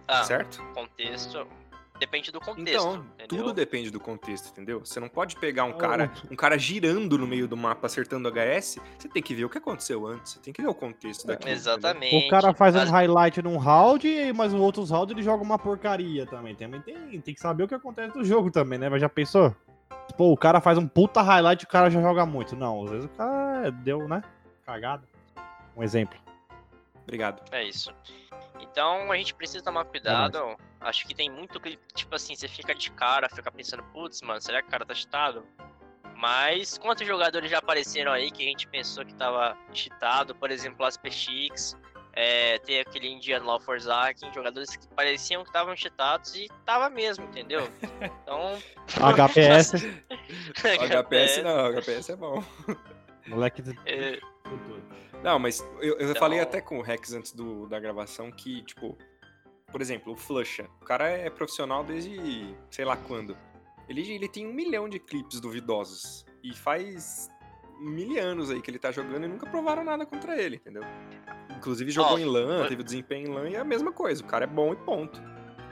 Ah, 0.08 0.24
certo? 0.24 0.62
contexto. 0.74 1.48
Depende 2.00 2.32
do 2.32 2.40
contexto. 2.40 2.70
Então, 2.70 2.96
entendeu? 3.14 3.28
tudo 3.28 3.54
depende 3.54 3.92
do 3.92 4.00
contexto, 4.00 4.50
entendeu? 4.50 4.80
Você 4.80 5.00
não 5.00 5.08
pode 5.08 5.36
pegar 5.36 5.66
um 5.66 5.70
Oh. 5.70 5.78
cara, 5.78 6.12
um 6.32 6.36
cara 6.36 6.58
girando 6.58 7.16
no 7.16 7.28
meio 7.28 7.48
do 7.48 7.56
mapa 7.56 7.86
acertando 7.86 8.28
HS, 8.28 8.80
você 8.98 9.08
tem 9.08 9.22
que 9.22 9.36
ver 9.36 9.46
o 9.46 9.50
que 9.50 9.60
aconteceu 9.60 10.08
antes, 10.08 10.34
você 10.34 10.40
tem 10.40 10.52
que 10.52 10.64
ver 10.64 10.68
o 10.68 10.74
contexto 10.74 11.28
daquilo. 11.28 11.52
entendeu? 11.52 11.56
Exatamente. 11.62 12.26
O 12.26 12.30
cara 12.30 12.56
faz 12.56 12.76
um 12.76 12.80
Às- 12.80 12.90
highlight 12.90 13.40
num 13.44 13.58
round, 13.58 14.34
mas 14.34 14.52
no 14.52 14.64
outros 14.64 14.90
round 14.90 15.14
ele 15.14 15.22
joga 15.22 15.44
uma 15.44 15.60
porcaria 15.60 16.26
também. 16.26 16.56
Também 16.56 16.82
tem, 16.82 17.22
tem 17.22 17.34
que 17.36 17.40
saber 17.40 17.64
o 17.66 17.68
que 17.68 17.76
acontece 17.76 18.18
no 18.18 18.24
jogo 18.26 18.50
também, 18.50 18.80
né? 18.80 18.90
Mas 18.90 19.00
já 19.00 19.08
pensou? 19.10 19.56
Pô, 20.12 20.32
o 20.32 20.38
cara 20.38 20.62
faz 20.62 20.78
um 20.78 20.88
puta 20.88 21.22
highlight 21.22 21.64
e 21.64 21.66
o 21.66 21.70
cara 21.70 21.90
já 21.90 22.02
joga 22.02 22.26
muito. 22.26 22.56
Não, 22.56 22.84
às 22.84 22.92
vezes 22.92 23.06
o 23.06 23.10
cara 23.10 23.72
deu, 23.72 24.08
né? 24.08 24.22
Cagada. 24.66 25.04
Um 25.76 25.84
exemplo. 25.84 26.20
Obrigado. 27.04 27.42
É 27.52 27.64
isso. 27.64 27.94
Então 28.60 29.12
a 29.12 29.18
gente 29.18 29.34
precisa 29.34 29.64
tomar 29.64 29.86
cuidado. 29.86 30.56
Acho 30.80 31.06
que 31.06 31.14
tem 31.14 31.30
muito 31.30 31.60
clipe, 31.60 31.82
tipo 31.94 32.16
assim, 32.16 32.36
você 32.36 32.48
fica 32.48 32.74
de 32.74 32.92
cara, 32.92 33.30
fica 33.30 33.52
pensando, 33.52 33.84
putz, 33.84 34.22
mano, 34.22 34.42
será 34.42 34.62
que 34.62 34.68
o 34.68 34.72
cara 34.72 34.86
tá 34.86 34.94
cheatado? 34.94 35.46
Mas 36.16 36.78
quantos 36.78 37.08
jogadores 37.08 37.50
já 37.50 37.58
apareceram 37.58 38.12
aí 38.12 38.30
que 38.32 38.44
a 38.44 38.46
gente 38.46 38.68
pensou 38.68 39.04
que 39.04 39.14
tava 39.16 39.58
cheatado? 39.74 40.36
Por 40.36 40.52
exemplo, 40.52 40.86
as 40.86 40.96
PX, 40.96 41.76
é, 42.14 42.60
tem 42.60 42.80
aquele 42.80 43.08
Indian 43.10 43.42
Law 43.44 43.60
for 43.60 43.80
Zakin, 43.80 44.32
jogadores 44.34 44.76
que 44.76 44.88
pareciam 44.90 45.44
que 45.44 45.50
estavam 45.50 45.76
cheatados 45.76 46.36
e 46.36 46.48
tava 46.66 46.90
mesmo, 46.90 47.26
entendeu? 47.26 47.62
Então. 48.02 48.58
HPS. 49.28 49.74
O 49.74 51.04
HPS 51.04 51.44
não, 51.44 51.70
o 51.72 51.82
HPS 51.82 52.10
é 52.10 52.16
bom. 52.16 52.44
Moleque. 53.28 53.64
É, 53.86 54.20
Não, 55.24 55.38
mas 55.40 55.62
eu, 55.80 55.98
eu 55.98 56.10
Então- 56.10 56.16
falei 56.20 56.40
até 56.40 56.60
com 56.60 56.80
o 56.80 56.82
Rex 56.82 57.14
antes 57.14 57.32
do, 57.32 57.68
da 57.68 57.80
gravação 57.80 58.32
que, 58.32 58.62
tipo, 58.64 58.98
por 59.72 59.80
exemplo, 59.82 60.14
o 60.14 60.16
Flusha. 60.18 60.68
O 60.82 60.86
cara 60.86 61.08
é 61.10 61.30
profissional 61.30 61.84
desde 61.84 62.56
sei 62.70 62.84
lá 62.84 62.98
quando. 62.98 63.38
Ele, 63.88 64.02
ele 64.12 64.28
tem 64.28 64.48
um 64.48 64.54
milhão 64.54 64.90
de 64.90 65.00
clipes 65.00 65.40
duvidosos. 65.40 66.26
E 66.44 66.54
faz 66.56 67.30
mil 67.80 68.20
anos 68.22 68.50
aí 68.52 68.62
que 68.62 68.70
ele 68.72 68.80
tá 68.80 68.92
jogando 68.92 69.26
e 69.26 69.28
nunca 69.28 69.46
provaram 69.50 69.84
nada 69.84 70.06
contra 70.06 70.40
ele, 70.42 70.56
entendeu? 70.58 70.84
Inclusive 71.62 71.92
jogou 71.92 72.14
Ó, 72.16 72.18
em 72.18 72.26
LAN, 72.26 72.68
teve 72.68 72.84
desempenho 72.84 73.28
em 73.30 73.34
LAN 73.34 73.50
e 73.52 73.56
é 73.56 73.60
a 73.60 73.64
mesma 73.64 73.92
coisa. 73.92 74.24
O 74.24 74.26
cara 74.28 74.46
é 74.46 74.48
bom 74.48 74.74
e 74.74 74.76
ponto. 74.78 75.22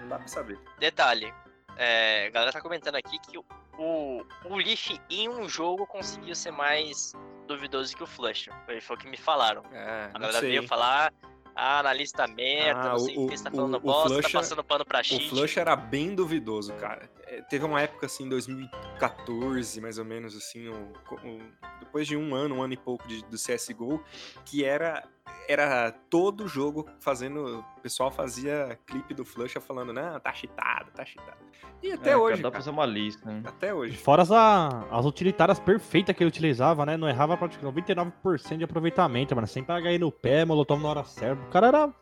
Não 0.01 0.07
dá 0.07 0.19
pra 0.19 0.27
saber. 0.27 0.59
Detalhe, 0.79 1.33
é, 1.75 2.27
a 2.27 2.29
galera 2.29 2.51
tá 2.51 2.61
comentando 2.61 2.95
aqui 2.95 3.17
que 3.19 3.37
o, 3.77 4.23
o 4.45 4.55
Leaf 4.55 4.91
em 5.09 5.27
um 5.27 5.49
jogo 5.49 5.87
conseguiu 5.87 6.35
ser 6.35 6.51
mais 6.51 7.13
duvidoso 7.47 7.95
que 7.97 8.03
o 8.03 8.07
Flush. 8.07 8.49
Foi, 8.65 8.79
foi 8.79 8.95
o 8.95 8.99
que 8.99 9.09
me 9.09 9.17
falaram. 9.17 9.63
É, 9.71 10.09
A 10.13 10.19
galera 10.19 10.39
sei. 10.39 10.49
veio 10.51 10.67
falar, 10.67 11.11
ah, 11.55 11.79
analista 11.79 12.27
merda, 12.27 12.81
Ah, 12.81 12.89
não 12.89 12.99
sei 12.99 13.17
o- 13.17 13.25
o 13.25 13.29
que, 13.29 13.37
você 13.37 13.43
tá 13.45 13.49
o- 13.51 13.55
falando 13.55 13.75
o 13.75 13.79
bosta, 13.79 14.21
tá 14.21 14.29
passando 14.29 14.63
pano 14.63 14.85
pra 14.85 14.99
O 14.99 15.03
cheat. 15.03 15.29
Flush 15.29 15.57
era 15.57 15.75
bem 15.75 16.13
duvidoso, 16.13 16.71
cara. 16.75 17.09
É, 17.31 17.41
teve 17.43 17.63
uma 17.65 17.79
época 17.81 18.05
assim, 18.07 18.27
2014, 18.27 19.79
mais 19.81 19.97
ou 19.97 20.05
menos, 20.05 20.35
assim, 20.35 20.67
o- 20.67 20.93
o- 21.23 21.41
depois 21.79 22.07
de 22.07 22.17
um 22.17 22.33
ano, 22.33 22.55
um 22.55 22.63
ano 22.63 22.73
e 22.73 22.77
pouco 22.77 23.07
de, 23.07 23.23
do 23.25 23.37
CSGO, 23.37 24.03
que 24.45 24.63
era, 24.65 25.03
era 25.47 25.91
todo 26.09 26.47
jogo 26.47 26.87
fazendo. 26.99 27.59
O 27.59 27.81
pessoal 27.81 28.09
fazia 28.11 28.77
clipe 28.85 29.13
do 29.13 29.23
Flush 29.23 29.53
falando, 29.61 29.93
não, 29.93 30.19
tá 30.19 30.33
cheatado, 30.33 30.91
tá 30.91 31.05
cheatado. 31.05 31.37
E 31.81 31.91
até 31.91 32.09
É, 32.09 32.13
cara, 32.13 32.19
hoje. 32.19 32.41
dá 32.41 32.49
pra 32.49 32.51
cara, 32.51 32.63
fazer 32.63 32.69
uma 32.71 32.85
lista, 32.85 33.29
né? 33.31 33.41
Até 33.45 33.73
hoje. 33.73 33.95
Fora 33.97 34.21
as, 34.23 34.31
as 34.31 35.05
utilitárias 35.05 35.59
perfeitas 35.59 36.15
que 36.15 36.23
ele 36.23 36.27
utilizava, 36.29 36.85
né? 36.85 36.97
Não 36.97 37.07
errava 37.07 37.37
praticamente 37.37 37.93
99% 37.93 38.57
de 38.57 38.63
aproveitamento, 38.63 39.35
mano. 39.35 39.47
Sempre 39.47 39.75
HI 39.93 39.97
no 39.97 40.11
pé, 40.11 40.43
molotov 40.45 40.81
na 40.81 40.89
hora 40.89 41.03
certa. 41.03 41.41
O 41.43 41.49
cara 41.49 41.67
era. 41.67 41.93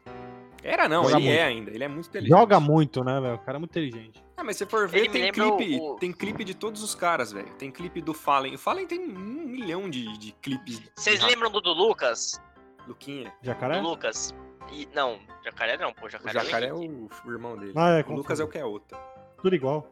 Era 0.70 0.88
não, 0.90 1.04
Joga 1.06 1.16
ele 1.18 1.26
muito. 1.28 1.40
é 1.40 1.44
ainda. 1.44 1.72
Ele 1.72 1.84
é 1.84 1.88
muito 1.88 2.08
inteligente. 2.10 2.38
Joga 2.38 2.60
muito, 2.60 3.04
né, 3.04 3.22
velho? 3.22 3.36
O 3.36 3.40
cara 3.40 3.58
é 3.58 3.60
muito 3.60 3.72
inteligente. 3.72 4.24
Ah, 4.36 4.44
mas 4.44 4.58
se 4.58 4.66
for 4.66 4.88
ver, 4.88 5.00
Ele 5.00 5.10
tem 5.10 5.32
clipe, 5.32 5.80
o- 5.82 5.96
tem 5.96 6.12
clipe 6.12 6.44
de 6.44 6.54
todos 6.54 6.84
os 6.84 6.94
caras, 6.94 7.32
velho. 7.32 7.48
Tem 7.56 7.72
clipe 7.72 8.02
do 8.02 8.14
Fallen. 8.14 8.54
O 8.56 8.58
Fallen 8.58 8.86
tem 8.86 9.00
um 9.00 9.48
milhão 9.48 9.90
de, 9.90 10.18
de 10.18 10.32
clipes. 10.34 10.82
Vocês 10.96 11.20
de 11.22 11.26
lembram 11.26 11.50
do 11.50 11.62
do 11.62 11.72
Lucas? 11.74 12.42
Luquinha. 12.86 13.34
Jacaré? 13.42 13.80
Do 13.80 13.88
Lucas. 13.88 14.34
E, 14.72 14.88
não, 14.94 15.18
jacaré 15.46 15.78
não, 15.78 15.94
pô, 15.94 16.08
O 16.08 16.10
jacaré, 16.10 16.44
Jacaré 16.44 16.66
é 16.68 16.70
Henrique. 16.74 16.94
o, 17.26 17.30
o 17.30 17.32
irmão 17.32 17.56
dele. 17.58 17.72
Ah, 17.76 18.00
é, 18.00 18.06
o 18.06 18.14
Lucas 18.14 18.40
é 18.40 18.44
o 18.44 18.48
que 18.50 18.58
é 18.58 18.66
outro. 18.66 18.98
Tudo 19.42 19.56
igual. 19.56 19.88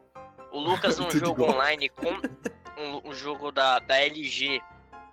O 0.52 0.60
Lucas 0.60 0.98
num 1.00 1.10
jogo 1.10 1.42
igual. 1.42 1.56
online 1.56 1.88
com 1.88 2.08
um, 2.78 3.08
um 3.08 3.12
jogo 3.14 3.50
da, 3.50 3.78
da 3.78 3.96
LG, 3.98 4.60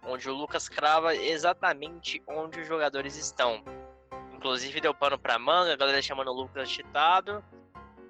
onde 0.05 0.29
o 0.29 0.33
Lucas 0.35 0.67
crava 0.67 1.15
exatamente 1.15 2.21
onde 2.27 2.59
os 2.59 2.67
jogadores 2.67 3.15
estão. 3.17 3.63
Inclusive 4.43 4.81
deu 4.81 4.93
pano 4.93 5.17
pra 5.17 5.39
manga, 5.39 5.71
a 5.71 5.77
galera 5.77 6.01
chamando 6.01 6.27
o 6.27 6.33
Lucas 6.33 6.69
cheatado. 6.69 7.41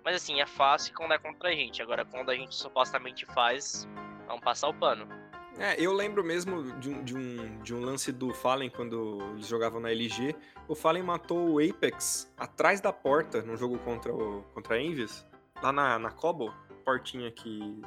Mas 0.04 0.16
assim, 0.16 0.42
é 0.42 0.48
fácil 0.48 0.92
quando 0.96 1.14
é 1.14 1.20
contra 1.20 1.50
a 1.50 1.52
gente. 1.52 1.80
Agora 1.80 2.04
quando 2.04 2.32
a 2.32 2.36
gente 2.36 2.56
supostamente 2.56 3.24
faz, 3.28 3.88
vamos 4.26 4.44
passar 4.44 4.68
o 4.68 4.74
pano. 4.74 5.08
É, 5.60 5.80
eu 5.80 5.94
lembro 5.94 6.24
mesmo 6.24 6.72
de 6.80 6.90
um, 6.90 7.04
de 7.04 7.16
um, 7.16 7.62
de 7.62 7.76
um 7.76 7.82
lance 7.82 8.12
do 8.12 8.34
Fallen 8.34 8.72
quando 8.72 9.20
eles 9.34 9.46
jogavam 9.46 9.80
na 9.80 9.92
LG. 9.92 10.36
O 10.68 10.74
Fallen 10.74 11.04
matou 11.04 11.52
o 11.52 11.60
Apex 11.60 12.34
atrás 12.36 12.82
da 12.82 12.92
porta 12.92 13.44
no 13.44 13.56
jogo 13.56 13.78
contra, 13.78 14.12
o, 14.12 14.42
contra 14.56 14.78
a 14.78 14.82
Envious, 14.82 15.24
lá 15.62 15.72
na, 15.72 16.00
na 16.00 16.10
Cobble, 16.10 16.52
portinha 16.84 17.30
que, 17.30 17.80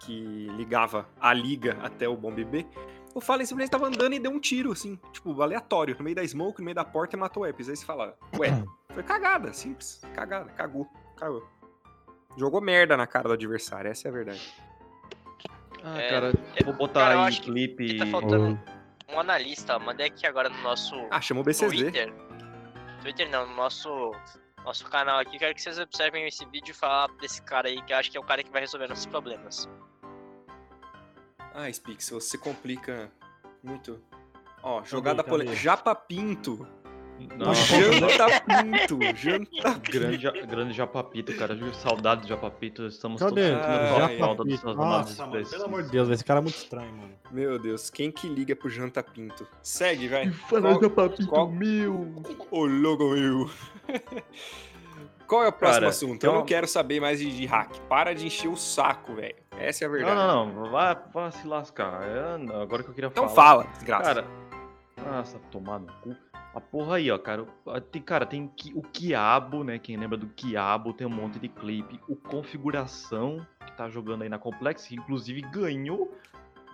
que 0.00 0.48
ligava 0.56 1.08
a 1.20 1.32
liga 1.32 1.78
até 1.80 2.08
o 2.08 2.16
Bomb 2.16 2.44
B. 2.44 2.66
O 3.14 3.20
Fallen 3.20 3.44
simplesmente 3.44 3.70
tava 3.70 3.86
andando 3.86 4.14
e 4.14 4.18
deu 4.18 4.30
um 4.30 4.40
tiro, 4.40 4.72
assim, 4.72 4.98
tipo, 5.12 5.40
aleatório, 5.42 5.94
no 5.98 6.02
meio 6.04 6.16
da 6.16 6.26
smoke, 6.26 6.60
no 6.60 6.64
meio 6.64 6.74
da 6.74 6.84
porta 6.84 7.14
e 7.14 7.18
matou 7.18 7.42
o 7.42 7.46
Apex. 7.48 7.68
Aí 7.68 7.76
você 7.76 7.84
fala, 7.84 8.16
ué, 8.38 8.48
foi 8.94 9.02
cagada, 9.02 9.52
simples, 9.52 10.00
cagada, 10.14 10.50
cagou, 10.52 10.88
cagou. 11.16 11.46
Jogou 12.38 12.60
merda 12.62 12.96
na 12.96 13.06
cara 13.06 13.28
do 13.28 13.34
adversário, 13.34 13.90
essa 13.90 14.08
é 14.08 14.10
a 14.10 14.12
verdade. 14.14 14.54
Ah, 15.84 16.00
É, 16.00 16.08
cara, 16.08 16.32
é- 16.56 16.64
vou 16.64 16.72
botar 16.74 17.08
cara, 17.08 17.26
aí 17.26 17.40
clipe. 17.40 17.98
tá 17.98 18.06
faltando 18.06 18.58
um 19.10 19.20
analista, 19.20 19.78
mandei 19.78 20.06
aqui 20.06 20.26
agora 20.26 20.48
no 20.48 20.62
nosso 20.62 20.94
Ah, 21.10 21.20
chamou 21.20 21.42
o 21.42 21.44
BCZ. 21.44 21.68
Twitter. 21.70 22.14
Twitter 23.02 23.28
não, 23.28 23.46
no 23.46 23.54
nosso, 23.54 24.12
nosso 24.64 24.88
canal 24.88 25.18
aqui. 25.18 25.38
Quero 25.38 25.54
que 25.54 25.60
vocês 25.60 25.78
observem 25.78 26.26
esse 26.26 26.46
vídeo 26.46 26.70
e 26.70 26.74
falar 26.74 27.08
desse 27.20 27.42
cara 27.42 27.68
aí, 27.68 27.82
que 27.82 27.92
eu 27.92 27.96
acho 27.98 28.10
que 28.10 28.16
é 28.16 28.20
o 28.20 28.24
cara 28.24 28.42
que 28.42 28.50
vai 28.50 28.60
resolver 28.62 28.86
nossos 28.86 29.04
problemas. 29.06 29.68
Ah, 31.54 31.70
Spix, 31.72 32.10
você 32.10 32.38
complica 32.38 33.10
muito. 33.62 34.00
Ó, 34.62 34.82
jogada 34.84 35.22
polêmica. 35.24 35.56
Japa 35.56 35.94
Pinto. 35.94 36.66
Nossa, 37.36 37.76
Janta 37.92 38.26
Pinto. 38.40 38.98
Janta 39.16 39.78
grande, 39.78 40.22
ja- 40.22 40.30
grande 40.32 40.72
Japapito, 40.72 41.34
cara. 41.36 41.56
Saudade 41.74 42.22
do 42.22 42.28
Japapito. 42.28 42.86
Estamos 42.86 43.20
Cadê? 43.20 43.50
todos 43.50 43.64
Ah, 43.64 43.78
sentindo 43.78 44.04
ai, 44.04 44.18
falta 44.18 44.34
Japapito. 44.42 44.60
suas 44.60 44.76
Nossa, 44.76 45.26
mano, 45.26 45.46
pelo 45.48 45.64
amor 45.64 45.82
de 45.84 45.90
Deus, 45.90 46.08
esse 46.08 46.24
cara 46.24 46.40
é 46.40 46.42
muito 46.42 46.56
estranho, 46.56 46.92
mano. 46.92 47.12
Meu 47.30 47.58
Deus, 47.58 47.90
quem 47.90 48.10
que 48.10 48.28
liga 48.28 48.56
pro 48.56 48.68
Janta 48.68 49.02
Pinto? 49.02 49.46
Segue, 49.62 50.08
vai. 50.08 50.30
Fala 50.30 50.80
Japapito 50.80 51.26
qual- 51.28 51.50
meu. 51.50 52.12
Ô, 52.50 52.64
logo 52.66 53.10
meu. 53.14 53.50
Qual 55.32 55.42
é 55.44 55.48
o 55.48 55.52
próximo 55.52 55.80
Cara, 55.80 55.88
assunto? 55.88 56.24
Eu 56.24 56.34
não 56.34 56.44
quero 56.44 56.66
saber 56.68 57.00
mais 57.00 57.18
de, 57.18 57.34
de 57.34 57.46
hack. 57.46 57.74
Para 57.88 58.14
de 58.14 58.26
encher 58.26 58.48
o 58.48 58.56
saco, 58.56 59.14
velho. 59.14 59.34
Essa 59.52 59.84
é 59.84 59.88
a 59.88 59.90
verdade. 59.90 60.14
Não, 60.14 60.46
não, 60.46 60.62
não. 60.64 60.70
Vai, 60.70 60.94
vai 61.10 61.32
se 61.32 61.46
lascar. 61.46 62.02
É, 62.02 62.34
agora 62.62 62.82
que 62.82 62.90
eu 62.90 62.94
queria 62.94 63.08
Então 63.08 63.26
falar. 63.30 63.64
fala, 63.64 63.64
desgraça. 63.72 64.14
Cara, 64.14 64.26
nossa, 65.10 65.38
tomar 65.50 65.78
no 65.78 65.86
cu. 66.02 66.14
A 66.54 66.60
porra 66.60 66.96
aí, 66.96 67.10
ó, 67.10 67.16
cara. 67.16 67.44
o- 67.64 67.80
Tem, 67.80 68.02
cara, 68.02 68.26
tem 68.26 68.46
que- 68.54 68.74
o 68.74 68.82
Quiabo, 68.82 69.64
né? 69.64 69.78
Quem 69.78 69.96
lembra 69.96 70.18
do 70.18 70.26
Quiabo, 70.26 70.92
tem 70.92 71.06
um 71.06 71.10
monte 71.10 71.38
de 71.38 71.48
clipe. 71.48 71.98
O 72.06 72.14
Configuração, 72.14 73.46
que 73.64 73.72
tá 73.72 73.88
jogando 73.88 74.20
aí 74.24 74.28
na 74.28 74.38
Complex, 74.38 74.86
que 74.86 74.96
inclusive 74.96 75.40
ganhou 75.40 76.14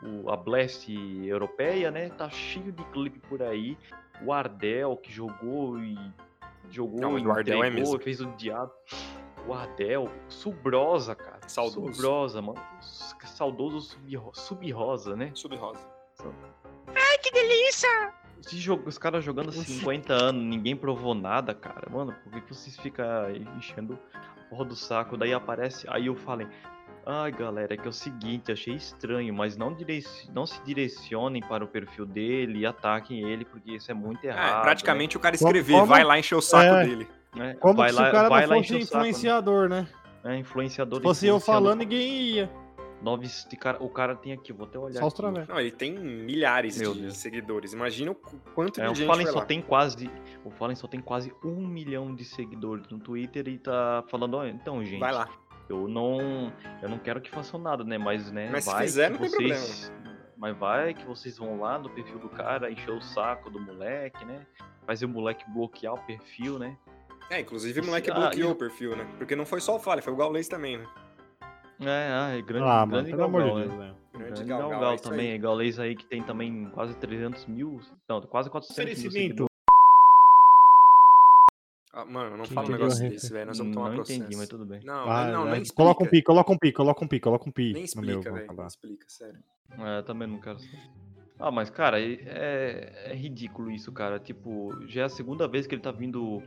o- 0.03 0.29
a 0.33 0.37
Blast 0.37 0.89
europeia, 1.25 1.93
né? 1.93 2.09
Tá 2.09 2.29
cheio 2.29 2.73
de 2.73 2.83
clipe 2.87 3.21
por 3.21 3.41
aí. 3.41 3.79
O 4.21 4.33
Ardel, 4.33 4.97
que 4.97 5.13
jogou 5.13 5.79
e. 5.79 5.97
Jogou 6.71 7.01
Não, 7.01 7.13
mas 7.13 7.25
o 7.25 7.31
Ardel 7.31 7.65
é 7.65 7.71
mesmo. 7.71 7.99
fez 7.99 8.21
o 8.21 8.27
diabo. 8.37 8.73
O 9.47 9.55
Ardel, 9.55 10.11
Subrosa, 10.29 11.15
cara. 11.15 11.41
Saudoso. 11.49 11.95
Subrosa, 11.95 12.43
mano. 12.43 12.61
Saudoso 12.81 13.81
Sub- 13.81 14.31
Sub-Rosa, 14.35 15.17
né? 15.17 15.31
Sub-rosa. 15.35 15.81
Que 17.23 17.31
delícia! 17.33 18.13
Jogo, 18.51 18.89
os 18.89 18.97
caras 18.97 19.25
jogando 19.25 19.53
50 19.53 20.13
anos, 20.15 20.43
ninguém 20.43 20.75
provou 20.77 21.15
nada, 21.15 21.53
cara. 21.55 21.91
Mano, 21.91 22.15
por 22.23 22.33
que 22.33 22.41
que 22.43 22.55
vocês 22.55 22.77
ficam 22.77 23.05
enchendo 23.59 23.99
a 24.15 24.45
porra 24.49 24.65
do 24.65 24.77
saco? 24.77 25.17
Daí 25.17 25.35
aparece, 25.35 25.87
aí 25.91 26.07
eu 26.07 26.15
falei, 26.15 26.47
ai 27.11 27.33
galera, 27.33 27.73
é 27.75 27.77
que 27.77 27.87
é 27.87 27.91
o 27.91 27.93
seguinte, 27.93 28.53
achei 28.53 28.75
estranho, 28.75 29.33
mas 29.35 29.57
não, 29.57 29.73
direc- 29.75 30.29
não 30.33 30.47
se 30.47 30.63
direcionem 30.63 31.43
para 31.43 31.65
o 31.65 31.67
perfil 31.67 32.05
dele 32.07 32.61
e 32.61 32.67
ataquem 32.67 33.23
ele, 33.29 33.45
porque 33.45 33.73
isso 33.73 33.91
é 33.91 33.95
muito 33.95 34.23
errado. 34.25 34.59
É, 34.61 34.63
praticamente 34.63 35.17
o 35.17 35.21
cara 35.21 35.35
escrever, 35.35 35.73
como- 35.73 35.87
vai 35.87 36.05
lá 36.05 36.19
encher 36.19 36.35
o 36.37 36.43
saco 36.43 36.75
É. 36.77 36.85
dele. 36.87 37.09
né? 37.35 37.47
né? 37.49 37.55
Como 37.61 37.75
vai 37.75 37.91
se 37.91 37.95
lá, 37.97 38.09
o 38.09 38.13
cara 38.13 38.29
vai 38.29 38.47
não 38.47 38.57
lá 38.57 38.63
fosse 38.63 38.75
o 38.77 38.83
saco, 38.85 38.95
né? 38.97 39.01
influenciador, 39.11 39.69
né? 39.69 39.89
É, 40.25 40.37
influenciador. 40.37 40.99
Se 40.99 41.03
fosse 41.03 41.27
eu 41.27 41.37
influenciador. 41.37 41.63
falando, 41.65 41.79
ninguém 41.81 42.21
ia. 42.23 42.51
Nove, 43.01 43.29
de 43.49 43.57
cara, 43.57 43.81
o 43.81 43.89
cara 43.89 44.17
tem 44.17 44.33
aqui, 44.33 44.53
vou 44.53 44.67
até 44.67 44.77
olhar 44.77 44.99
Só. 45.09 45.31
Não, 45.31 45.61
ele 45.61 45.71
tem 45.71 45.93
milhares 45.97 46.81
Meu 46.81 46.93
de 46.95 47.03
Deus. 47.03 47.17
seguidores. 47.17 47.73
Imagina 47.73 48.11
o 48.11 48.15
qu- 48.17 48.37
quanto 48.57 48.81
É, 48.81 48.87
de 48.87 48.91
o 48.91 48.95
gente 48.97 49.07
Fallen 49.07 49.27
só 49.29 49.39
lá. 49.39 49.45
tem 49.45 49.63
quase. 49.63 50.11
O 50.45 50.51
Fallen 50.51 50.75
só 50.75 50.89
tem 50.89 51.01
quase 51.01 51.33
um 51.45 51.65
milhão 51.65 52.13
de 52.13 52.25
seguidores 52.25 52.89
no 52.89 52.99
Twitter 52.99 53.47
e 53.47 53.57
tá 53.57 54.03
falando, 54.09 54.35
ó, 54.39 54.45
então, 54.47 54.85
gente. 54.85 54.99
Vai 54.99 55.13
lá. 55.13 55.29
Eu 55.69 55.87
não. 55.89 56.53
Eu 56.83 56.89
não 56.89 56.99
quero 56.99 57.21
que 57.21 57.31
façam 57.31 57.61
nada, 57.61 57.85
né? 57.85 57.99
Mas, 57.99 58.31
né, 58.31 58.49
Mas 58.51 58.65
se 58.65 58.71
vai 58.71 58.85
fizer, 58.85 59.13
que 59.13 59.23
não 59.23 59.31
tem 59.31 59.31
vocês. 59.49 59.93
Mas 60.37 60.57
vai 60.57 60.95
que 60.95 61.05
vocês 61.05 61.37
vão 61.37 61.61
lá 61.61 61.79
no 61.79 61.91
perfil 61.91 62.19
do 62.19 62.29
cara, 62.29 62.71
encher 62.71 62.93
o 62.93 63.01
saco 63.01 63.51
do 63.51 63.61
moleque, 63.61 64.25
né? 64.25 64.47
Fazer 64.87 65.05
o 65.05 65.09
moleque 65.09 65.45
bloquear 65.51 65.95
o 65.95 65.99
perfil, 65.99 66.59
né? 66.59 66.77
É, 67.31 67.41
inclusive 67.41 67.81
o 67.81 67.85
moleque 67.85 68.11
Ah, 68.11 68.15
bloqueou 68.15 68.51
e- 68.51 68.53
o 68.53 68.57
perfil, 68.57 68.97
né? 68.97 69.07
Porque 69.19 69.35
não 69.37 69.45
foi 69.45 69.61
só 69.61 69.77
o 69.77 69.79
Fallen, 69.79 70.01
foi 70.01 70.13
o 70.13 70.17
Gaules 70.17 70.49
também, 70.49 70.79
né? 70.79 70.87
É, 71.81 72.09
ah, 72.13 72.37
é 72.37 72.43
grande, 72.43 72.65
Ah, 72.65 72.87
mano, 72.87 72.91
grande 72.93 73.11
pelo 73.11 73.25
amor 73.25 73.43
de 73.43 73.51
Deus, 73.51 73.69
né? 73.69 73.77
velho. 73.77 73.97
Grande 74.27 74.45
Galgão, 74.45 74.71
Galgão 74.71 74.93
é 74.93 74.97
também, 74.99 75.33
aí. 75.33 75.39
Gaulês 75.39 75.79
aí 75.79 75.95
que 75.95 76.05
tem 76.07 76.23
também 76.23 76.71
quase 76.73 76.97
300 76.97 77.47
mil, 77.47 77.81
não, 78.09 78.21
quase 78.23 78.49
400 78.51 79.03
mil. 79.13 79.48
Ah, 81.99 82.05
mano, 82.05 82.37
não 82.37 82.45
Quem 82.45 82.55
fala 82.55 82.69
um 82.69 82.71
negócio 82.71 83.11
desse, 83.11 83.33
velho. 83.33 83.47
Nós 83.47 83.59
vamos 83.59 83.75
tomar 83.75 83.89
Não 83.89 83.97
processo. 83.97 84.21
entendi, 84.21 84.37
mas 84.37 84.49
tudo 84.49 84.65
bem. 84.65 84.81
Não, 84.85 85.11
Ah, 85.11 85.27
não, 85.33 85.45
né? 85.47 85.53
nem 85.53 85.63
explica. 85.63 85.75
Coloca 85.83 86.05
um 86.05 86.07
pi, 86.07 86.23
coloca 86.23 86.53
um 86.53 86.57
pi, 86.59 86.73
coloca 86.73 87.05
um 87.05 87.09
pi, 87.09 87.21
coloca 87.21 87.49
um 87.49 87.53
pi. 87.53 87.73
Nem 87.73 87.83
explica, 87.83 88.33
velho. 88.33 88.53
Nem 88.57 88.67
explica, 88.67 89.05
sério. 89.09 89.41
É, 89.77 90.03
também 90.03 90.29
não 90.29 90.39
quero 90.41 90.61
saber. 90.61 90.79
Ah, 91.41 91.51
mas 91.51 91.71
cara, 91.71 92.01
é, 92.01 93.11
é 93.11 93.15
ridículo 93.17 93.69
isso, 93.73 93.91
cara. 93.91 94.21
Tipo, 94.21 94.71
já 94.87 95.03
é 95.03 95.05
a 95.07 95.09
segunda 95.09 95.49
vez 95.49 95.67
que 95.67 95.75
ele 95.75 95.83
tá 95.83 95.91
vindo. 95.91 96.41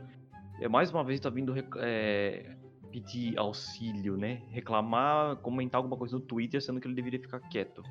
É 0.58 0.68
mais 0.68 0.90
uma 0.90 1.04
vez 1.04 1.20
tá 1.20 1.28
vindo 1.28 1.54
é, 1.76 2.56
pedir 2.90 3.38
auxílio, 3.38 4.16
né? 4.16 4.40
Reclamar, 4.48 5.36
comentar 5.36 5.78
alguma 5.78 5.98
coisa 5.98 6.16
no 6.16 6.22
Twitter, 6.22 6.62
sendo 6.62 6.80
que 6.80 6.86
ele 6.86 6.94
deveria 6.94 7.20
ficar 7.20 7.40
quieto. 7.40 7.82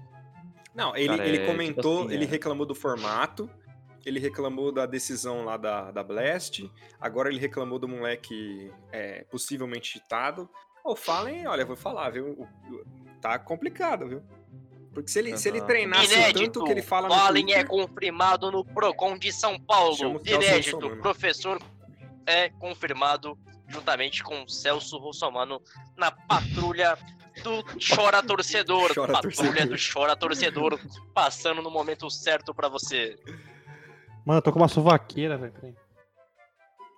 Não, 0.73 0.95
ele, 0.95 1.09
Cara, 1.09 1.27
ele 1.27 1.37
é, 1.37 1.39
tipo 1.41 1.51
comentou, 1.51 2.05
assim, 2.05 2.13
ele 2.13 2.23
é. 2.23 2.27
reclamou 2.27 2.65
do 2.65 2.73
formato, 2.73 3.47
ele 4.05 4.19
reclamou 4.19 4.71
da 4.71 4.85
decisão 4.85 5.45
lá 5.45 5.57
da, 5.57 5.91
da 5.91 6.03
Blast, 6.03 6.69
agora 6.99 7.29
ele 7.29 7.39
reclamou 7.39 7.79
do 7.79 7.87
moleque 7.87 8.71
é, 8.91 9.23
possivelmente 9.29 9.93
cheatado. 9.93 10.49
Ô, 10.83 10.95
Fallen, 10.95 11.45
olha, 11.47 11.65
vou 11.65 11.75
falar, 11.75 12.09
viu? 12.09 12.47
Tá 13.21 13.37
complicado, 13.37 14.07
viu? 14.07 14.23
Porque 14.93 15.09
se 15.09 15.19
ele, 15.19 15.37
se 15.37 15.47
ele 15.47 15.61
treinasse 15.61 16.13
o 16.13 16.17
Inédito, 16.17 16.51
tanto 16.51 16.65
que 16.65 16.71
ele 16.71 16.81
fala 16.81 17.07
no 17.07 17.13
Fallen 17.13 17.45
Twitter, 17.45 17.61
é 17.61 17.63
confirmado 17.63 18.51
no 18.51 18.65
Procon 18.65 19.17
de 19.17 19.31
São 19.31 19.57
Paulo. 19.59 20.21
Inédito, 20.25 20.75
Russomano. 20.75 21.01
professor 21.01 21.61
é 22.25 22.49
confirmado 22.49 23.37
juntamente 23.67 24.21
com 24.21 24.45
Celso 24.47 24.97
Russomano 24.97 25.61
na 25.95 26.11
patrulha 26.11 26.97
do 27.41 27.63
Chora 27.79 28.21
Torcedor. 28.21 28.91
Chora 28.93 29.13
patrulha 29.13 29.31
Torcedor. 29.31 29.67
do 29.67 29.93
Chora 29.93 30.15
Torcedor, 30.15 30.79
passando 31.13 31.61
no 31.61 31.71
momento 31.71 32.09
certo 32.09 32.53
pra 32.53 32.67
você. 32.67 33.17
Mano, 34.31 34.37
eu 34.37 34.41
tô 34.41 34.53
com 34.53 34.59
uma 34.59 34.69
suvaqueira, 34.69 35.37
velho. 35.37 35.51
peraí. 35.51 35.75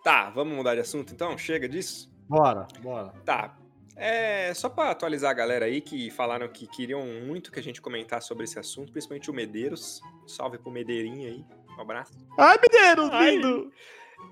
Tá, 0.03 0.29
vamos 0.29 0.55
mudar 0.55 0.75
de 0.75 0.81
assunto 0.81 1.11
então? 1.11 1.35
Chega 1.35 1.67
disso? 1.67 2.07
Bora, 2.29 2.67
bora. 2.79 3.11
Tá. 3.25 3.57
É, 3.95 4.53
só 4.53 4.69
pra 4.69 4.91
atualizar 4.91 5.31
a 5.31 5.33
galera 5.33 5.65
aí 5.65 5.81
que 5.81 6.11
falaram 6.11 6.47
que 6.47 6.67
queriam 6.67 7.03
muito 7.25 7.51
que 7.51 7.59
a 7.59 7.63
gente 7.63 7.81
comentasse 7.81 8.27
sobre 8.27 8.43
esse 8.43 8.59
assunto, 8.59 8.91
principalmente 8.91 9.31
o 9.31 9.33
Medeiros. 9.33 9.99
Salve 10.27 10.59
pro 10.59 10.69
Medeirinho 10.69 11.27
aí. 11.27 11.43
Um 11.75 11.81
abraço. 11.81 12.13
Ai, 12.37 12.55
Mineiro, 12.61 13.09
Ai. 13.11 13.31
lindo! 13.31 13.71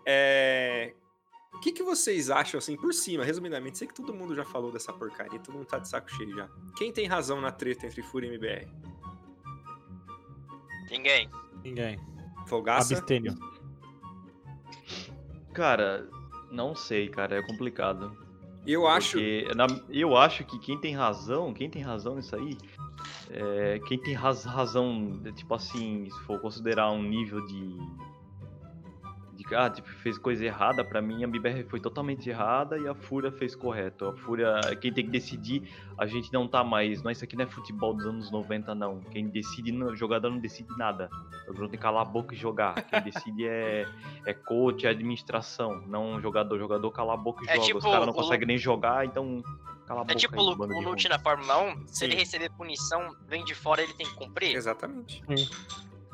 É. 0.06 0.94
O 1.56 1.60
que, 1.60 1.72
que 1.72 1.82
vocês 1.82 2.30
acham, 2.30 2.60
assim, 2.60 2.78
por 2.78 2.94
cima, 2.94 3.24
resumidamente? 3.24 3.80
Sei 3.80 3.88
que 3.88 3.96
todo 3.96 4.14
mundo 4.14 4.36
já 4.36 4.46
falou 4.46 4.72
dessa 4.72 4.94
porcaria, 4.94 5.40
todo 5.40 5.56
mundo 5.56 5.66
tá 5.66 5.80
de 5.80 5.90
saco 5.90 6.12
cheio 6.12 6.36
já. 6.36 6.48
Quem 6.78 6.94
tem 6.94 7.08
razão 7.08 7.42
na 7.42 7.52
treta 7.52 7.88
entre 7.88 8.04
Fúria 8.04 8.28
e 8.28 8.36
MBR? 8.36 8.68
Ninguém. 10.92 11.28
Ninguém. 11.64 12.11
Folgaça? 12.52 12.94
Abstênio. 12.98 13.34
Cara, 15.54 16.08
não 16.52 16.76
sei, 16.76 17.08
cara, 17.10 17.38
é 17.38 17.42
complicado. 17.42 18.16
Eu 18.68 18.86
acho. 18.88 19.18
Na- 19.56 19.68
eu 19.90 20.16
acho 20.18 20.44
que 20.44 20.60
quem 20.60 20.78
tem 20.78 20.94
razão, 20.96 21.54
quem 21.54 21.70
tem 21.70 21.82
razão 21.82 22.16
nisso 22.16 22.36
aí, 22.36 22.58
é, 23.30 23.80
quem 23.88 23.98
tem 23.98 24.14
raz- 24.14 24.44
razão, 24.44 25.18
de, 25.24 25.32
tipo 25.32 25.54
assim, 25.54 26.10
se 26.12 26.20
for 26.26 26.40
considerar 26.40 26.92
um 26.92 27.02
nível 27.02 27.44
de. 27.48 27.78
Ah, 29.56 29.70
tipo, 29.70 29.88
fez 29.90 30.18
coisa 30.18 30.46
errada, 30.46 30.84
pra 30.84 31.02
mim 31.02 31.24
a 31.24 31.28
BBR 31.28 31.64
foi 31.66 31.80
totalmente 31.80 32.30
errada 32.30 32.78
e 32.78 32.88
a 32.88 32.94
Fúria 32.96 33.32
fez 33.32 33.56
correto. 33.56 34.06
A 34.06 34.14
Fúria, 34.14 34.60
quem 34.80 34.92
tem 34.94 35.06
que 35.06 35.12
decidir, 35.12 35.70
a 35.98 36.06
gente 36.06 36.32
não 36.34 36.48
tá 36.48 36.64
mais. 36.64 37.02
Não, 37.04 37.12
isso 37.12 37.24
aqui 37.24 37.36
não 37.36 37.44
é 37.46 37.48
futebol 37.48 37.94
dos 37.94 38.06
anos 38.06 38.32
90, 38.32 38.74
não. 38.76 39.00
Quem 39.12 39.28
decide, 39.28 39.72
não- 39.72 39.88
o 39.88 39.96
jogador 39.96 40.30
não 40.30 40.40
decide 40.40 40.70
nada. 40.78 41.10
O 41.44 41.48
jogador 41.48 41.70
tem 41.70 41.78
que 41.80 41.84
calar 41.84 42.02
a 42.02 42.06
boca 42.06 42.34
e 42.34 42.38
jogar. 42.38 42.76
Quem 42.84 43.02
decide 43.26 43.48
é, 43.48 43.88
é 44.26 44.34
coach, 44.34 44.86
é 44.86 44.90
administração, 44.90 45.82
não 45.88 46.20
jogador. 46.22 46.56
O 46.56 46.60
jogador 46.60 46.92
cala 46.92 47.14
a 47.14 47.18
boca 47.18 47.44
e 47.46 47.50
É 47.50 47.56
joga. 47.56 47.66
tipo 47.68 47.78
Os 47.80 47.84
caras 47.86 48.06
não 48.06 48.14
o- 48.14 48.16
conseguem 48.16 48.48
nem 48.48 48.58
jogar, 48.58 49.06
então 49.06 49.44
cala 49.88 50.02
a 50.02 50.04
boca. 50.04 50.14
É 50.14 50.16
tipo 50.16 50.36
aí, 50.40 50.46
o, 50.46 50.54
ruim. 50.54 51.04
na 51.10 51.20
Fórmula 51.20 51.62
1, 51.64 51.88
se 51.88 51.96
Sim. 52.00 52.06
ele 52.06 52.16
receber 52.16 52.50
punição, 52.52 53.16
vem 53.28 53.44
de 53.44 53.54
fora 53.54 53.82
ele 53.82 53.94
tem 53.94 54.06
que 54.08 54.14
cumprir. 54.16 54.56
Exatamente. 54.56 55.24
Sim. 55.36 55.50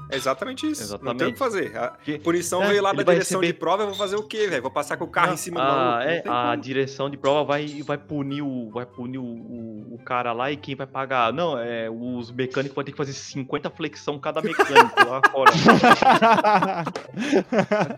É 0.10 0.16
exatamente 0.16 0.66
isso. 0.70 0.82
Não 1.04 1.16
tem 1.16 1.28
o 1.28 1.30
Exatamente. 1.30 1.34
que 1.34 1.40
fazer. 1.40 1.78
A 1.78 1.98
punição 2.24 2.64
É, 2.64 2.68
veio 2.70 2.82
lá 2.82 2.94
da 2.94 3.04
direção 3.04 3.42
de 3.42 3.48
receber- 3.48 3.60
prova, 3.60 3.84
eu 3.84 3.88
vou 3.88 3.96
fazer 3.96 4.16
o 4.16 4.24
quê, 4.24 4.48
velho? 4.48 4.62
Vou 4.62 4.72
passar 4.72 4.96
com 4.96 5.04
o 5.04 5.08
carro 5.10 5.28
Não, 5.28 5.34
em 5.34 5.38
cima 5.38 5.60
do 5.60 5.68
a, 5.68 5.76
maluco. 5.76 6.10
é, 6.10 6.20
a 6.20 6.52
como. 6.52 6.58
direção 6.62 7.10
de 7.10 7.18
prova 7.18 7.44
vai, 7.44 7.68
vai 7.84 7.98
punir, 7.98 8.42
o, 8.42 8.70
vai 8.72 8.86
punir 8.86 9.18
o, 9.20 9.24
o, 9.26 9.96
o 9.96 9.98
cara 10.04 10.32
lá 10.32 10.50
e 10.52 10.56
quem 10.58 10.76
vai 10.76 10.88
pagar? 10.88 11.34
Não, 11.34 11.60
é, 11.60 11.90
os 11.90 12.32
mecânicos 12.32 12.74
vão 12.76 12.84
ter 12.86 12.92
que 12.92 12.98
fazer 12.98 13.12
50 13.14 13.70
flexão 13.70 14.18
cada 14.18 14.42
mecânico 14.42 14.96
lá 15.06 15.22
fora. 15.30 15.52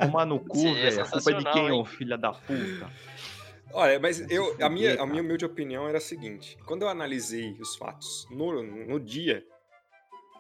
Tomar 0.02 0.26
no 0.26 0.40
cu, 0.40 0.66
é 0.68 0.90
velho. 0.90 1.02
A 1.04 1.08
culpa 1.10 1.32
é 1.32 1.34
de 1.36 1.52
quem, 1.52 1.72
ô 1.72 1.86
filha 1.86 2.18
da 2.18 2.32
puta? 2.32 2.88
Olha, 3.72 4.00
mas 4.00 4.20
eu, 4.32 4.56
a, 4.62 4.68
minha, 4.70 5.00
a 5.02 5.06
minha 5.06 5.22
humilde 5.22 5.46
opinião 5.46 5.88
era 5.88 6.00
a 6.00 6.02
seguinte: 6.02 6.58
quando 6.66 6.82
eu 6.82 6.90
analisei 6.90 7.56
os 7.60 7.76
fatos 7.76 8.28
no, 8.32 8.64
no 8.64 9.00
dia, 9.00 9.44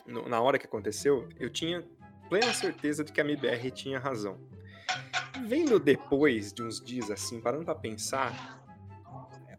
no- 0.09 0.27
na 0.27 0.41
hora 0.41 0.57
que 0.59 0.65
aconteceu, 0.65 1.27
eu 1.39 1.49
tinha 1.49 1.85
plena 2.29 2.53
certeza 2.53 3.03
de 3.03 3.11
que 3.11 3.19
a 3.21 3.23
MBR 3.23 3.71
tinha 3.71 3.99
razão. 3.99 4.37
Vendo 5.47 5.79
depois 5.79 6.51
de 6.53 6.63
uns 6.63 6.83
dias 6.83 7.09
assim, 7.11 7.39
parando 7.39 7.65
pra 7.65 7.75
pensar, 7.75 8.63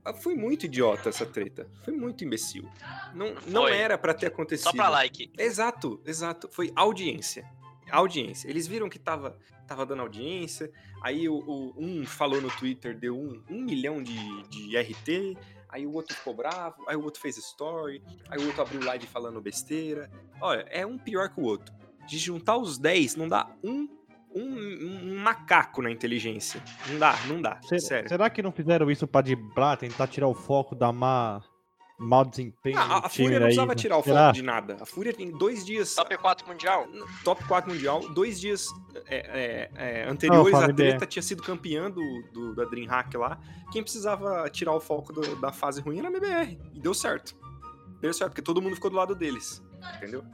eh, 0.05 0.13
foi 0.15 0.35
muito 0.35 0.67
idiota 0.67 1.09
essa 1.09 1.25
treta. 1.27 1.69
Foi 1.85 1.95
muito 1.95 2.25
imbecil. 2.25 2.69
Não, 3.15 3.35
não 3.47 3.63
Foi. 3.63 3.77
era 3.77 3.97
pra 3.97 4.13
ter 4.15 4.27
acontecido. 4.27 4.65
Só 4.65 4.73
pra 4.73 4.89
like. 4.89 5.31
Exato, 5.39 6.01
exato. 6.05 6.49
Foi 6.53 6.73
audiência. 6.77 7.45
Audiência. 7.91 8.49
Eles 8.49 8.67
viram 8.69 8.89
que 8.89 8.99
tava, 8.99 9.37
tava 9.67 9.85
dando 9.87 10.03
audiência. 10.03 10.71
Aí 11.03 11.29
o, 11.29 11.35
o- 11.35 11.75
um 11.77 12.05
falou 12.07 12.41
no 12.41 12.51
Twitter, 12.51 12.97
deu 12.97 13.17
um, 13.19 13.43
um 13.49 13.63
milhão 13.63 14.03
de, 14.03 14.43
de 14.49 14.77
RT. 14.77 15.37
Aí 15.73 15.87
o 15.87 15.93
outro 15.93 16.15
ficou 16.15 16.35
bravo. 16.35 16.85
Aí 16.89 16.97
o 16.97 17.03
outro 17.05 17.21
fez 17.21 17.37
story. 17.37 18.03
Aí 18.29 18.39
o 18.43 18.47
outro 18.47 18.63
abriu 18.63 18.83
live 18.85 19.07
falando 19.07 19.41
besteira. 19.41 20.11
Olha, 20.41 20.67
é 20.71 20.85
um 20.87 20.99
pior 20.99 21.29
que 21.29 21.41
o 21.41 21.45
outro. 21.45 21.75
De 22.07 22.19
juntar 22.19 22.57
os 22.57 22.77
10, 22.79 23.17
não 23.17 23.29
dá 23.29 23.49
um, 23.63 23.89
um, 24.35 24.43
um 24.43 25.19
macaco 25.19 25.81
na 25.83 25.91
inteligência. 25.91 26.63
Não 26.89 26.99
dá, 26.99 27.15
não 27.27 27.41
dá. 27.41 27.61
Se- 27.63 27.79
Sério. 27.79 28.09
Será 28.09 28.29
que 28.31 28.43
não 28.43 28.51
fizeram 28.53 28.91
isso 28.91 29.07
pra 29.07 29.21
driblar, 29.21 29.77
tentar 29.77 30.07
tirar 30.07 30.27
o 30.29 30.35
foco 30.35 30.75
da 30.75 30.91
má, 30.93 31.41
mau 32.01 32.25
desempenho 32.25 32.79
Ah, 32.79 32.83
a, 33.03 33.07
a 33.07 33.09
Fúria 33.09 33.29
não 33.31 33.37
aí? 33.37 33.43
precisava 33.55 33.75
tirar 33.75 33.99
o 33.99 34.03
foco 34.03 34.33
de 34.33 34.43
nada. 34.43 34.77
A 34.81 34.87
Fúria 34.87 35.13
tem 35.13 35.31
dois 35.31 35.65
dias. 35.67 35.95
Top 35.95 36.17
4 36.17 36.49
mundial. 36.49 36.87
top 37.23 37.45
4 37.45 37.71
mundial, 37.71 38.01
dois 38.15 38.41
dias 38.41 38.69
é, 39.07 39.71
é, 39.77 40.01
é, 40.03 40.09
anteriores 40.09 40.51
fala 40.51 40.67
a 40.67 40.73
treta 40.75 41.07
tinha 41.07 41.23
sido 41.23 41.43
campeã 41.43 41.91
do, 41.91 42.03
do- 42.33 42.55
da 42.55 42.65
Dreamhack 42.65 43.17
lá. 43.17 43.39
Quem 43.71 43.83
precisava 43.83 44.49
tirar 44.51 44.73
o 44.75 44.81
foco 44.81 45.13
do- 45.13 45.37
da 45.37 45.53
fase 45.53 45.81
ruim 45.81 45.99
era 45.99 46.09
a 46.09 46.11
MBR. 46.11 46.59
E 46.75 46.81
deu 46.81 46.95
certo. 46.95 47.37
Deu 48.01 48.13
certo, 48.15 48.31
porque 48.31 48.43
todo 48.43 48.63
mundo 48.63 48.75
ficou 48.75 48.91
do 48.91 48.97
lado 48.97 49.15
deles. 49.15 49.63
Entendeu? 49.97 50.25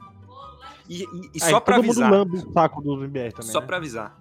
E, 0.89 1.03
e- 1.03 1.05
e 1.35 1.43
Aí 1.43 1.49
só 1.51 1.59
pra 1.59 1.75
todo 1.75 1.85
avisar. 1.85 2.09
mundo 2.09 2.17
lambe 2.33 2.37
o 2.49 2.53
saco 2.53 2.81
do 2.81 2.93
MBR 2.93 3.33
também, 3.33 3.51
Só 3.51 3.59
né? 3.59 3.65
pra 3.67 3.75
avisar. 3.77 4.17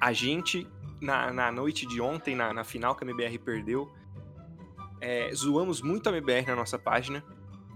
A 0.00 0.12
gente, 0.12 0.68
na, 1.00 1.32
na 1.32 1.50
noite 1.50 1.86
de 1.86 2.00
ontem, 2.02 2.34
na, 2.36 2.52
na 2.52 2.64
final 2.64 2.94
que 2.94 3.02
a 3.02 3.06
MBR 3.06 3.38
perdeu, 3.38 3.90
é, 5.04 5.34
zoamos 5.34 5.80
muito 5.82 6.08
a 6.08 6.12
MBR 6.12 6.46
na 6.46 6.56
nossa 6.56 6.78
página. 6.78 7.22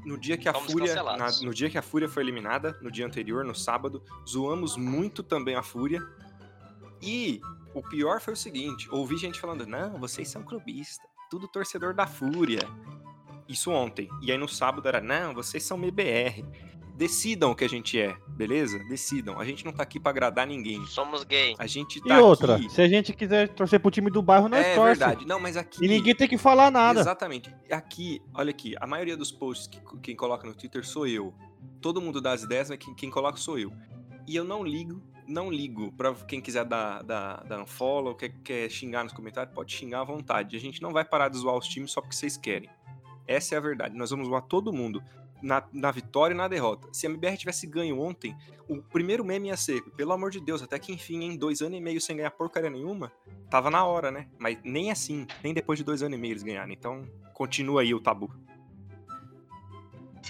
No 0.05 0.16
dia 0.18 0.37
que 0.39 0.49
a 0.49 0.53
Fomos 0.55 0.72
Fúria. 0.72 0.95
na- 1.18 1.31
no 1.43 1.53
dia 1.53 1.68
que 1.68 1.76
a 1.76 1.83
Fúria 1.83 2.09
foi 2.09 2.22
eliminada, 2.22 2.79
no 2.81 2.91
dia 2.91 3.05
anterior, 3.05 3.45
no 3.45 3.55
sábado, 3.55 4.03
zoamos 4.26 4.76
muito 4.76 5.22
também 5.22 5.55
a 5.55 5.62
Fúria. 5.62 6.01
E 7.03 7.41
o 7.74 7.83
pior 7.83 8.20
foi 8.20 8.33
o 8.35 8.37
seguinte: 8.37 8.89
ouvi 8.91 9.16
gente 9.16 9.39
falando, 9.39 9.66
não, 9.66 9.99
vocês 9.99 10.29
são 10.29 10.43
clubistas, 10.43 11.07
tudo 11.31 11.47
torcedor 11.47 11.95
da 11.95 12.07
Fúria. 12.07 12.61
Isso 13.49 13.70
ontem. 13.70 14.09
E 14.22 14.31
aí 14.33 14.39
no 14.39 14.49
sábado 14.49 14.87
era, 14.89 15.01
não, 15.01 15.35
vocês 15.35 15.62
são 15.62 15.76
MBR. 15.79 16.45
Decidam 16.99 17.53
o 17.53 17.55
que 17.55 17.64
a 17.64 17.68
gente 17.68 17.96
é, 17.96 18.16
beleza? 18.26 18.76
Decidam. 18.88 19.38
A 19.38 19.44
gente 19.44 19.64
não 19.64 19.70
tá 19.72 19.84
aqui 19.84 20.01
pra 20.01 20.11
agradar 20.11 20.44
ninguém. 20.49 20.84
Somos 20.86 21.22
gay. 21.22 21.55
A 21.57 21.64
gente 21.64 22.01
E 22.01 22.03
tá 22.03 22.20
outra, 22.20 22.57
aqui... 22.57 22.68
se 22.68 22.82
a 22.82 22.88
gente 22.88 23.12
quiser 23.12 23.49
torcer 23.51 23.78
pro 23.78 23.88
time 23.88 24.11
do 24.11 24.20
bairro, 24.20 24.49
nós 24.49 24.66
É 24.66 24.74
torce. 24.74 24.99
verdade. 24.99 25.24
Não, 25.24 25.38
mas 25.38 25.57
aqui... 25.57 25.78
E 25.84 25.86
ninguém 25.86 26.12
tem 26.12 26.26
que 26.26 26.36
falar 26.36 26.72
nada. 26.72 26.99
Exatamente. 26.99 27.55
Aqui, 27.70 28.20
olha 28.34 28.51
aqui, 28.51 28.74
a 28.80 28.84
maioria 28.84 29.16
dos 29.16 29.30
posts 29.30 29.68
que 29.68 29.80
quem 30.03 30.16
coloca 30.16 30.44
no 30.44 30.53
Twitter 30.57 30.84
sou 30.84 31.07
eu. 31.07 31.32
Todo 31.80 32.01
mundo 32.01 32.20
dá 32.20 32.32
as 32.32 32.42
ideias, 32.42 32.68
mas 32.68 32.78
quem, 32.80 32.92
quem 32.96 33.11
coloca 33.11 33.38
sou 33.38 33.57
eu. 33.57 33.72
E 34.26 34.34
eu 34.34 34.42
não 34.42 34.64
ligo, 34.64 35.01
não 35.24 35.49
ligo 35.53 35.92
pra 35.92 36.12
quem 36.26 36.40
quiser 36.40 36.64
dar, 36.64 37.05
dar, 37.05 37.44
dar 37.44 37.61
unfollow, 37.62 38.16
quer, 38.16 38.30
quer 38.42 38.68
xingar 38.68 39.05
nos 39.05 39.12
comentários, 39.12 39.55
pode 39.55 39.72
xingar 39.72 40.01
à 40.01 40.05
vontade. 40.05 40.57
A 40.57 40.61
gente 40.61 40.82
não 40.82 40.92
vai 40.92 41.05
parar 41.05 41.28
de 41.28 41.38
zoar 41.38 41.57
os 41.57 41.68
times 41.68 41.92
só 41.92 42.01
porque 42.01 42.16
vocês 42.16 42.36
querem. 42.36 42.68
Essa 43.24 43.55
é 43.55 43.59
a 43.59 43.61
verdade. 43.61 43.96
Nós 43.96 44.11
vamos 44.11 44.26
zoar 44.26 44.42
todo 44.42 44.72
mundo. 44.72 45.01
Na, 45.41 45.62
na 45.72 45.91
vitória 45.91 46.34
e 46.34 46.36
na 46.36 46.49
derrota. 46.49 46.89
Se 46.93 47.07
a 47.07 47.11
MBR 47.11 47.36
tivesse 47.36 47.66
ganho 47.66 48.01
ontem, 48.01 48.36
o 48.68 48.82
primeiro 48.82 49.24
meme 49.24 49.49
ia 49.49 49.57
ser, 49.57 49.82
pelo 49.97 50.12
amor 50.12 50.30
de 50.32 50.41
Deus, 50.41 50.62
até 50.62 50.78
que 50.78 50.93
enfim, 50.93 51.22
em 51.22 51.36
dois 51.36 51.62
anos 51.62 51.78
e 51.78 51.80
meio 51.80 52.01
sem 52.01 52.16
ganhar 52.16 52.30
porcaria 52.32 52.68
nenhuma, 52.70 53.12
tava 53.49 53.70
na 53.70 53.84
hora, 53.84 54.11
né? 54.11 54.28
Mas 54.39 54.59
nem 54.64 54.91
assim, 54.91 55.26
nem 55.45 55.55
depois 55.55 55.78
de 55.78 55.84
dois 55.84 56.03
anos 56.03 56.18
e 56.18 56.20
meio 56.20 56.32
eles 56.32 56.43
ganharam. 56.43 56.72
Então, 56.72 57.09
continua 57.34 57.82
aí 57.82 57.95
o 57.95 58.01
tabu. 58.01 58.28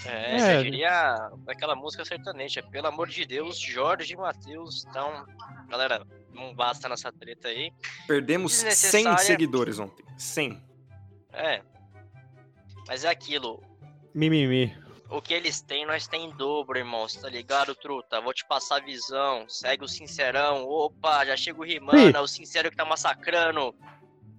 É, 0.05 0.35
É. 0.35 0.39
já 0.39 0.61
diria 0.63 1.31
aquela 1.47 1.75
música 1.75 2.05
sertaneja. 2.05 2.63
Pelo 2.63 2.87
amor 2.87 3.07
de 3.07 3.25
Deus, 3.25 3.59
Jorge 3.59 4.13
e 4.13 4.17
Matheus. 4.17 4.85
Então, 4.87 5.25
galera, 5.67 6.05
não 6.33 6.53
basta 6.55 6.87
nessa 6.87 7.11
treta 7.11 7.47
aí. 7.49 7.71
Perdemos 8.07 8.53
100 8.53 8.69
Desnecessária. 8.69 9.17
seguidores 9.25 9.79
ontem. 9.79 10.05
100. 10.17 10.61
É. 11.33 11.61
Mas 12.87 13.03
é 13.03 13.09
aquilo. 13.09 13.61
Mimimi. 14.13 14.75
O 15.11 15.21
que 15.21 15.33
eles 15.33 15.59
têm, 15.59 15.87
nós 15.87 16.07
tem 16.07 16.25
em 16.25 16.31
dobro, 16.35 16.77
irmãos, 16.77 17.15
tá 17.15 17.27
ligado, 17.27 17.73
truta? 17.73 18.21
Vou 18.21 18.31
te 18.33 18.45
passar 18.45 18.77
a 18.77 18.85
visão. 18.85 19.45
Segue 19.49 19.83
o 19.83 19.87
sincerão. 19.87 20.65
Opa, 20.67 21.25
já 21.25 21.35
chega 21.35 21.59
o 21.59 21.65
Rimana, 21.65 22.19
Ih. 22.19 22.21
o 22.21 22.27
sincero 22.27 22.69
que 22.69 22.77
tá 22.77 22.85
massacrando. 22.85 23.73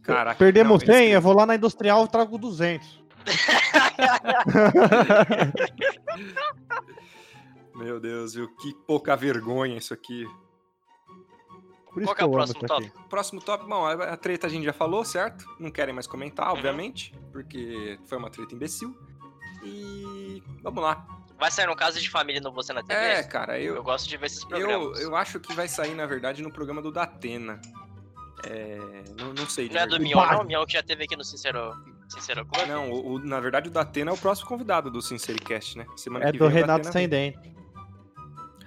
Caraca. 0.03 0.39
Perdemos 0.39 0.83
não, 0.83 0.95
eles 0.95 1.07
100, 1.09 1.13
eu 1.13 1.21
vou 1.21 1.35
lá 1.35 1.45
na 1.45 1.57
industrial 1.57 2.05
e 2.05 2.09
trago 2.09 2.39
200. 2.39 3.01
Meu 7.75 8.01
Deus, 8.01 8.35
viu? 8.35 8.49
Que 8.57 8.75
pouca 8.87 9.17
vergonha 9.17 9.77
isso 9.77 9.95
aqui. 9.95 10.25
Por 11.93 12.03
isso 12.03 12.09
Qual 12.09 12.15
que 12.17 12.23
é 12.23 12.27
o 12.27 12.31
próximo 12.31 12.59
aqui. 12.59 12.67
tópico? 12.67 13.09
Próximo 13.09 13.41
tópico, 13.41 13.69
bom, 13.69 13.85
a 13.85 13.93
a 14.13 14.17
treta 14.17 14.47
a 14.47 14.51
gente 14.51 14.65
já 14.65 14.73
falou, 14.73 15.05
certo? 15.05 15.45
Não 15.59 15.71
querem 15.71 15.93
mais 15.93 16.07
comentar, 16.07 16.47
Uhum. 16.47 16.53
obviamente, 16.53 17.13
porque 17.33 17.99
foi 18.07 18.19
uma 18.19 18.31
treta 18.31 18.55
imbecil. 18.55 18.97
E 19.63 20.43
vamos 20.63 20.83
lá. 20.83 21.07
Vai 21.39 21.51
sair 21.51 21.69
um 21.71 21.75
caso 21.75 21.99
de 21.99 22.11
família 22.11 22.41
no 22.41 22.53
Você 22.53 22.73
na 22.73 22.83
TV? 22.83 23.01
É, 23.01 23.23
cara, 23.23 23.59
eu, 23.59 23.77
eu, 23.77 23.83
gosto 23.83 24.07
de 24.09 24.17
ver 24.17 24.27
esses 24.27 24.43
eu, 24.43 24.49
programas. 24.49 25.01
eu 25.01 25.17
acho 25.17 25.41
que 25.41 25.55
vai 25.55 25.67
sair, 25.69 25.95
na 25.95 26.05
verdade, 26.05 26.43
no 26.43 26.53
programa 26.53 26.83
do 26.83 26.93
Datena. 26.93 27.59
É, 28.45 28.79
não, 29.19 29.33
não 29.33 29.47
sei. 29.49 29.69
Não 29.69 29.81
é 29.81 29.87
do. 29.87 29.99
Mion, 29.99 30.27
não? 30.33 30.45
Mion 30.45 30.67
que 30.67 30.75
já 30.75 30.83
teve 30.83 31.05
aqui 31.05 31.17
no 31.17 31.25
Sincero, 31.25 31.75
Sincero 32.09 32.45
Club? 32.47 32.67
Não, 32.69 32.91
o, 32.91 33.15
o- 33.15 33.19
na 33.19 33.41
verdade 33.41 33.69
o 33.69 33.71
Datena 33.73 34.11
é 34.11 34.15
o 34.15 34.19
próximo 34.19 34.49
convidado 34.49 34.91
do 34.91 35.01
Sincericast, 35.01 35.79
né? 35.79 35.87
Semana 35.97 36.27
É 36.27 36.33
que 36.33 36.39
do 36.39 36.47
vem 36.47 36.57
o 36.57 36.61
Renato 36.61 36.91
Sem. 36.93 37.09
Dente. 37.09 37.55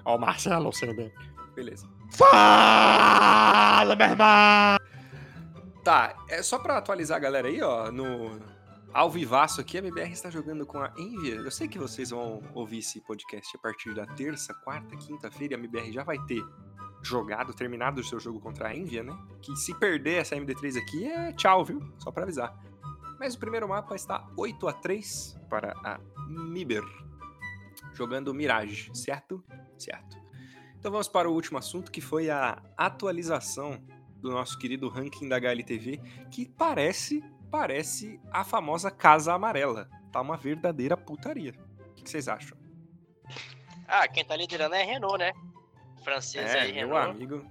Ó, 0.06 0.16
o 0.16 0.20
Marcelo 0.20 0.72
Sem 0.74 0.96
Dente. 0.96 1.16
Beleza. 1.56 1.88
Fala, 2.12 3.96
meu 3.96 4.08
irmão! 4.08 4.78
Tá, 5.84 6.16
é 6.30 6.42
só 6.42 6.58
pra 6.60 6.78
atualizar 6.78 7.18
a 7.18 7.20
galera 7.20 7.48
aí, 7.48 7.62
ó, 7.62 7.92
no 7.92 8.40
ao 8.94 9.10
vivaço 9.10 9.60
aqui, 9.60 9.78
a 9.78 9.80
MBR 9.80 10.12
está 10.12 10.30
jogando 10.30 10.66
com 10.66 10.80
a 10.80 10.94
Envia. 10.98 11.36
Eu 11.36 11.52
sei 11.52 11.68
que 11.68 11.80
vocês 11.80 12.12
vão 12.12 12.42
ouvir 12.54 12.80
esse 12.80 13.02
podcast 13.02 13.58
a 13.58 13.60
partir 13.60 13.94
da 13.94 14.06
terça, 14.06 14.54
quarta, 14.54 14.96
quinta-feira, 14.96 15.56
a 15.56 15.60
MBR 15.60 15.92
já 15.92 16.04
vai 16.04 16.20
ter 16.26 16.44
jogado, 17.02 17.54
terminado 17.54 18.02
o 18.02 18.04
seu 18.04 18.20
jogo 18.20 18.40
contra 18.40 18.70
a 18.70 18.76
Envia, 18.76 19.04
né? 19.04 19.18
Que 19.42 19.56
se 19.56 19.74
perder 19.80 20.22
essa 20.22 20.36
MD3 20.36 20.80
aqui 20.80 21.06
é 21.06 21.34
tchau, 21.34 21.66
viu? 21.66 21.82
Só 21.98 22.12
pra 22.12 22.24
avisar. 22.24 22.58
Mas 23.20 23.34
o 23.34 23.40
primeiro 23.40 23.68
mapa 23.68 23.96
está 23.96 24.30
8 24.38 24.68
a 24.68 24.74
3 24.74 25.40
para 25.50 25.72
a 25.84 26.00
Miber, 26.28 26.84
jogando 27.94 28.34
Mirage, 28.34 28.92
certo? 28.94 29.44
Certo. 29.78 30.18
Então 30.78 30.92
vamos 30.92 31.08
para 31.08 31.30
o 31.30 31.34
último 31.34 31.58
assunto, 31.58 31.92
que 31.92 32.02
foi 32.02 32.30
a 32.30 32.62
atualização 32.78 33.82
do 34.18 34.32
nosso 34.32 34.58
querido 34.58 34.88
ranking 34.88 35.28
da 35.28 35.38
HLTV, 35.38 36.00
que 36.32 36.46
parece, 36.46 37.24
parece 37.54 38.20
a 38.32 38.44
famosa 38.44 38.90
Casa 38.90 39.32
Amarela. 39.32 39.88
Tá 40.12 40.20
uma 40.20 40.36
verdadeira 40.36 40.98
putaria. 40.98 41.54
O 41.92 41.94
que 41.94 42.02
que 42.04 42.10
vocês 42.10 42.28
acham? 42.28 42.58
Ah, 43.88 44.08
quem 44.08 44.26
tá 44.26 44.36
liderando 44.36 44.74
é 44.74 44.82
Renault, 44.84 45.20
né? 45.20 45.32
Francês 46.04 46.50
É, 46.52 46.62
aí, 46.62 46.74
meu 46.74 46.88
Renault. 46.88 47.12
amigo. 47.12 47.46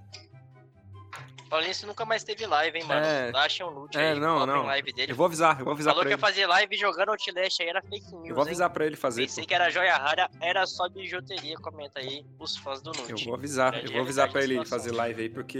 Isso, 1.61 1.85
nunca 1.87 2.05
mais 2.05 2.23
teve 2.23 2.45
live, 2.45 2.77
hein, 2.77 2.83
mano? 2.85 3.05
É. 3.05 3.31
Um 3.63 3.69
loot 3.69 3.97
É, 3.97 4.11
aí, 4.11 4.19
não, 4.19 4.45
não. 4.45 4.63
live 4.63 4.91
dele. 4.93 5.11
Eu 5.11 5.15
vou 5.15 5.25
avisar, 5.25 5.59
eu 5.59 5.65
vou 5.65 5.73
avisar 5.73 5.93
Falou 5.93 6.03
pra 6.03 6.09
que 6.09 6.13
ia 6.13 6.17
fazer 6.17 6.45
live 6.47 6.75
jogando 6.77 7.09
Outlast 7.09 7.61
aí, 7.61 7.67
era 7.67 7.81
fake 7.81 8.11
news, 8.13 8.29
Eu 8.29 8.35
vou 8.35 8.43
hein? 8.43 8.49
avisar 8.49 8.69
pra 8.69 8.85
ele 8.85 8.95
fazer. 8.95 9.21
Pensei 9.23 9.43
pô. 9.43 9.47
que 9.47 9.53
era 9.53 9.69
joia 9.69 9.95
rara, 9.95 10.29
era 10.41 10.65
só 10.65 10.87
bijuteria. 10.89 11.55
Comenta 11.57 11.99
aí 11.99 12.25
os 12.39 12.57
fãs 12.57 12.81
do 12.81 12.91
Eu 12.91 13.09
Nute. 13.09 13.25
vou 13.25 13.35
avisar, 13.35 13.83
eu 13.83 13.91
vou 13.91 14.01
avisar 14.01 14.31
pra 14.31 14.43
ele 14.43 14.63
fazer 14.65 14.91
live 14.91 15.21
aí, 15.21 15.29
porque 15.29 15.57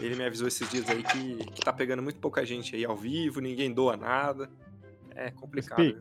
ele 0.00 0.14
me 0.16 0.24
avisou 0.24 0.48
esses 0.48 0.68
dias 0.68 0.88
aí 0.90 1.02
que, 1.02 1.36
que 1.52 1.60
tá 1.62 1.72
pegando 1.72 2.02
muito 2.02 2.18
pouca 2.20 2.44
gente 2.44 2.74
aí 2.76 2.84
ao 2.84 2.96
vivo, 2.96 3.40
ninguém 3.40 3.72
doa 3.72 3.96
nada. 3.96 4.50
É 5.14 5.30
complicado. 5.30 5.82
viu? 5.82 5.98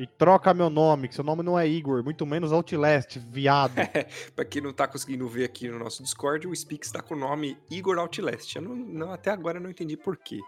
E 0.00 0.06
troca 0.06 0.54
meu 0.54 0.70
nome, 0.70 1.08
que 1.08 1.14
seu 1.16 1.24
nome 1.24 1.42
não 1.42 1.58
é 1.58 1.66
Igor, 1.66 2.04
muito 2.04 2.24
menos 2.24 2.52
Outlast, 2.52 3.18
viado. 3.18 3.72
Pra 4.36 4.44
quem 4.44 4.62
não 4.62 4.72
tá 4.72 4.86
conseguindo 4.86 5.26
ver 5.26 5.44
aqui 5.44 5.68
no 5.68 5.76
nosso 5.76 6.04
Discord, 6.04 6.46
o 6.46 6.54
Spix 6.54 6.92
tá 6.92 7.02
com 7.02 7.14
o 7.14 7.18
nome 7.18 7.58
Igor 7.68 7.98
Outlast. 7.98 8.54
Eu 8.54 8.62
não, 8.62 8.76
não- 8.76 9.12
até 9.12 9.32
agora 9.32 9.58
não 9.58 9.68
entendi 9.68 9.96
por 9.96 10.16
quê. 10.16 10.38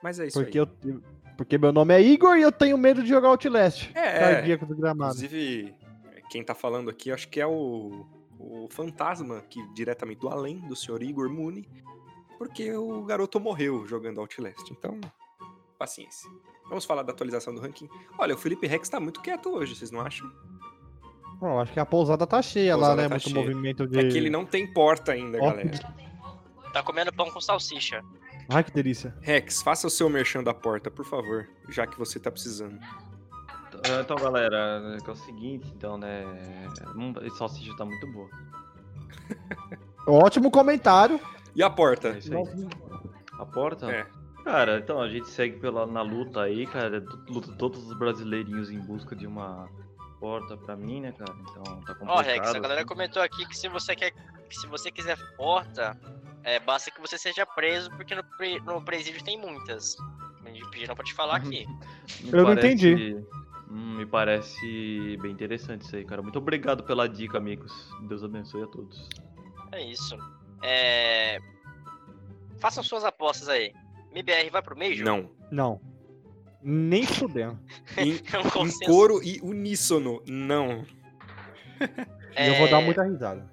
Mas 0.00 0.20
é 0.20 0.28
isso 0.28 0.40
Porque, 0.40 0.60
aí. 0.60 0.64
eu, 0.84 1.02
porque 1.36 1.58
meu 1.58 1.72
nome 1.72 1.92
é 1.92 2.00
Igor 2.00 2.36
e 2.36 2.42
eu 2.42 2.52
tenho 2.52 2.78
medo 2.78 3.02
de 3.02 3.08
jogar 3.08 3.30
Outlast. 3.30 3.90
É, 3.96 4.20
Cardíaco 4.20 4.64
do 4.64 4.76
gramado. 4.76 5.16
Inclusive, 5.16 5.74
quem 6.30 6.44
tá 6.44 6.54
falando 6.54 6.88
aqui, 6.88 7.10
acho 7.10 7.28
que 7.28 7.40
é 7.40 7.46
o, 7.48 8.06
o 8.38 8.68
fantasma 8.70 9.40
que 9.50 9.60
diretamente 9.74 10.20
do 10.20 10.28
além 10.28 10.58
do 10.68 10.76
senhor 10.76 11.02
Igor 11.02 11.28
Muni, 11.28 11.68
porque 12.38 12.72
o 12.72 13.02
garoto 13.02 13.40
morreu 13.40 13.84
jogando 13.88 14.20
Outlast. 14.20 14.70
Então, 14.70 15.00
paciência. 15.76 16.30
Vamos 16.68 16.84
falar 16.84 17.02
da 17.02 17.12
atualização 17.12 17.54
do 17.54 17.60
ranking. 17.60 17.88
Olha, 18.18 18.34
o 18.34 18.38
Felipe 18.38 18.66
Rex 18.66 18.88
tá 18.88 18.98
muito 18.98 19.20
quieto 19.20 19.50
hoje, 19.50 19.74
vocês 19.76 19.90
não 19.90 20.00
acham? 20.00 20.30
Bom, 21.40 21.60
acho 21.60 21.72
que 21.72 21.80
a 21.80 21.84
pousada 21.86 22.26
tá 22.26 22.40
cheia 22.40 22.72
Pousada 22.74 22.94
lá, 22.94 23.02
né? 23.02 23.08
tá 23.08 23.14
Muito 23.14 23.28
cheia. 23.28 23.34
movimento 23.40 23.86
de. 23.86 23.98
É 23.98 24.08
que 24.08 24.16
ele 24.16 24.30
não 24.30 24.46
tem 24.46 24.66
porta 24.72 25.12
ainda, 25.12 25.38
Ó, 25.40 25.50
galera. 25.50 25.70
Tá 26.72 26.82
comendo 26.82 27.12
pão 27.12 27.30
com 27.30 27.40
salsicha. 27.40 28.02
Ai, 28.48 28.64
que 28.64 28.70
delícia. 28.72 29.14
Rex, 29.20 29.62
faça 29.62 29.86
o 29.86 29.90
seu 29.90 30.08
merchan 30.08 30.42
da 30.42 30.52
porta, 30.54 30.90
por 30.90 31.04
favor, 31.04 31.48
já 31.68 31.86
que 31.86 31.98
você 31.98 32.18
tá 32.18 32.30
precisando. 32.30 32.78
Ah, 33.86 34.00
Então, 34.00 34.16
galera, 34.16 34.96
é 35.04 35.10
o 35.10 35.14
seguinte, 35.16 35.70
então, 35.76 35.98
né? 35.98 36.24
hum, 36.96 37.12
Esse 37.22 37.36
salsicha 37.38 37.76
tá 37.76 37.84
muito 37.84 38.06
boa. 38.12 38.28
Ótimo 40.06 40.50
comentário. 40.50 41.20
E 41.54 41.62
a 41.62 41.70
porta? 41.70 42.08
É 42.08 42.18
isso 42.18 42.34
aí. 42.36 42.68
A 43.38 43.46
porta? 43.46 43.90
É. 43.90 44.06
Cara, 44.44 44.78
então 44.78 45.00
a 45.00 45.08
gente 45.08 45.28
segue 45.28 45.58
pela, 45.58 45.86
na 45.86 46.02
luta 46.02 46.42
aí, 46.42 46.66
cara. 46.66 47.02
Luta 47.28 47.52
todos 47.52 47.86
os 47.90 47.98
brasileirinhos 47.98 48.70
em 48.70 48.78
busca 48.78 49.16
de 49.16 49.26
uma 49.26 49.68
porta 50.20 50.56
pra 50.56 50.76
mim, 50.76 51.00
né, 51.00 51.12
cara? 51.12 51.34
Então 51.40 51.62
tá 51.80 51.94
complicado. 51.94 52.08
Ó, 52.10 52.20
Rex, 52.20 52.48
a 52.50 52.58
galera 52.58 52.80
assim. 52.80 52.86
comentou 52.88 53.22
aqui 53.22 53.46
que 53.46 53.56
se 53.56 53.68
você 53.68 53.96
quer. 53.96 54.12
que 54.48 54.56
se 54.56 54.66
você 54.66 54.90
quiser 54.90 55.16
porta, 55.36 55.98
é, 56.42 56.60
basta 56.60 56.90
que 56.90 57.00
você 57.00 57.16
seja 57.16 57.46
preso, 57.46 57.90
porque 57.92 58.14
no, 58.14 58.22
pre- 58.36 58.60
no 58.60 58.82
presídio 58.84 59.24
tem 59.24 59.38
muitas. 59.40 59.96
Me 60.42 60.60
pediram 60.70 60.94
pra 60.94 61.04
te 61.04 61.14
falar 61.14 61.36
aqui. 61.36 61.66
Eu 62.30 62.36
não 62.38 62.44
parece- 62.54 62.66
entendi. 62.66 63.24
Hum, 63.70 63.96
me 63.96 64.06
parece 64.06 65.16
bem 65.22 65.32
interessante 65.32 65.82
isso 65.82 65.96
aí, 65.96 66.04
cara. 66.04 66.22
Muito 66.22 66.38
obrigado 66.38 66.84
pela 66.84 67.08
dica, 67.08 67.38
amigos. 67.38 67.72
Deus 68.02 68.22
abençoe 68.22 68.62
a 68.62 68.66
todos. 68.66 69.08
É 69.72 69.82
isso. 69.82 70.16
É... 70.62 71.38
Façam 72.58 72.84
suas 72.84 73.04
apostas 73.04 73.48
aí. 73.48 73.72
MBR 74.14 74.50
vai 74.50 74.62
pro 74.62 74.76
Major? 74.78 75.04
Não. 75.04 75.30
Não. 75.50 75.80
Nem 76.62 77.04
fudendo. 77.04 77.58
Em, 77.98 78.12
É 78.32 78.58
um 78.58 78.66
em 78.66 78.78
coro 78.86 79.22
e 79.22 79.40
uníssono, 79.42 80.22
não. 80.26 80.84
E 82.38 82.48
eu 82.48 82.54
vou 82.56 82.68
dar 82.70 82.80
É, 82.80 82.84
muita 82.84 83.02
risada. 83.02 83.52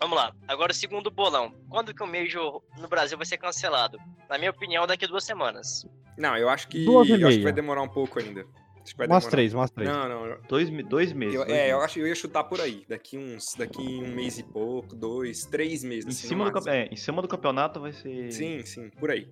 Vamos 0.00 0.16
lá. 0.16 0.32
Agora 0.46 0.70
o 0.72 0.74
segundo 0.74 1.10
bolão. 1.10 1.52
Quando 1.68 1.92
que 1.94 2.02
o 2.02 2.06
Major 2.06 2.62
no 2.78 2.86
Brasil 2.88 3.16
vai 3.16 3.26
ser 3.26 3.38
cancelado? 3.38 3.98
Na 4.28 4.38
minha 4.38 4.50
opinião, 4.50 4.86
daqui 4.86 5.04
a 5.04 5.08
duas 5.08 5.24
semanas. 5.24 5.86
Não, 6.16 6.36
eu 6.36 6.48
acho 6.48 6.68
que. 6.68 6.84
Duas 6.84 7.08
e 7.08 7.20
eu 7.20 7.26
acho 7.28 7.38
que 7.38 7.42
vai 7.44 7.52
demorar 7.52 7.82
um 7.82 7.88
pouco 7.88 8.18
ainda. 8.20 8.44
Acho 8.82 8.92
que 8.92 8.98
vai 8.98 9.06
Umas 9.08 9.24
demorar. 9.24 9.30
três, 9.30 9.54
umas 9.54 9.70
três. 9.70 9.90
Não, 9.90 10.08
não. 10.08 10.26
eu- 10.26 10.40
Dois, 10.48 10.70
dois 10.86 11.12
meses. 11.12 11.34
Eu, 11.34 11.44
dois 11.44 11.58
é, 11.58 11.62
eu 11.72 11.76
meses. 11.76 11.84
acho 11.84 11.94
que 11.94 12.00
eu 12.00 12.06
ia 12.06 12.14
chutar 12.14 12.44
por 12.44 12.60
aí. 12.60 12.84
Daqui 12.88 13.18
uns. 13.18 13.54
Daqui 13.56 13.80
um 13.82 14.14
mês 14.14 14.38
e 14.38 14.42
pouco, 14.44 14.94
dois, 14.94 15.44
três 15.46 15.82
meses. 15.82 16.04
Em 16.06 16.08
assim, 16.10 16.28
cima, 16.28 16.50
do, 16.50 16.68
é, 16.68 16.86
em 16.92 16.96
cima 16.96 17.20
do 17.22 17.26
campeonato 17.28 17.80
vai 17.80 17.92
ser. 17.92 18.30
Sim, 18.32 18.64
sim, 18.64 18.90
por 18.90 19.10
aí. 19.10 19.28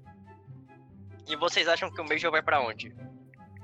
E 1.29 1.37
vocês 1.37 1.67
acham 1.67 1.91
que 1.91 2.01
o 2.01 2.05
Major 2.05 2.31
vai 2.31 2.43
pra 2.43 2.61
onde? 2.61 2.95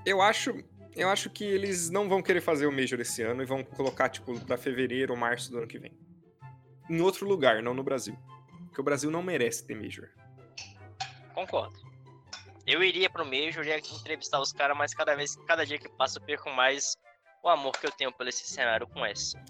Eu 0.05 0.21
acho. 0.21 0.53
Eu 0.95 1.09
acho 1.09 1.31
que 1.31 1.45
eles 1.45 1.89
não 1.89 2.09
vão 2.09 2.23
querer 2.23 2.41
fazer 2.41 2.67
o 2.67 2.73
Major 2.73 3.01
esse 3.01 3.23
ano 3.23 3.43
e 3.43 3.47
vão 3.47 3.65
colocar, 3.65 4.09
tipo, 4.09 4.39
pra 4.45 4.59
fevereiro 4.59 5.13
ou 5.15 5.19
março 5.19 5.51
do 5.51 5.59
ano 5.59 5.67
que 5.67 5.79
vem. 5.79 5.97
Em 6.91 7.01
outro 7.01 7.27
lugar, 7.27 7.63
não 7.63 7.73
no 7.73 7.83
Brasil. 7.83 8.19
Porque 8.67 8.81
o 8.81 8.85
Brasil 8.85 9.11
não 9.11 9.23
merece 9.23 9.67
ter 9.67 9.75
Major. 9.75 10.11
Concordo. 11.35 11.81
Eu 12.67 12.83
iria 12.83 13.09
pro 13.09 13.25
Major, 13.25 13.65
ia 13.65 13.79
entrevistar 13.79 14.41
os 14.41 14.53
caras, 14.53 14.77
mas 14.77 14.93
cada 14.93 15.15
vez, 15.15 15.37
cada 15.47 15.65
dia 15.65 15.79
que 15.79 15.89
passa, 15.89 16.19
eu 16.19 16.23
perco 16.23 16.51
mais 16.51 16.97
o 17.43 17.49
amor 17.49 17.73
que 17.73 17.87
eu 17.87 17.91
tenho 17.91 18.13
por 18.13 18.27
esse 18.29 18.47
cenário 18.47 18.87
com 18.87 19.05
essa. 19.05 19.43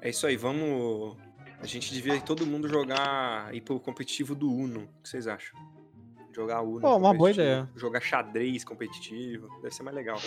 É 0.00 0.10
isso 0.10 0.26
aí, 0.26 0.36
vamos. 0.36 1.16
A 1.60 1.66
gente 1.66 1.92
devia 1.92 2.20
todo 2.20 2.46
mundo 2.46 2.68
jogar. 2.68 3.52
ir 3.54 3.60
pro 3.62 3.80
competitivo 3.80 4.34
do 4.34 4.50
Uno. 4.50 4.84
O 4.84 5.02
que 5.02 5.08
vocês 5.08 5.26
acham? 5.26 5.58
Jogar 6.36 6.60
Uno. 6.60 6.82
Pô, 6.82 6.96
uma 6.96 7.14
boa 7.14 7.30
ideia. 7.30 7.66
Jogar 7.74 8.02
xadrez 8.02 8.62
competitivo. 8.62 9.48
Deve 9.62 9.74
ser 9.74 9.82
mais 9.82 9.96
legal. 9.96 10.18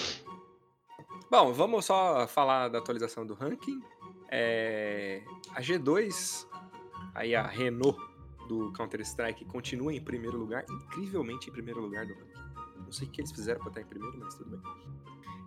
Bom, 1.30 1.54
vamos 1.54 1.86
só 1.86 2.28
falar 2.28 2.68
da 2.68 2.80
atualização 2.80 3.24
do 3.24 3.36
ranking. 3.36 3.80
É, 4.32 5.22
A 5.54 5.62
G2, 5.62 6.48
aí 7.14 7.36
a 7.36 7.46
Renault 7.46 8.00
do 8.48 8.74
Counter-Strike, 8.74 9.46
continua 9.46 9.94
em 9.94 10.02
primeiro 10.02 10.36
lugar, 10.36 10.66
incrivelmente 10.68 11.52
em 11.52 11.54
primeiro 11.54 11.80
lugar 11.80 12.08
do 12.08 12.14
ranking. 12.16 12.84
Não 12.84 12.92
sei 12.92 13.08
o 13.08 13.12
que 13.12 13.22
eles 13.22 13.32
fizeram 13.32 13.60
pra 13.60 13.70
estar 13.70 13.82
em 13.82 13.86
primeiro, 13.86 14.18
mas 14.18 14.34
tudo 14.34 14.58
bem. 14.58 14.62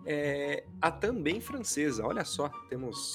É, 0.05 0.65
a 0.81 0.89
também 0.89 1.41
francesa, 1.41 2.05
olha 2.07 2.23
só, 2.23 2.47
temos 2.69 3.13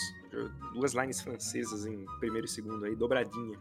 duas 0.75 0.93
lines 0.93 1.23
francesas 1.23 1.87
em 1.87 2.05
primeiro 2.21 2.47
e 2.47 2.51
segundo 2.51 2.85
aí, 2.85 2.95
dobradinha. 2.95 3.59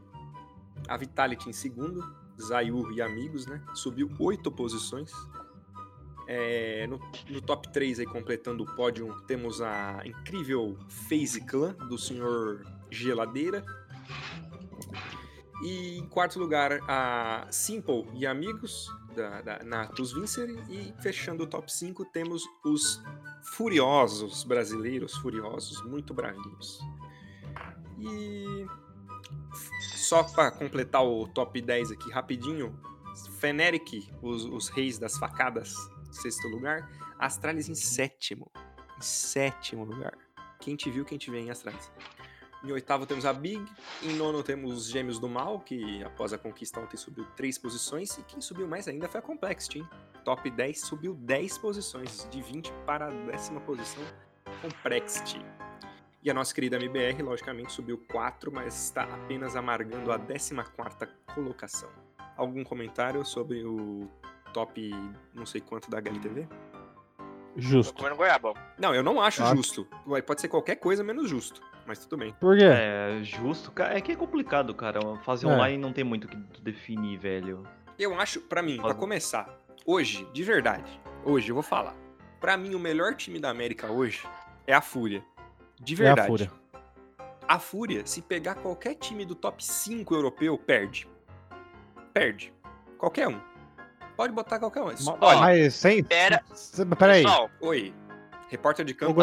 A 0.90 0.98
Vitality 0.98 1.50
em 1.50 1.54
segundo, 1.54 2.04
Zayu 2.42 2.92
e 2.92 3.02
amigos, 3.02 3.46
né? 3.46 3.64
Subiu 3.74 4.10
oito 4.20 4.52
posições. 4.52 5.12
É, 6.28 6.86
no, 6.88 7.00
no 7.30 7.42
top 7.42 7.72
3 7.72 8.00
aí, 8.00 8.06
completando 8.06 8.64
o 8.64 8.76
pódio, 8.76 9.14
temos 9.28 9.62
a 9.62 10.02
incrível 10.06 10.78
FaZe 10.90 11.42
Clan, 11.42 11.74
do 11.74 11.98
senhor 11.98 12.66
Geladeira. 12.92 13.64
E 15.64 15.98
em 15.98 16.06
quarto 16.08 16.38
lugar, 16.38 16.80
a 16.88 17.48
Simple 17.50 18.08
e 18.14 18.28
amigos, 18.28 18.92
da, 19.16 19.42
da 19.42 19.64
Natus 19.64 20.14
Vincer. 20.14 20.50
E 20.70 20.94
fechando 21.02 21.44
o 21.44 21.48
top 21.48 21.72
5, 21.72 22.06
temos 22.06 22.44
os 22.64 23.02
furiosos 23.42 24.44
brasileiros, 24.44 25.16
furiosos, 25.18 25.82
muito 25.84 26.14
bravinhos. 26.14 26.80
E 28.00 28.66
só 30.08 30.24
pra 30.24 30.50
completar 30.50 31.06
o 31.06 31.28
top 31.28 31.62
10 31.62 31.92
aqui 31.92 32.10
rapidinho, 32.10 32.80
Feneric, 33.40 34.10
os, 34.22 34.46
os 34.46 34.70
reis 34.70 34.98
das 34.98 35.18
facadas, 35.18 35.76
sexto 36.12 36.48
lugar. 36.48 36.90
Astralis 37.20 37.68
em 37.68 37.76
sétimo. 37.76 38.50
Em 38.98 39.02
sétimo 39.02 39.84
lugar. 39.84 40.18
Quem 40.62 40.78
te 40.78 40.90
viu, 40.90 41.04
quem 41.04 41.18
te 41.18 41.30
vê 41.30 41.40
em 41.40 41.50
Astralis. 41.50 41.92
Em 42.64 42.72
oitavo 42.72 43.06
temos 43.06 43.26
a 43.26 43.34
Big. 43.34 43.64
Em 44.02 44.14
nono 44.14 44.42
temos 44.44 44.72
os 44.74 44.90
Gêmeos 44.90 45.20
do 45.20 45.28
Mal, 45.28 45.60
que 45.60 46.02
após 46.04 46.32
a 46.32 46.38
conquista 46.38 46.80
ontem 46.80 46.96
subiu 46.96 47.26
três 47.36 47.58
posições. 47.58 48.18
E 48.18 48.24
quem 48.24 48.40
subiu 48.40 48.68
mais 48.68 48.88
ainda 48.88 49.10
foi 49.10 49.20
a 49.20 49.24
Complexity, 49.24 49.80
hein? 49.80 49.90
Top 50.24 50.50
10 50.50 50.80
subiu 50.82 51.16
10 51.16 51.58
posições, 51.58 52.28
de 52.32 52.42
20 52.42 52.72
para 52.86 53.08
a 53.08 53.10
décima 53.10 53.60
posição. 53.62 54.04
Complexity. 54.62 55.42
E 56.28 56.30
a 56.30 56.34
nossa 56.34 56.54
querida 56.54 56.76
MBR, 56.76 57.22
logicamente, 57.24 57.72
subiu 57.72 57.98
4, 58.12 58.52
mas 58.52 58.76
está 58.88 59.04
apenas 59.04 59.56
amargando 59.56 60.12
a 60.12 60.20
14 60.20 60.54
colocação. 61.34 61.88
Algum 62.36 62.66
comentário 62.66 63.24
sobre 63.26 63.64
o 63.64 64.10
top 64.54 64.94
não 65.34 65.46
sei 65.46 65.62
quanto 65.62 65.90
da 65.90 66.00
HLTV? 66.00 66.46
Tô 67.16 67.24
Justo. 67.56 67.94
comendo 67.94 68.18
goiaba. 68.18 68.54
Não, 68.78 68.94
eu 68.94 69.02
não 69.02 69.22
acho 69.22 69.42
Ah. 69.42 69.56
justo. 69.56 69.88
Ué, 70.06 70.22
Pode 70.22 70.42
ser 70.42 70.50
qualquer 70.50 70.76
coisa 70.76 71.02
menos 71.02 71.30
justo, 71.30 71.62
mas 71.86 71.98
tudo 72.00 72.18
bem. 72.18 72.34
Por 72.42 72.58
quê? 72.58 72.66
É, 72.66 73.20
justo, 73.24 73.72
cara. 73.72 73.98
É 73.98 74.02
que 74.02 74.12
é 74.12 74.16
complicado, 74.18 74.76
cara. 74.76 75.00
Fazer 75.24 75.48
É. 75.48 75.50
online 75.50 75.78
não 75.82 75.94
tem 75.94 76.04
muito 76.04 76.26
o 76.26 76.28
que 76.28 76.36
definir, 76.62 77.18
velho. 77.18 77.64
Eu 77.98 78.20
acho, 78.20 78.42
pra 78.42 78.62
mim, 78.62 78.76
pra 78.76 78.82
Fala. 78.90 78.96
começar, 78.96 79.48
hoje, 79.86 80.28
de 80.34 80.44
verdade, 80.44 81.00
hoje 81.24 81.50
eu 81.52 81.56
vou 81.56 81.64
falar. 81.64 81.96
Pra 82.42 82.58
mim, 82.58 82.76
o 82.76 82.80
melhor 82.80 83.16
time 83.16 83.40
da 83.40 83.50
América 83.50 83.90
hoje 83.90 84.28
é 84.68 84.74
a 84.74 84.82
Fúria. 84.82 85.24
De 85.80 85.94
É 85.94 85.98
verdade. 85.98 86.22
a 86.22 86.26
fúria. 86.28 86.52
A 87.48 87.60
Fúria, 87.60 88.06
se 88.06 88.22
pegar 88.22 88.56
qualquer 88.56 88.96
time 88.96 89.24
do 89.26 89.34
top 89.34 89.64
5 89.64 90.14
europeu, 90.14 90.58
perde. 90.58 91.08
Perde. 92.14 92.54
Qualquer 92.98 93.30
um. 93.30 93.40
Pode 94.18 94.34
botar 94.34 94.60
qualquer 94.60 94.82
um. 94.82 94.88
Ma- 95.06 95.18
Olha, 95.22 95.40
Mas 95.40 95.76
sem. 95.76 96.04
Pera- 96.04 96.44
se- 96.54 96.86
Peraí. 96.86 97.24
Pessoal, 97.24 97.50
oi. 97.62 97.94
Repórter 98.50 98.84
de 98.86 98.94
campo. 98.94 99.14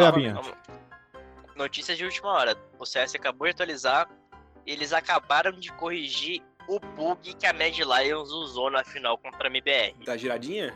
Notícias 1.57 1.99
de 1.99 2.05
última 2.05 2.29
hora. 2.31 2.57
O 2.79 2.87
CS 2.87 3.15
acabou 3.15 3.47
de 3.47 3.53
atualizar. 3.53 4.09
Eles 4.67 4.93
acabaram 4.95 5.53
de 5.53 5.71
corrigir 5.73 6.43
o 6.67 6.81
bug 6.81 7.35
que 7.35 7.47
a 7.47 7.53
Mad 7.53 7.77
Lions 7.79 8.31
usou 8.31 8.71
na 8.71 8.83
final 8.83 9.19
contra 9.19 9.49
a 9.49 9.51
MBR. 9.51 9.95
Da 10.05 10.17
giradinha? 10.17 10.75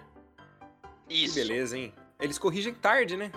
Isso. 1.09 1.35
Que 1.35 1.41
beleza, 1.41 1.79
hein? 1.79 1.95
Eles 2.21 2.39
corrigem 2.39 2.75
tarde, 2.75 3.17
né? 3.17 3.33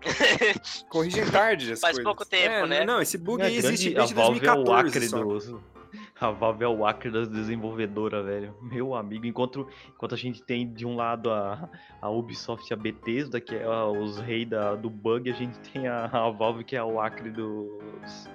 Corrigem 0.88 1.24
tarde 1.30 1.72
as 1.72 1.80
Faz 1.80 1.96
coisas. 1.96 2.04
pouco 2.04 2.24
tempo, 2.28 2.52
É, 2.54 2.66
né? 2.66 2.84
Não, 2.84 3.00
esse 3.00 3.18
bug 3.18 3.42
É, 3.42 3.46
aí 3.46 3.56
existe 3.56 3.90
Grande- 3.90 3.96
desde 3.96 4.14
Valve 4.14 4.46
é 4.46 4.52
o 4.52 4.64
2014 4.64 5.50
do. 5.52 5.62
A 6.20 6.30
Valve 6.30 6.64
é 6.64 6.68
o 6.68 6.84
Acre 6.84 7.10
das 7.10 7.28
desenvolvedoras, 7.28 8.24
velho. 8.26 8.54
Meu 8.60 8.94
amigo, 8.94 9.24
enquanto, 9.24 9.66
enquanto 9.88 10.14
a 10.14 10.18
gente 10.18 10.42
tem 10.42 10.70
de 10.70 10.84
um 10.84 10.94
lado 10.96 11.30
a, 11.30 11.68
a 12.02 12.10
Ubisoft 12.10 12.68
e 12.70 12.74
a 12.74 12.76
Bethesda, 12.76 13.40
que 13.40 13.54
é 13.56 13.64
a- 13.64 13.86
os 13.86 14.18
reis 14.18 14.46
da, 14.48 14.74
do 14.74 14.90
bug, 14.90 15.30
a 15.30 15.34
gente 15.34 15.58
tem 15.60 15.88
a, 15.88 16.04
a 16.04 16.28
Valve, 16.30 16.62
que 16.64 16.76
é 16.76 16.82
o 16.82 17.00
Acre 17.00 17.30
dos. 17.30 18.28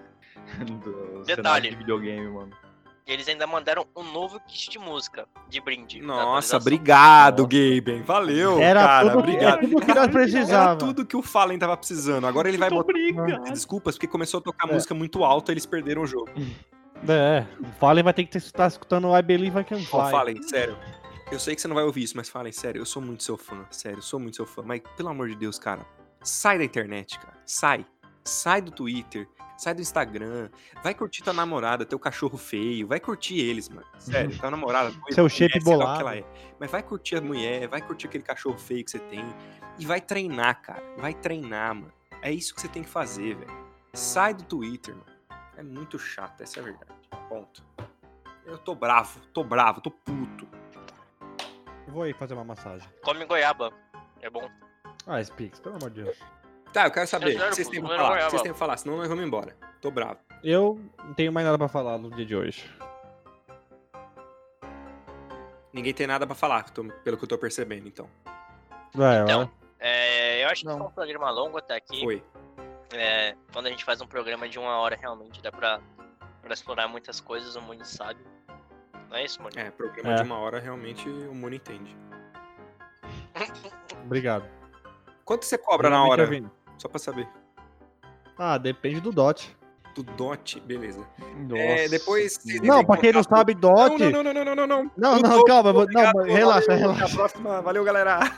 do 0.83 1.23
cenário 1.23 1.25
Detalhe. 1.25 1.69
de 1.69 1.75
videogame, 1.75 2.27
mano. 2.27 2.51
Eles 3.05 3.27
ainda 3.27 3.45
mandaram 3.45 3.85
um 3.95 4.03
novo 4.03 4.39
kit 4.47 4.69
de 4.69 4.79
música 4.79 5.27
de 5.49 5.59
brinde. 5.59 6.01
Nossa, 6.01 6.55
obrigado. 6.55 7.43
Gaben. 7.45 8.01
Valeu, 8.03 8.59
Era 8.61 8.81
cara. 8.81 9.09
tudo, 9.09 9.19
obrigado. 9.19 9.57
é 9.57 9.67
tudo 9.67 9.81
que 9.81 9.87
nós 9.87 9.97
Era 9.97 10.09
precisávamos. 10.09 10.83
tudo 10.83 11.05
que 11.05 11.17
o 11.17 11.21
Fallen 11.21 11.59
tava 11.59 11.75
precisando. 11.75 12.25
Agora 12.25 12.47
ele 12.47 12.57
vai 12.57 12.69
botar 12.69 12.91
obrigado. 12.91 13.43
desculpas, 13.51 13.95
porque 13.95 14.07
começou 14.07 14.39
a 14.39 14.41
tocar 14.43 14.69
É. 14.69 14.73
música 14.73 14.93
muito 14.93 15.23
alta 15.23 15.51
eles 15.51 15.65
perderam 15.65 16.03
o 16.03 16.07
jogo. 16.07 16.29
É, 17.07 17.45
o 17.59 17.65
Fallen 17.79 18.03
vai 18.03 18.13
ter 18.13 18.23
que 18.25 18.37
estar 18.37 18.67
escutando 18.67 19.13
I 19.17 19.21
Believe 19.21 19.59
I 19.59 19.63
Can 19.65 19.79
Fly. 19.79 19.87
Ó, 19.99 20.09
Fallen, 20.09 20.41
sério. 20.43 20.77
Eu 21.29 21.39
sei 21.39 21.55
que 21.55 21.61
você 21.61 21.67
não 21.67 21.75
vai 21.75 21.83
ouvir 21.83 22.03
isso, 22.03 22.15
mas 22.15 22.29
Fallen, 22.29 22.53
sério, 22.53 22.79
eu 22.79 22.85
sou 22.85 23.01
muito 23.01 23.23
seu 23.23 23.37
fã. 23.37 23.65
Sério, 23.69 23.97
eu 23.97 24.01
sou 24.03 24.19
muito 24.19 24.35
seu 24.37 24.45
fã. 24.45 24.61
Mas, 24.63 24.81
pelo 24.95 25.09
amor 25.09 25.27
de 25.27 25.35
Deus, 25.35 25.59
cara, 25.59 25.81
sai 26.21 26.57
da 26.57 26.63
internet, 26.63 27.19
cara. 27.19 27.33
Sai. 27.45 27.85
Sai 28.23 28.61
do 28.61 28.71
Twitter. 28.71 29.27
Sai 29.57 29.73
do 29.73 29.81
Instagram. 29.81 30.49
Vai 30.83 30.93
curtir 30.93 31.23
tua 31.23 31.33
namorada, 31.33 31.85
teu 31.85 31.99
cachorro 31.99 32.37
feio. 32.37 32.87
Vai 32.87 32.99
curtir 32.99 33.39
eles, 33.39 33.69
mano. 33.69 33.85
Sério, 33.99 34.35
tua 34.39 34.51
namorada. 34.51 34.91
tua 34.91 35.11
Seu 35.11 35.29
shape 35.29 35.59
bolado. 35.59 35.95
que 35.95 36.01
ela 36.01 36.15
é. 36.17 36.25
Mas 36.59 36.71
vai 36.71 36.81
curtir 36.83 37.17
a 37.17 37.21
mulher, 37.21 37.67
vai 37.67 37.81
curtir 37.81 38.07
aquele 38.07 38.23
cachorro 38.23 38.57
feio 38.57 38.83
que 38.83 38.91
você 38.91 38.99
tem. 38.99 39.23
E 39.79 39.85
vai 39.85 40.01
treinar, 40.01 40.61
cara. 40.61 40.83
Vai 40.97 41.13
treinar, 41.13 41.75
mano. 41.75 41.93
É 42.21 42.31
isso 42.31 42.53
que 42.53 42.61
você 42.61 42.67
tem 42.67 42.83
que 42.83 42.89
fazer, 42.89 43.35
velho. 43.35 43.67
Sai 43.93 44.33
do 44.33 44.43
Twitter, 44.43 44.95
mano. 44.95 45.13
É 45.55 45.61
muito 45.63 45.99
chato, 45.99 46.41
essa 46.41 46.59
é 46.59 46.61
a 46.61 46.63
verdade. 46.65 46.91
Ponto. 47.29 47.63
Eu 48.45 48.57
tô 48.57 48.73
bravo, 48.75 49.19
tô 49.33 49.43
bravo, 49.43 49.81
tô 49.81 49.91
puto. 49.91 50.47
Vou 51.87 52.01
aí 52.03 52.13
fazer 52.13 52.33
uma 52.33 52.43
massagem. 52.43 52.89
Come 53.03 53.23
goiaba. 53.25 53.71
É 54.21 54.29
bom. 54.29 54.49
Ah, 55.05 55.23
Spix, 55.23 55.59
pelo 55.59 55.75
amor 55.75 55.89
de 55.91 56.03
Deus. 56.03 56.17
Tá, 56.73 56.85
eu 56.85 56.91
quero 56.91 57.07
saber. 57.07 57.35
O 57.35 57.37
quero, 57.37 57.49
que 57.49 57.55
vocês 57.55 57.67
têm 57.69 57.81
pra 57.81 57.95
falar? 57.95 58.17
que 58.17 58.23
vocês 58.31 58.41
têm 58.41 58.51
pra 58.51 58.59
falar? 58.59 58.77
Senão 58.77 58.97
nós 58.97 59.07
vamos 59.07 59.23
embora. 59.23 59.55
Tô 59.79 59.91
bravo. 59.91 60.17
Eu 60.43 60.79
não 61.03 61.13
tenho 61.13 61.31
mais 61.31 61.45
nada 61.45 61.57
pra 61.57 61.67
falar 61.67 61.97
no 61.97 62.09
dia 62.09 62.25
de 62.25 62.35
hoje. 62.35 62.69
Ninguém 65.71 65.93
tem 65.93 66.05
nada 66.07 66.25
pra 66.27 66.35
falar, 66.35 66.65
pelo 67.03 67.17
que 67.17 67.23
eu 67.23 67.27
tô 67.27 67.37
percebendo, 67.37 67.87
então. 67.87 68.07
Vai, 68.93 69.21
Então. 69.21 69.49
É, 69.79 70.43
eu 70.43 70.47
acho 70.49 70.61
que 70.61 70.67
Não. 70.67 70.77
foi 70.77 70.87
um 70.87 70.91
programa 70.91 71.29
longo 71.29 71.57
até 71.57 71.75
aqui. 71.75 71.99
Foi. 72.01 72.23
É, 72.93 73.35
quando 73.51 73.65
a 73.65 73.69
gente 73.69 73.83
faz 73.83 73.99
um 74.01 74.07
programa 74.07 74.47
de 74.47 74.57
uma 74.57 74.77
hora, 74.77 74.95
realmente 74.95 75.41
dá 75.41 75.51
pra, 75.51 75.81
pra 76.41 76.53
explorar 76.53 76.87
muitas 76.87 77.19
coisas, 77.19 77.55
o 77.55 77.61
Muni 77.61 77.83
sabe. 77.83 78.19
Não 79.09 79.17
é 79.17 79.25
isso, 79.25 79.41
Muni? 79.41 79.55
É, 79.57 79.71
programa 79.71 80.13
É. 80.13 80.15
de 80.15 80.21
uma 80.23 80.37
hora, 80.39 80.59
realmente, 80.59 81.09
o 81.09 81.33
mundo 81.33 81.55
entende. 81.55 81.97
Obrigado. 84.05 84.47
Quanto 85.25 85.43
você 85.45 85.57
cobra 85.57 85.89
na 85.89 86.03
hora? 86.05 86.25
Só 86.77 86.87
pra 86.87 86.99
saber. 86.99 87.27
Ah, 88.37 88.57
depende 88.57 88.99
do 88.99 89.11
DOT. 89.11 89.55
Do 89.95 90.01
DOT, 90.01 90.59
beleza. 90.65 91.05
Nossa. 91.47 91.61
É, 91.61 91.87
depois... 91.87 92.39
Não, 92.63 92.83
pra 92.83 92.97
quem 92.97 93.13
não 93.13 93.21
sabe. 93.21 93.53
DOT. 93.53 93.99
Não, 93.99 94.23
não, 94.23 94.33
não, 94.33 94.33
não, 94.33 94.43
não, 94.43 94.55
não, 94.55 94.67
não. 94.97 95.19
Não, 95.21 95.43
calma, 95.43 95.71
não, 95.71 95.85
relaxa, 95.85 96.13
valeu, 96.25 96.35
relaxa. 96.35 96.73
Até 96.73 97.03
a 97.03 97.09
próxima. 97.15 97.61
Valeu, 97.61 97.83
galera. 97.83 98.19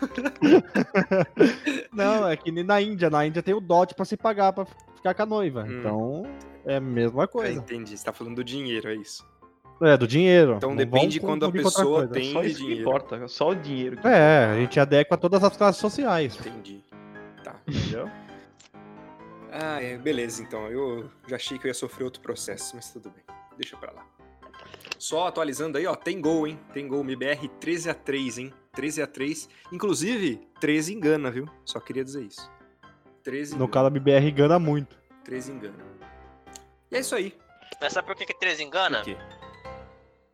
Não, 1.93 2.27
é 2.27 2.35
que 2.35 2.51
nem 2.51 2.63
na 2.63 2.81
Índia. 2.81 3.09
Na 3.09 3.25
Índia 3.25 3.41
tem 3.41 3.53
o 3.53 3.61
DOT 3.61 3.93
pra 3.95 4.05
se 4.05 4.17
pagar 4.17 4.51
pra 4.53 4.65
ficar 4.95 5.13
com 5.13 5.23
a 5.23 5.25
noiva. 5.25 5.63
Hum. 5.63 5.79
Então, 5.79 6.23
é 6.65 6.75
a 6.75 6.81
mesma 6.81 7.23
É, 7.23 7.27
coisa. 7.27 7.53
entendi, 7.53 7.97
você 7.97 8.03
tá 8.03 8.11
falando 8.11 8.35
do 8.35 8.43
dinheiro, 8.43 8.89
é 8.89 8.95
isso. 8.95 9.25
É, 9.81 9.97
do 9.97 10.07
dinheiro. 10.07 10.55
Então 10.57 10.69
Não 10.69 10.77
depende 10.77 11.19
vão 11.19 11.29
quando 11.29 11.45
a 11.45 11.51
pessoa 11.51 12.07
tem 12.07 12.31
Só 12.31 12.43
isso 12.43 12.55
que 12.59 12.63
dinheiro. 12.63 12.81
importa, 12.81 13.27
só 13.27 13.49
o 13.49 13.55
dinheiro. 13.55 13.97
que 13.97 14.07
É, 14.07 14.45
a 14.51 14.55
gente 14.55 14.79
adequa 14.79 15.17
todas 15.17 15.43
as 15.43 15.55
classes 15.55 15.81
sociais. 15.81 16.37
Entendi. 16.39 16.81
Tá. 17.43 17.55
Entendeu? 17.67 18.09
Ah, 19.57 19.81
é, 19.81 19.97
beleza, 19.97 20.41
então. 20.43 20.69
Eu 20.69 21.09
já 21.27 21.35
achei 21.37 21.57
que 21.57 21.65
eu 21.65 21.69
ia 21.69 21.73
sofrer 21.73 22.03
outro 22.03 22.21
processo, 22.21 22.75
mas 22.75 22.91
tudo 22.91 23.09
bem. 23.09 23.23
Deixa 23.57 23.77
pra 23.77 23.91
lá. 23.91 24.05
Só 24.99 25.27
atualizando 25.27 25.77
aí, 25.77 25.85
ó, 25.85 25.95
tem 25.95 26.19
gol, 26.19 26.47
hein? 26.47 26.59
Tem 26.73 26.87
gol, 26.87 27.01
MBR 27.01 27.47
13 27.59 27.89
a 27.89 27.93
3 27.93 28.37
hein? 28.39 28.53
13 28.73 29.01
a 29.01 29.07
3 29.07 29.47
Inclusive, 29.71 30.41
13 30.59 30.93
engana, 30.93 31.31
viu? 31.31 31.45
Só 31.63 31.79
queria 31.79 32.03
dizer 32.03 32.23
isso. 32.23 32.51
13 33.23 33.51
No 33.51 33.55
engana. 33.65 33.71
caso, 33.71 33.85
a 33.87 33.89
BBR 33.89 34.29
engana 34.29 34.59
muito. 34.59 34.97
13 35.23 35.51
engana. 35.53 35.75
E 36.91 36.95
é 36.95 36.99
isso 36.99 37.15
aí. 37.15 37.35
Mas 37.81 37.93
sabe 37.93 38.07
por 38.07 38.15
que, 38.15 38.25
que 38.25 38.37
13 38.37 38.63
engana? 38.63 38.97
Por 38.99 39.05
quê? 39.05 39.17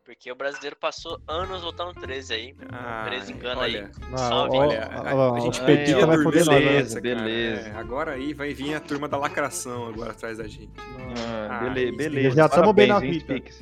Porque 0.03 0.31
o 0.31 0.35
brasileiro 0.35 0.75
passou 0.75 1.19
anos 1.27 1.61
votando 1.61 1.93
13 1.93 2.33
aí. 2.33 2.55
Ah, 2.71 3.03
13 3.07 3.33
engana 3.33 3.61
olha, 3.61 3.91
aí. 4.11 4.17
Salve. 4.17 4.57
Olha, 4.57 4.89
a, 5.35 5.39
gente 5.39 5.61
petista 5.61 6.05
vai 6.07 6.17
dormir 6.17 6.23
foder 6.23 6.45
nós, 6.45 6.55
né? 6.55 6.59
beleza, 6.59 7.01
beleza, 7.01 7.01
cara. 7.01 7.25
beleza. 7.25 7.69
É, 7.69 7.75
agora 7.79 8.11
aí 8.13 8.33
vai 8.33 8.53
vir 8.53 8.73
a 8.73 8.79
turma 8.79 9.07
da 9.07 9.17
lacração 9.17 9.87
agora 9.87 10.11
atrás 10.11 10.37
da 10.39 10.47
gente. 10.47 10.71
Ah, 11.17 11.47
Ah, 11.51 11.63
bele- 11.69 11.89
isso. 11.89 11.97
beleza. 11.97 12.35
Já 12.35 12.49
tamo 12.49 12.73
bem 12.73 12.87
na. 12.87 12.99
Spix. 12.99 13.61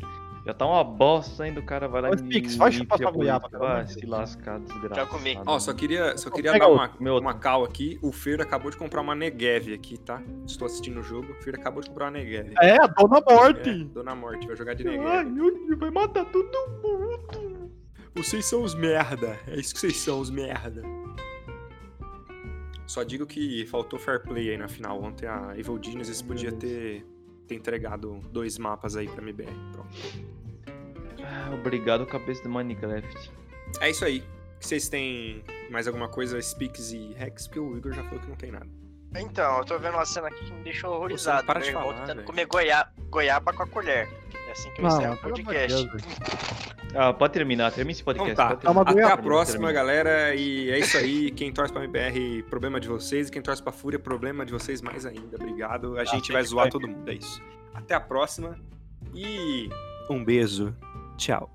Já 0.49 0.53
tá 0.55 0.65
uma 0.65 0.83
bosta 0.83 1.43
ainda, 1.43 1.59
o 1.59 1.63
cara 1.63 1.87
vai 1.87 2.01
lá 2.01 2.09
Ô, 2.09 2.13
e 2.15 2.17
Spix, 2.17 2.55
vai 2.55 2.71
chupar 2.71 2.97
sua 2.97 3.11
goiaba, 3.11 3.47
Vai 3.53 3.87
se 3.87 4.03
lascar, 4.03 4.59
desgraçado. 4.59 4.95
Já 4.95 5.05
comi. 5.05 5.39
Ó, 5.45 5.59
só 5.59 5.71
queria, 5.73 6.17
só 6.17 6.31
queria 6.31 6.53
Pega 6.53 6.65
dar 6.65 6.71
uma, 6.71 6.91
meu 6.99 7.19
uma 7.19 7.35
cal 7.35 7.63
aqui. 7.63 7.99
O 8.01 8.11
Fer 8.11 8.41
acabou 8.41 8.71
de 8.71 8.77
comprar 8.77 9.01
uma 9.01 9.13
Negev 9.13 9.71
aqui, 9.71 9.99
tá? 9.99 10.19
Estou 10.47 10.65
assistindo 10.65 11.01
o 11.01 11.03
jogo. 11.03 11.33
O 11.33 11.35
Fer 11.35 11.53
acabou 11.53 11.83
de 11.83 11.89
comprar 11.89 12.05
uma 12.05 12.11
Negev. 12.17 12.55
É, 12.59 12.81
a 12.81 12.87
Dona 12.87 13.19
É, 13.27 13.31
Morte. 13.31 13.83
Dona 13.83 14.15
Morte, 14.15 14.47
vai 14.47 14.55
jogar 14.55 14.73
de 14.73 14.87
Ai, 14.87 14.97
Negev. 14.97 15.29
meu 15.29 15.53
Deus, 15.53 15.77
vai 15.77 15.91
matar 15.91 16.25
todo 16.25 16.49
mundo. 16.81 17.71
Vocês 18.15 18.43
são 18.45 18.63
os 18.63 18.73
merda. 18.73 19.39
É 19.45 19.55
isso 19.55 19.71
que 19.71 19.79
vocês 19.81 19.97
são, 19.97 20.19
os 20.19 20.31
merda. 20.31 20.81
Só 22.87 23.03
digo 23.03 23.27
que 23.27 23.67
faltou 23.67 23.99
fair 23.99 24.23
play 24.23 24.49
aí 24.49 24.57
na 24.57 24.67
final. 24.67 24.99
Ontem 24.99 25.27
a 25.27 25.53
Evil 25.55 25.77
Genius 25.79 26.23
podia 26.23 26.51
ter, 26.51 27.05
ter 27.49 27.55
entregado 27.55 28.19
dois 28.31 28.57
mapas 28.57 28.95
aí 28.95 29.07
pra 29.07 29.21
MBR. 29.23 29.51
Pronto. 29.71 29.89
Ah, 31.23 31.51
obrigado, 31.53 32.05
cabeça 32.05 32.43
de 32.43 32.47
Minecraft. 32.47 33.31
É 33.81 33.89
isso 33.89 34.05
aí. 34.05 34.23
Vocês 34.59 34.87
têm 34.87 35.43
mais 35.69 35.87
alguma 35.87 36.07
coisa, 36.07 36.39
Speaks 36.41 36.91
e 36.91 37.13
Rex? 37.13 37.47
Porque 37.47 37.59
o 37.59 37.77
Igor 37.77 37.93
já 37.93 38.03
falou 38.03 38.19
que 38.19 38.27
não 38.27 38.35
tem 38.35 38.51
nada. 38.51 38.67
Então, 39.15 39.57
eu 39.57 39.65
tô 39.65 39.79
vendo 39.79 39.95
uma 39.95 40.05
cena 40.05 40.27
aqui 40.27 40.45
que 40.45 40.51
me 40.51 40.63
deixou 40.63 40.93
horrorizado. 40.93 41.45
para 41.45 41.59
Meu 41.59 41.63
de 41.63 41.75
irmão 41.75 41.91
falar, 41.91 42.05
tentando 42.05 42.23
comer 42.23 42.45
goiaba, 42.45 42.91
goiaba 43.09 43.53
com 43.53 43.63
a 43.63 43.67
colher. 43.67 44.07
É 44.47 44.51
assim 44.51 44.71
que 44.71 44.81
eu 44.81 44.87
encerro 44.87 45.13
o 45.13 45.17
podcast. 45.17 45.89
Ah, 46.95 47.13
pode 47.13 47.31
Ah, 47.31 47.33
terminar, 47.33 47.71
termina 47.71 47.91
esse 47.91 48.03
podcast. 48.03 48.31
Então 48.33 48.73
tá. 48.73 48.81
Até 48.81 49.03
a 49.03 49.15
próxima, 49.17 49.67
Termina. 49.67 49.73
galera. 49.73 50.35
E 50.35 50.71
é 50.71 50.79
isso 50.79 50.97
aí. 50.97 51.29
Quem 51.31 51.51
torce 51.51 51.71
pra 51.71 51.83
MBR, 51.83 52.43
problema 52.49 52.79
de 52.79 52.87
vocês. 52.87 53.27
E 53.27 53.31
quem 53.31 53.41
torce 53.41 53.61
pra 53.61 53.71
Fúria, 53.71 53.99
problema 53.99 54.45
de 54.45 54.51
vocês 54.51 54.81
mais 54.81 55.05
ainda. 55.05 55.35
Obrigado. 55.35 55.97
A 55.97 56.05
gente 56.05 56.31
vai 56.31 56.43
zoar 56.43 56.69
todo 56.69 56.87
mundo. 56.87 57.07
É 57.09 57.13
isso. 57.13 57.41
Até 57.73 57.93
a 57.93 57.99
próxima. 57.99 58.57
E 59.13 59.69
um 60.09 60.23
beijo. 60.23 60.75
Tchau. 61.17 61.49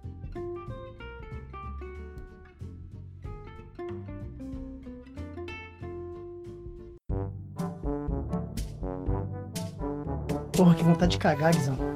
Porra, 10.56 10.74
que 10.74 10.84
vontade 10.84 11.12
de 11.12 11.18
cagar, 11.18 11.52
Guizão. 11.54 11.93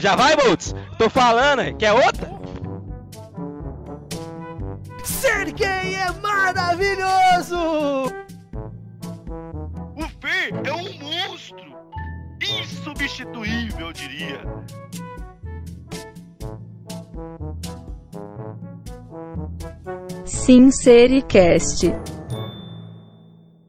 Já 0.00 0.16
vai, 0.16 0.36
Boltz? 0.36 0.74
Tô 0.98 1.08
falando, 1.08 1.76
quer 1.76 1.92
outra? 1.92 2.32
Ser 5.04 5.52
gay 5.52 5.94
é 5.94 6.10
maravilhoso! 6.20 7.56
O 9.96 10.02
Fê 10.20 10.50
é 10.64 10.72
um 10.72 11.28
monstro! 11.28 11.74
Insubstituível, 12.42 13.86
eu 13.86 13.92
diria. 13.92 14.40
Sincericast. 20.24 21.92